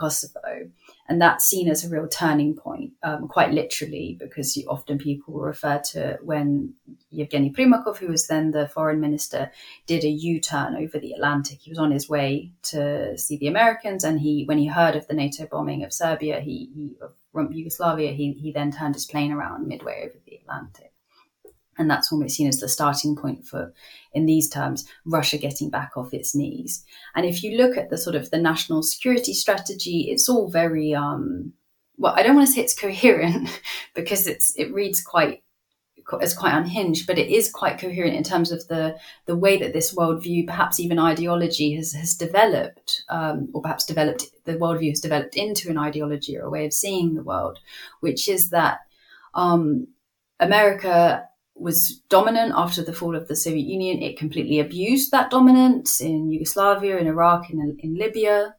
Kosovo. 0.00 0.70
And 1.06 1.20
that's 1.20 1.44
seen 1.44 1.68
as 1.68 1.84
a 1.84 1.90
real 1.90 2.08
turning 2.08 2.54
point, 2.54 2.92
um, 3.02 3.28
quite 3.28 3.52
literally, 3.52 4.16
because 4.18 4.56
you, 4.56 4.66
often 4.68 4.96
people 4.96 5.34
refer 5.34 5.78
to 5.90 6.18
when 6.22 6.72
Yevgeny 7.10 7.52
Primakov, 7.52 7.98
who 7.98 8.08
was 8.08 8.26
then 8.26 8.52
the 8.52 8.68
foreign 8.68 9.00
minister, 9.00 9.50
did 9.86 10.02
a 10.02 10.08
U-turn 10.08 10.76
over 10.76 10.98
the 10.98 11.12
Atlantic. 11.12 11.58
He 11.60 11.70
was 11.70 11.78
on 11.78 11.90
his 11.90 12.08
way 12.08 12.52
to 12.70 13.18
see 13.18 13.36
the 13.36 13.48
Americans, 13.48 14.02
and 14.02 14.18
he, 14.18 14.44
when 14.44 14.56
he 14.56 14.66
heard 14.66 14.96
of 14.96 15.06
the 15.08 15.14
NATO 15.14 15.44
bombing 15.44 15.84
of 15.84 15.92
Serbia, 15.92 16.40
he, 16.40 16.70
he 16.74 16.96
rump 17.32 17.52
Yugoslavia, 17.54 18.12
he, 18.12 18.32
he 18.32 18.52
then 18.52 18.70
turned 18.70 18.94
his 18.94 19.06
plane 19.06 19.32
around 19.32 19.66
midway 19.66 20.04
over 20.04 20.18
the 20.26 20.36
Atlantic. 20.36 20.92
And 21.78 21.90
that's 21.90 22.12
almost 22.12 22.36
seen 22.36 22.48
as 22.48 22.60
the 22.60 22.68
starting 22.68 23.16
point 23.16 23.46
for, 23.46 23.72
in 24.12 24.26
these 24.26 24.48
terms, 24.48 24.86
Russia 25.06 25.38
getting 25.38 25.70
back 25.70 25.92
off 25.96 26.12
its 26.12 26.34
knees. 26.34 26.84
And 27.14 27.24
if 27.24 27.42
you 27.42 27.56
look 27.56 27.78
at 27.78 27.88
the 27.88 27.96
sort 27.96 28.14
of 28.14 28.30
the 28.30 28.38
national 28.38 28.82
security 28.82 29.32
strategy, 29.32 30.08
it's 30.10 30.28
all 30.28 30.50
very, 30.50 30.94
um, 30.94 31.54
well, 31.96 32.14
I 32.14 32.22
don't 32.22 32.36
want 32.36 32.46
to 32.46 32.52
say 32.52 32.60
it's 32.60 32.78
coherent 32.78 33.48
because 33.94 34.26
it's 34.26 34.54
it 34.56 34.72
reads 34.72 35.02
quite 35.02 35.42
as 36.20 36.34
quite 36.34 36.54
unhinged, 36.54 37.06
but 37.06 37.18
it 37.18 37.28
is 37.28 37.50
quite 37.50 37.78
coherent 37.78 38.14
in 38.14 38.22
terms 38.22 38.52
of 38.52 38.66
the 38.68 38.96
the 39.26 39.36
way 39.36 39.56
that 39.58 39.72
this 39.72 39.94
worldview, 39.94 40.46
perhaps 40.46 40.80
even 40.80 40.98
ideology, 40.98 41.74
has 41.74 41.92
has 41.92 42.14
developed, 42.14 43.04
um, 43.08 43.48
or 43.52 43.62
perhaps 43.62 43.84
developed 43.84 44.26
the 44.44 44.54
worldview 44.54 44.90
has 44.90 45.00
developed 45.00 45.36
into 45.36 45.70
an 45.70 45.78
ideology 45.78 46.36
or 46.36 46.44
a 46.44 46.50
way 46.50 46.66
of 46.66 46.72
seeing 46.72 47.14
the 47.14 47.22
world, 47.22 47.58
which 48.00 48.28
is 48.28 48.50
that 48.50 48.80
um, 49.34 49.88
America 50.40 51.28
was 51.54 52.00
dominant 52.08 52.52
after 52.56 52.82
the 52.82 52.92
fall 52.92 53.14
of 53.14 53.28
the 53.28 53.36
Soviet 53.36 53.66
Union. 53.66 54.02
It 54.02 54.18
completely 54.18 54.58
abused 54.58 55.10
that 55.10 55.30
dominance 55.30 56.00
in 56.00 56.30
Yugoslavia, 56.30 56.98
in 56.98 57.06
Iraq, 57.06 57.50
in, 57.50 57.76
in 57.80 57.94
Libya. 57.94 58.54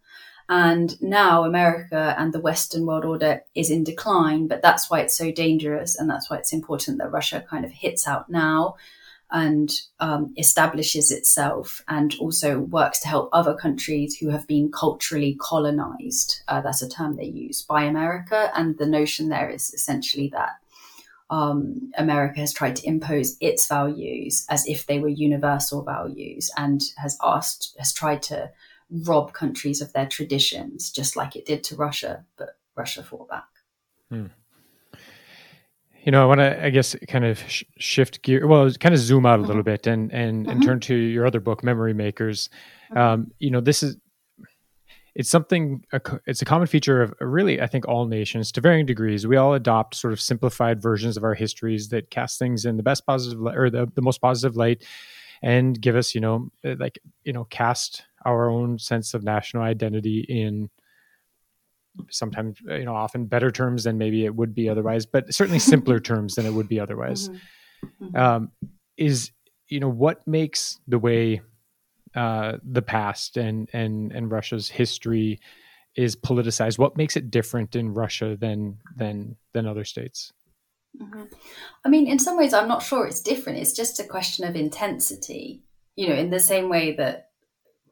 And 0.49 1.01
now 1.01 1.43
America 1.43 2.15
and 2.17 2.33
the 2.33 2.41
Western 2.41 2.85
world 2.85 3.05
order 3.05 3.41
is 3.55 3.69
in 3.69 3.83
decline, 3.83 4.47
but 4.47 4.61
that's 4.61 4.89
why 4.89 4.99
it's 4.99 5.17
so 5.17 5.31
dangerous. 5.31 5.95
And 5.97 6.09
that's 6.09 6.29
why 6.29 6.37
it's 6.37 6.53
important 6.53 6.97
that 6.97 7.11
Russia 7.11 7.45
kind 7.49 7.65
of 7.65 7.71
hits 7.71 8.07
out 8.07 8.29
now 8.29 8.75
and 9.31 9.71
um, 9.99 10.31
establishes 10.37 11.09
itself 11.09 11.83
and 11.87 12.13
also 12.19 12.59
works 12.59 12.99
to 12.99 13.07
help 13.07 13.29
other 13.33 13.55
countries 13.55 14.15
who 14.17 14.29
have 14.29 14.45
been 14.45 14.71
culturally 14.71 15.35
colonized. 15.41 16.43
Uh, 16.47 16.61
that's 16.61 16.83
a 16.83 16.89
term 16.89 17.15
they 17.15 17.25
use 17.25 17.63
by 17.63 17.83
America. 17.83 18.51
And 18.55 18.77
the 18.77 18.85
notion 18.85 19.29
there 19.29 19.49
is 19.49 19.73
essentially 19.73 20.29
that 20.29 20.51
um, 21.31 21.91
America 21.97 22.41
has 22.41 22.53
tried 22.53 22.75
to 22.75 22.87
impose 22.87 23.35
its 23.39 23.67
values 23.67 24.45
as 24.49 24.67
if 24.67 24.85
they 24.85 24.99
were 24.99 25.07
universal 25.07 25.81
values 25.81 26.51
and 26.55 26.83
has 26.97 27.17
asked, 27.23 27.75
has 27.79 27.91
tried 27.91 28.21
to 28.23 28.51
rob 28.89 29.33
countries 29.33 29.81
of 29.81 29.93
their 29.93 30.07
traditions, 30.07 30.91
just 30.91 31.15
like 31.15 31.35
it 31.35 31.45
did 31.45 31.63
to 31.65 31.75
Russia, 31.75 32.25
but 32.37 32.57
Russia 32.75 33.03
fought 33.03 33.29
back. 33.29 33.47
Hmm. 34.09 34.27
You 36.03 36.11
know, 36.11 36.21
I 36.21 36.25
want 36.25 36.39
to, 36.39 36.65
I 36.65 36.69
guess, 36.69 36.95
kind 37.07 37.23
of 37.23 37.39
sh- 37.47 37.63
shift 37.77 38.23
gear. 38.23 38.45
Well, 38.45 38.69
kind 38.73 38.93
of 38.93 38.99
zoom 38.99 39.25
out 39.25 39.39
a 39.39 39.41
little 39.41 39.61
mm-hmm. 39.61 39.71
bit 39.71 39.87
and 39.87 40.11
and, 40.11 40.43
mm-hmm. 40.43 40.51
and 40.51 40.63
turn 40.63 40.79
to 40.81 40.95
your 40.95 41.25
other 41.25 41.39
book, 41.39 41.63
Memory 41.63 41.93
Makers. 41.93 42.49
Mm-hmm. 42.91 42.97
Um, 42.97 43.31
you 43.39 43.51
know, 43.51 43.61
this 43.61 43.83
is 43.83 43.97
it's 45.15 45.29
something 45.29 45.83
it's 46.25 46.41
a 46.41 46.45
common 46.45 46.67
feature 46.67 47.01
of 47.01 47.13
really 47.19 47.61
i 47.61 47.67
think 47.67 47.87
all 47.87 48.05
nations 48.05 48.51
to 48.51 48.61
varying 48.61 48.85
degrees 48.85 49.27
we 49.27 49.37
all 49.37 49.53
adopt 49.53 49.95
sort 49.95 50.13
of 50.13 50.19
simplified 50.19 50.81
versions 50.81 51.17
of 51.17 51.23
our 51.23 51.33
histories 51.33 51.89
that 51.89 52.09
cast 52.09 52.39
things 52.39 52.65
in 52.65 52.77
the 52.77 52.83
best 52.83 53.05
positive 53.05 53.39
or 53.45 53.69
the, 53.69 53.87
the 53.95 54.01
most 54.01 54.21
positive 54.21 54.55
light 54.55 54.83
and 55.41 55.79
give 55.81 55.95
us 55.95 56.15
you 56.15 56.21
know 56.21 56.49
uh, 56.65 56.75
like 56.79 56.99
you 57.23 57.33
know 57.33 57.43
cast 57.45 58.03
our 58.25 58.49
own 58.49 58.79
sense 58.79 59.13
of 59.13 59.23
national 59.23 59.63
identity 59.63 60.25
in 60.29 60.69
sometimes 62.09 62.57
uh, 62.69 62.75
you 62.75 62.85
know 62.85 62.95
often 62.95 63.25
better 63.25 63.51
terms 63.51 63.83
than 63.83 63.97
maybe 63.97 64.25
it 64.25 64.35
would 64.35 64.55
be 64.55 64.67
otherwise 64.67 65.05
but 65.05 65.31
certainly 65.33 65.59
simpler 65.59 65.99
terms 65.99 66.35
than 66.35 66.45
it 66.45 66.53
would 66.53 66.67
be 66.67 66.79
otherwise 66.79 67.29
mm-hmm. 67.29 68.05
Mm-hmm. 68.05 68.15
Um, 68.15 68.51
is 68.97 69.31
you 69.67 69.79
know 69.79 69.89
what 69.89 70.25
makes 70.27 70.79
the 70.87 70.99
way 70.99 71.41
uh, 72.15 72.57
the 72.63 72.81
past 72.81 73.37
and 73.37 73.69
and 73.73 74.11
and 74.11 74.31
Russia's 74.31 74.69
history 74.69 75.39
is 75.95 76.15
politicized. 76.15 76.79
What 76.79 76.97
makes 76.97 77.15
it 77.15 77.31
different 77.31 77.75
in 77.75 77.93
Russia 77.93 78.37
than 78.39 78.77
than 78.95 79.35
than 79.53 79.65
other 79.65 79.83
states? 79.83 80.31
Mm-hmm. 81.01 81.23
I 81.83 81.89
mean, 81.89 82.07
in 82.07 82.19
some 82.19 82.37
ways, 82.37 82.53
I'm 82.53 82.67
not 82.67 82.83
sure 82.83 83.07
it's 83.07 83.21
different. 83.21 83.59
It's 83.59 83.73
just 83.73 83.99
a 83.99 84.03
question 84.03 84.45
of 84.45 84.55
intensity. 84.55 85.63
You 85.95 86.09
know, 86.09 86.15
in 86.15 86.29
the 86.29 86.39
same 86.39 86.69
way 86.69 86.95
that 86.97 87.29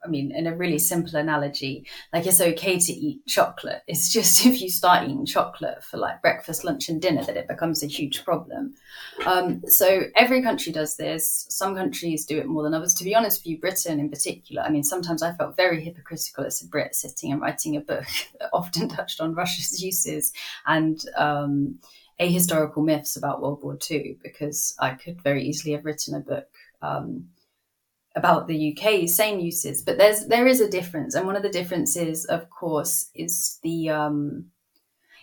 I 0.03 0.07
mean, 0.07 0.31
in 0.31 0.47
a 0.47 0.55
really 0.55 0.79
simple 0.79 1.15
analogy, 1.15 1.85
like 2.11 2.25
it's 2.25 2.41
okay 2.41 2.79
to 2.79 2.91
eat 2.91 3.25
chocolate. 3.27 3.83
It's 3.87 4.11
just 4.11 4.45
if 4.45 4.61
you 4.61 4.69
start 4.69 5.03
eating 5.03 5.25
chocolate 5.25 5.83
for 5.83 5.97
like 5.97 6.21
breakfast, 6.21 6.63
lunch, 6.63 6.89
and 6.89 7.01
dinner 7.01 7.23
that 7.23 7.37
it 7.37 7.47
becomes 7.47 7.83
a 7.83 7.87
huge 7.87 8.23
problem. 8.23 8.75
Um, 9.25 9.61
so 9.67 10.03
every 10.15 10.41
country 10.41 10.71
does 10.71 10.97
this. 10.97 11.45
Some 11.49 11.75
countries 11.75 12.25
do 12.25 12.39
it 12.39 12.47
more 12.47 12.63
than 12.63 12.73
others. 12.73 12.93
To 12.95 13.03
be 13.03 13.15
honest 13.15 13.41
with 13.41 13.47
you, 13.47 13.59
Britain 13.59 13.99
in 13.99 14.09
particular, 14.09 14.63
I 14.63 14.69
mean, 14.69 14.83
sometimes 14.83 15.21
I 15.21 15.33
felt 15.33 15.55
very 15.55 15.83
hypocritical 15.83 16.45
as 16.45 16.61
a 16.61 16.67
Brit 16.67 16.95
sitting 16.95 17.31
and 17.31 17.41
writing 17.41 17.75
a 17.75 17.81
book 17.81 18.05
that 18.39 18.49
often 18.53 18.89
touched 18.89 19.21
on 19.21 19.35
Russia's 19.35 19.81
uses 19.81 20.33
and 20.65 21.03
um, 21.15 21.79
ahistorical 22.19 22.83
myths 22.83 23.15
about 23.15 23.41
World 23.41 23.63
War 23.63 23.77
II 23.89 24.17
because 24.23 24.75
I 24.79 24.91
could 24.91 25.21
very 25.21 25.43
easily 25.43 25.73
have 25.73 25.85
written 25.85 26.15
a 26.15 26.19
book. 26.19 26.47
Um, 26.81 27.29
about 28.15 28.47
the 28.47 28.77
UK, 28.77 29.07
same 29.07 29.39
uses, 29.39 29.81
but 29.81 29.97
there's 29.97 30.27
there 30.27 30.47
is 30.47 30.61
a 30.61 30.69
difference, 30.69 31.15
and 31.15 31.25
one 31.25 31.35
of 31.35 31.43
the 31.43 31.49
differences, 31.49 32.25
of 32.25 32.49
course, 32.49 33.09
is 33.15 33.59
the 33.63 33.89
um, 33.89 34.50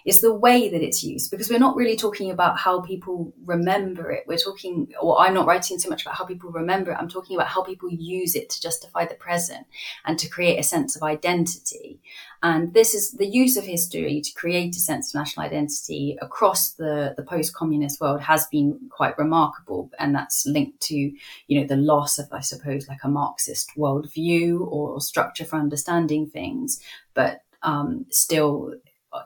is 0.08 0.22
the 0.22 0.32
way 0.32 0.70
that 0.70 0.82
it's 0.82 1.04
used 1.04 1.30
because 1.30 1.50
we're 1.50 1.58
not 1.58 1.76
really 1.76 1.94
talking 1.96 2.30
about 2.30 2.58
how 2.58 2.80
people 2.80 3.30
remember 3.44 4.10
it. 4.10 4.24
We're 4.26 4.38
talking, 4.38 4.90
or 5.00 5.20
I'm 5.20 5.34
not 5.34 5.46
writing 5.46 5.78
so 5.78 5.90
much 5.90 6.00
about 6.00 6.14
how 6.14 6.24
people 6.24 6.50
remember 6.50 6.90
it. 6.90 6.96
I'm 6.98 7.10
talking 7.10 7.36
about 7.36 7.48
how 7.48 7.62
people 7.62 7.90
use 7.90 8.34
it 8.34 8.48
to 8.48 8.60
justify 8.60 9.04
the 9.04 9.14
present 9.14 9.66
and 10.06 10.18
to 10.18 10.26
create 10.26 10.58
a 10.58 10.62
sense 10.62 10.96
of 10.96 11.02
identity. 11.02 12.00
And 12.42 12.72
this 12.72 12.94
is 12.94 13.12
the 13.12 13.26
use 13.26 13.58
of 13.58 13.64
history 13.64 14.22
to 14.22 14.32
create 14.32 14.74
a 14.76 14.80
sense 14.80 15.10
of 15.10 15.18
national 15.18 15.44
identity 15.44 16.16
across 16.22 16.70
the, 16.70 17.12
the 17.16 17.22
post-communist 17.22 18.00
world 18.00 18.22
has 18.22 18.46
been 18.46 18.78
quite 18.90 19.18
remarkable. 19.18 19.90
And 19.98 20.14
that's 20.14 20.46
linked 20.46 20.80
to, 20.82 20.96
you 20.96 21.60
know, 21.60 21.66
the 21.66 21.76
loss 21.76 22.18
of, 22.18 22.28
I 22.32 22.40
suppose, 22.40 22.88
like 22.88 23.04
a 23.04 23.08
Marxist 23.08 23.72
worldview 23.76 24.60
or 24.60 25.02
structure 25.02 25.44
for 25.44 25.56
understanding 25.56 26.30
things. 26.30 26.80
But 27.12 27.42
um, 27.62 28.06
still 28.08 28.72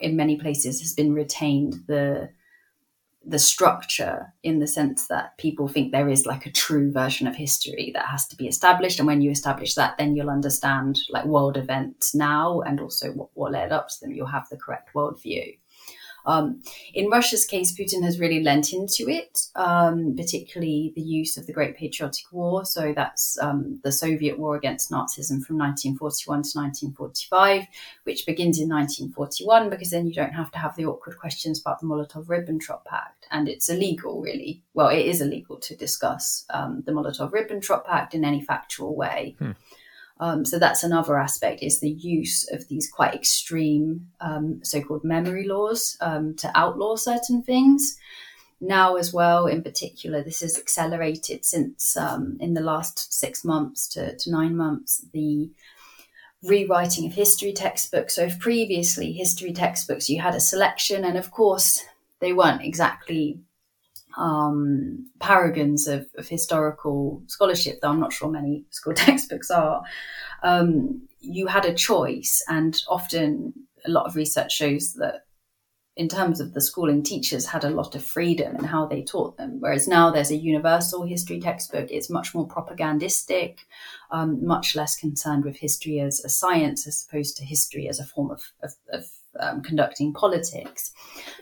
in 0.01 0.16
many 0.16 0.37
places 0.37 0.80
has 0.80 0.93
been 0.93 1.14
retained 1.14 1.74
the 1.87 2.30
the 3.24 3.39
structure 3.39 4.35
in 4.43 4.59
the 4.59 4.66
sense 4.66 5.07
that 5.07 5.39
people 5.39 5.68
think 5.68 5.93
there 5.93 6.09
is 6.09 6.26
like 6.26 6.45
a 6.45 6.51
true 6.51 6.91
version 6.91 7.28
of 7.28 7.37
history 7.37 7.93
that 7.95 8.07
has 8.07 8.26
to 8.26 8.35
be 8.35 8.49
established. 8.49 8.99
And 8.99 9.07
when 9.07 9.20
you 9.20 9.30
establish 9.30 9.76
that 9.76 9.97
then 9.97 10.16
you'll 10.16 10.28
understand 10.28 10.99
like 11.09 11.24
world 11.24 11.57
events 11.57 12.16
now 12.16 12.62
and 12.62 12.80
also 12.80 13.12
what, 13.12 13.28
what 13.35 13.53
led 13.53 13.70
up 13.70 13.89
to 13.89 14.01
them. 14.01 14.12
You'll 14.12 14.26
have 14.26 14.49
the 14.49 14.57
correct 14.57 14.91
worldview 14.95 15.57
um, 16.24 16.62
in 16.94 17.08
Russia's 17.08 17.44
case, 17.44 17.74
Putin 17.76 18.02
has 18.02 18.20
really 18.20 18.42
lent 18.42 18.72
into 18.72 19.08
it, 19.08 19.46
um, 19.54 20.14
particularly 20.16 20.92
the 20.94 21.02
use 21.02 21.36
of 21.36 21.46
the 21.46 21.52
Great 21.52 21.76
Patriotic 21.76 22.32
War. 22.32 22.64
So 22.64 22.92
that's 22.94 23.38
um, 23.40 23.80
the 23.82 23.92
Soviet 23.92 24.38
war 24.38 24.56
against 24.56 24.90
Nazism 24.90 25.42
from 25.42 25.58
1941 25.58 26.42
to 26.42 26.58
1945, 26.58 27.66
which 28.04 28.26
begins 28.26 28.58
in 28.58 28.68
1941 28.68 29.70
because 29.70 29.90
then 29.90 30.06
you 30.06 30.14
don't 30.14 30.34
have 30.34 30.50
to 30.52 30.58
have 30.58 30.76
the 30.76 30.86
awkward 30.86 31.18
questions 31.18 31.60
about 31.60 31.80
the 31.80 31.86
Molotov 31.86 32.26
Ribbentrop 32.26 32.84
Pact. 32.84 33.26
And 33.30 33.48
it's 33.48 33.68
illegal, 33.68 34.20
really. 34.20 34.62
Well, 34.74 34.88
it 34.88 35.06
is 35.06 35.20
illegal 35.20 35.56
to 35.58 35.76
discuss 35.76 36.44
um, 36.50 36.82
the 36.86 36.92
Molotov 36.92 37.32
Ribbentrop 37.32 37.84
Pact 37.84 38.14
in 38.14 38.24
any 38.24 38.42
factual 38.42 38.94
way. 38.94 39.36
Hmm. 39.38 39.52
Um, 40.22 40.44
so 40.44 40.56
that's 40.56 40.84
another 40.84 41.18
aspect 41.18 41.64
is 41.64 41.80
the 41.80 41.90
use 41.90 42.48
of 42.52 42.68
these 42.68 42.88
quite 42.88 43.12
extreme 43.12 44.06
um, 44.20 44.60
so-called 44.62 45.02
memory 45.02 45.48
laws 45.48 45.96
um, 46.00 46.36
to 46.36 46.52
outlaw 46.54 46.94
certain 46.94 47.42
things. 47.42 47.96
Now, 48.60 48.94
as 48.94 49.12
well, 49.12 49.48
in 49.48 49.64
particular, 49.64 50.22
this 50.22 50.40
has 50.40 50.56
accelerated 50.56 51.44
since 51.44 51.96
um, 51.96 52.36
in 52.38 52.54
the 52.54 52.60
last 52.60 53.12
six 53.12 53.44
months 53.44 53.88
to, 53.88 54.16
to 54.16 54.30
nine 54.30 54.56
months 54.56 55.04
the 55.12 55.50
rewriting 56.44 57.06
of 57.06 57.14
history 57.14 57.52
textbooks. 57.52 58.14
So, 58.14 58.22
if 58.22 58.38
previously 58.38 59.10
history 59.10 59.52
textbooks 59.52 60.08
you 60.08 60.22
had 60.22 60.36
a 60.36 60.40
selection, 60.40 61.04
and 61.04 61.18
of 61.18 61.32
course 61.32 61.84
they 62.20 62.32
weren't 62.32 62.62
exactly 62.62 63.40
um, 64.16 65.10
paragons 65.20 65.88
of, 65.88 66.06
of, 66.16 66.28
historical 66.28 67.22
scholarship, 67.26 67.80
though 67.80 67.90
I'm 67.90 68.00
not 68.00 68.12
sure 68.12 68.30
many 68.30 68.64
school 68.70 68.94
textbooks 68.94 69.50
are, 69.50 69.82
um, 70.42 71.02
you 71.20 71.46
had 71.46 71.64
a 71.64 71.74
choice. 71.74 72.42
And 72.48 72.80
often 72.88 73.54
a 73.84 73.90
lot 73.90 74.06
of 74.06 74.16
research 74.16 74.52
shows 74.52 74.94
that 74.94 75.24
in 75.94 76.08
terms 76.08 76.40
of 76.40 76.54
the 76.54 76.60
schooling, 76.60 77.02
teachers 77.02 77.46
had 77.46 77.64
a 77.64 77.70
lot 77.70 77.94
of 77.94 78.02
freedom 78.02 78.56
in 78.56 78.64
how 78.64 78.86
they 78.86 79.02
taught 79.02 79.36
them. 79.36 79.58
Whereas 79.60 79.86
now 79.86 80.10
there's 80.10 80.30
a 80.30 80.36
universal 80.36 81.04
history 81.04 81.38
textbook, 81.38 81.90
it's 81.90 82.08
much 82.08 82.34
more 82.34 82.46
propagandistic, 82.46 83.58
um, 84.10 84.44
much 84.44 84.74
less 84.74 84.96
concerned 84.96 85.44
with 85.44 85.56
history 85.56 86.00
as 86.00 86.24
a 86.24 86.30
science 86.30 86.86
as 86.86 87.06
opposed 87.06 87.36
to 87.36 87.44
history 87.44 87.88
as 87.88 88.00
a 88.00 88.06
form 88.06 88.30
of, 88.30 88.42
of, 88.62 88.72
of 88.90 89.04
um, 89.41 89.62
conducting 89.62 90.12
politics. 90.12 90.93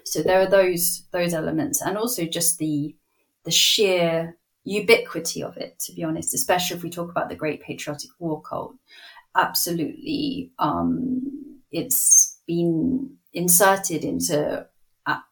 So 0.04 0.22
there 0.22 0.40
are 0.40 0.46
those 0.48 1.04
those 1.12 1.34
elements, 1.34 1.80
and 1.80 1.96
also 1.96 2.24
just 2.24 2.58
the 2.58 2.96
the 3.44 3.50
sheer 3.50 4.36
ubiquity 4.64 5.42
of 5.42 5.56
it. 5.56 5.78
To 5.86 5.92
be 5.92 6.04
honest, 6.04 6.34
especially 6.34 6.76
if 6.76 6.82
we 6.82 6.90
talk 6.90 7.10
about 7.10 7.28
the 7.28 7.36
Great 7.36 7.62
Patriotic 7.62 8.10
War 8.18 8.42
cult, 8.42 8.74
absolutely, 9.36 10.52
um, 10.58 11.60
it's 11.70 12.40
been 12.46 13.16
inserted 13.32 14.04
into 14.04 14.66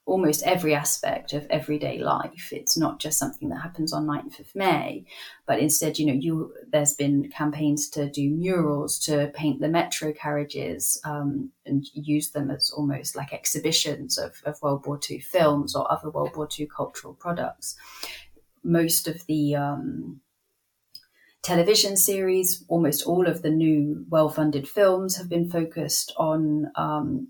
almost 0.07 0.43
every 0.45 0.75
aspect 0.75 1.33
of 1.33 1.47
everyday 1.51 1.99
life. 1.99 2.49
It's 2.53 2.77
not 2.77 2.99
just 2.99 3.19
something 3.19 3.51
that 3.51 3.61
happens 3.61 3.93
on 3.93 4.07
9th 4.07 4.41
of 4.41 4.55
May, 4.55 5.05
but 5.47 5.59
instead, 5.59 5.99
you 5.99 6.07
know, 6.07 6.15
you 6.15 6.55
there's 6.73 6.95
been 6.95 7.31
campaigns 7.31 7.89
to 7.91 8.09
do 8.11 8.31
murals 8.31 8.99
to 9.01 9.31
paint 9.35 9.61
the 9.61 9.69
metro 9.69 10.13
carriages 10.13 11.01
um, 11.05 11.51
and 11.67 11.87
use 11.93 12.31
them 12.31 12.51
as 12.51 12.71
almost 12.71 13.15
like 13.15 13.33
exhibitions 13.33 14.17
of, 14.19 14.41
of 14.45 14.61
World 14.63 14.87
War 14.87 14.99
II 15.09 15.21
films 15.21 15.77
or 15.77 15.91
other 15.93 16.11
World 16.11 16.35
War 16.37 16.49
II 16.59 16.67
cultural 16.75 17.15
products. 17.15 17.77
Most 18.65 19.07
of 19.07 19.27
the 19.27 19.55
um, 19.55 20.21
television 21.43 21.97
series, 21.97 22.65
almost 22.69 23.07
all 23.07 23.29
of 23.29 23.43
the 23.43 23.51
new 23.51 24.05
well 24.09 24.29
funded 24.29 24.67
films 24.67 25.17
have 25.17 25.29
been 25.29 25.49
focused 25.49 26.13
on 26.17 26.71
um, 26.75 27.29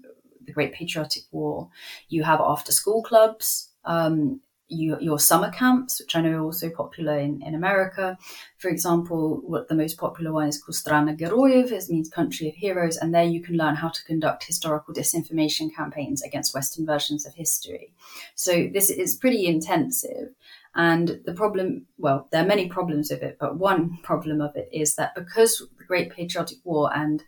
the 0.49 0.55
Great 0.55 0.73
Patriotic 0.73 1.23
War. 1.31 1.69
You 2.09 2.25
have 2.25 2.41
after 2.41 2.73
school 2.73 3.03
clubs, 3.03 3.71
um, 3.85 4.41
you, 4.69 4.99
your 5.01 5.19
summer 5.19 5.51
camps, 5.51 6.01
which 6.01 6.15
I 6.15 6.21
know 6.21 6.33
are 6.39 6.45
also 6.45 6.69
popular 6.69 7.19
in, 7.19 7.43
in 7.43 7.55
America. 7.55 8.19
For 8.59 8.69
example, 8.69 9.41
what 9.45 9.69
the 9.69 9.75
most 9.75 9.97
popular 9.97 10.33
one 10.33 10.49
is 10.49 10.63
called 10.63 10.77
Strana 10.77 11.19
Geroyev, 11.19 11.73
it 11.73 11.89
means 11.89 12.11
country 12.11 12.49
of 12.49 12.55
heroes, 12.55 12.97
and 12.97 13.15
there 13.15 13.25
you 13.25 13.41
can 13.43 13.57
learn 13.57 13.77
how 13.77 13.89
to 13.89 14.05
conduct 14.05 14.45
historical 14.45 14.93
disinformation 14.93 15.75
campaigns 15.75 16.23
against 16.23 16.55
Western 16.55 16.85
versions 16.85 17.25
of 17.25 17.35
history. 17.35 17.93
So 18.35 18.69
this 18.73 18.91
is 18.91 19.15
pretty 19.15 19.47
intensive. 19.47 20.35
And 20.75 21.21
the 21.25 21.33
problem, 21.33 21.87
well, 21.97 22.29
there 22.31 22.45
are 22.45 22.47
many 22.47 22.69
problems 22.69 23.11
with 23.11 23.23
it, 23.23 23.39
but 23.41 23.57
one 23.57 23.99
problem 24.03 24.41
of 24.41 24.55
it 24.55 24.69
is 24.71 24.97
that 24.97 25.15
because 25.15 25.63
the 25.79 25.85
Great 25.85 26.13
Patriotic 26.13 26.59
War 26.65 26.91
and 26.95 27.25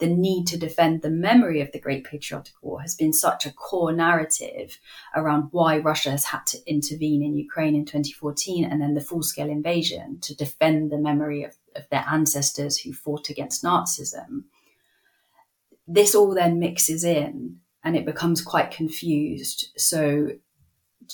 the 0.00 0.08
need 0.08 0.46
to 0.46 0.58
defend 0.58 1.02
the 1.02 1.10
memory 1.10 1.60
of 1.60 1.70
the 1.72 1.78
Great 1.78 2.04
Patriotic 2.04 2.54
War 2.62 2.80
has 2.80 2.94
been 2.94 3.12
such 3.12 3.46
a 3.46 3.52
core 3.52 3.92
narrative 3.92 4.78
around 5.14 5.48
why 5.52 5.78
Russia 5.78 6.10
has 6.10 6.24
had 6.24 6.44
to 6.46 6.58
intervene 6.66 7.22
in 7.22 7.36
Ukraine 7.36 7.74
in 7.74 7.84
2014 7.84 8.64
and 8.64 8.80
then 8.80 8.94
the 8.94 9.00
full 9.00 9.22
scale 9.22 9.48
invasion 9.48 10.18
to 10.22 10.34
defend 10.34 10.90
the 10.90 10.98
memory 10.98 11.44
of, 11.44 11.54
of 11.76 11.88
their 11.90 12.04
ancestors 12.10 12.78
who 12.78 12.92
fought 12.92 13.28
against 13.28 13.62
Nazism. 13.62 14.44
This 15.86 16.14
all 16.14 16.34
then 16.34 16.58
mixes 16.58 17.04
in 17.04 17.58
and 17.84 17.96
it 17.96 18.06
becomes 18.06 18.42
quite 18.42 18.70
confused. 18.70 19.68
So 19.76 20.30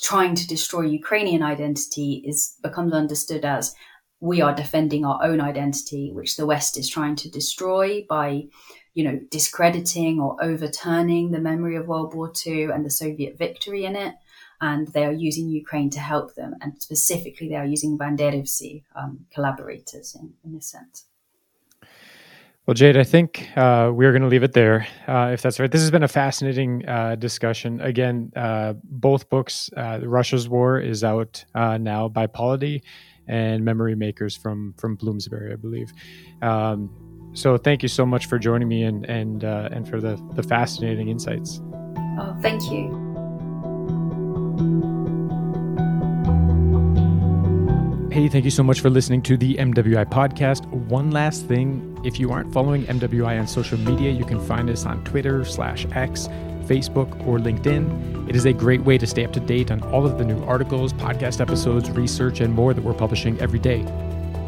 trying 0.01 0.35
to 0.37 0.47
destroy 0.47 0.83
Ukrainian 0.83 1.43
identity 1.43 2.23
is 2.27 2.57
becomes 2.63 2.93
understood 2.93 3.45
as 3.45 3.75
we 4.21 4.41
are 4.41 4.55
defending 4.55 5.05
our 5.05 5.23
own 5.23 5.41
identity, 5.41 6.11
which 6.13 6.37
the 6.37 6.47
West 6.47 6.79
is 6.79 6.89
trying 6.89 7.17
to 7.17 7.31
destroy 7.31 8.05
by, 8.09 8.45
you 8.95 9.05
know, 9.05 9.21
discrediting 9.31 10.21
or 10.21 10.37
overturning 10.43 11.31
the 11.31 11.41
memory 11.41 11.77
of 11.77 11.87
World 11.87 12.15
War 12.15 12.33
II 12.47 12.65
and 12.65 12.85
the 12.85 12.91
Soviet 12.91 13.39
victory 13.39 13.85
in 13.85 13.95
it. 13.95 14.15
And 14.59 14.89
they 14.89 15.05
are 15.05 15.13
using 15.13 15.51
Ukraine 15.51 15.91
to 15.91 16.01
help 16.01 16.35
them. 16.35 16.55
And 16.63 16.81
specifically, 16.81 17.51
they 17.51 17.57
are 17.57 17.67
using 17.67 17.99
Banderovtsy 17.99 18.85
um, 18.95 19.27
collaborators 19.33 20.17
in, 20.19 20.33
in 20.45 20.55
this 20.55 20.71
sense. 20.71 21.05
Well, 22.67 22.75
Jade, 22.75 22.97
I 22.97 23.05
think 23.05 23.49
uh, 23.57 23.93
we're 23.95 24.11
going 24.11 24.23
to 24.23 24.29
leave 24.29 24.43
it 24.43 24.53
there, 24.53 24.89
uh, 25.07 25.31
if 25.33 25.41
that's 25.41 25.61
right. 25.61 25.71
This 25.71 25.83
has 25.83 25.93
been 25.93 26.03
a 26.03 26.09
fascinating 26.09 26.85
uh, 26.89 27.15
discussion. 27.15 27.81
Again, 27.81 28.33
uh, 28.35 28.75
both 28.83 29.29
books, 29.29 29.71
uh, 29.77 30.01
Russia's 30.03 30.49
War 30.49 30.81
is 30.81 31.05
out 31.05 31.45
uh, 31.55 31.79
now 31.79 32.09
by 32.09 32.27
Polity, 32.27 32.83
and 33.29 33.65
Memory 33.65 33.95
Makers 33.95 34.37
from 34.37 34.75
from 34.79 34.97
Bloomsbury, 34.97 35.53
I 35.53 35.57
believe. 35.57 35.93
Um, 36.43 36.91
so, 37.33 37.59
thank 37.59 37.83
you 37.83 37.89
so 37.89 38.07
much 38.07 38.27
for 38.27 38.39
joining 38.39 38.69
me 38.69 38.85
and 38.85 39.05
and 39.07 39.45
and 39.45 39.89
for 39.89 40.01
the 40.01 40.21
the 40.35 40.43
fascinating 40.43 41.09
insights. 41.09 41.61
Oh, 42.19 42.37
thank 42.41 42.63
you. 42.71 43.07
Hey, 48.17 48.29
thank 48.29 48.47
you 48.47 48.51
so 48.51 48.63
much 48.63 48.81
for 48.81 48.89
listening 48.89 49.21
to 49.25 49.37
the 49.37 49.57
MWI 49.57 50.07
podcast. 50.07 50.65
One 50.89 51.11
last 51.11 51.45
thing 51.47 52.01
if 52.03 52.19
you 52.19 52.31
aren't 52.31 52.51
following 52.51 52.85
MWI 52.85 53.39
on 53.39 53.47
social 53.47 53.77
media, 53.77 54.11
you 54.11 54.25
can 54.25 54.41
find 54.47 54.71
us 54.71 54.87
on 54.87 55.05
Twitter 55.05 55.45
slash 55.45 55.87
X, 55.93 56.27
Facebook, 56.67 57.27
or 57.27 57.39
LinkedIn. 57.39 58.29
It 58.29 58.37
is 58.37 58.45
a 58.45 58.53
great 58.53 58.83
way 58.83 58.99
to 58.99 59.07
stay 59.07 59.25
up 59.25 59.33
to 59.35 59.41
date 59.41 59.71
on 59.71 59.83
all 59.85 60.05
of 60.05 60.19
the 60.19 60.25
new 60.25 60.43
articles, 60.45 60.93
podcast 60.93 61.41
episodes, 61.41 61.91
research, 61.91 62.41
and 62.41 62.53
more 62.53 62.75
that 62.75 62.83
we're 62.83 62.95
publishing 62.95 63.41
every 63.41 63.59
day. 63.59 63.85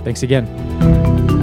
Thanks 0.05 0.23
again. 0.23 1.38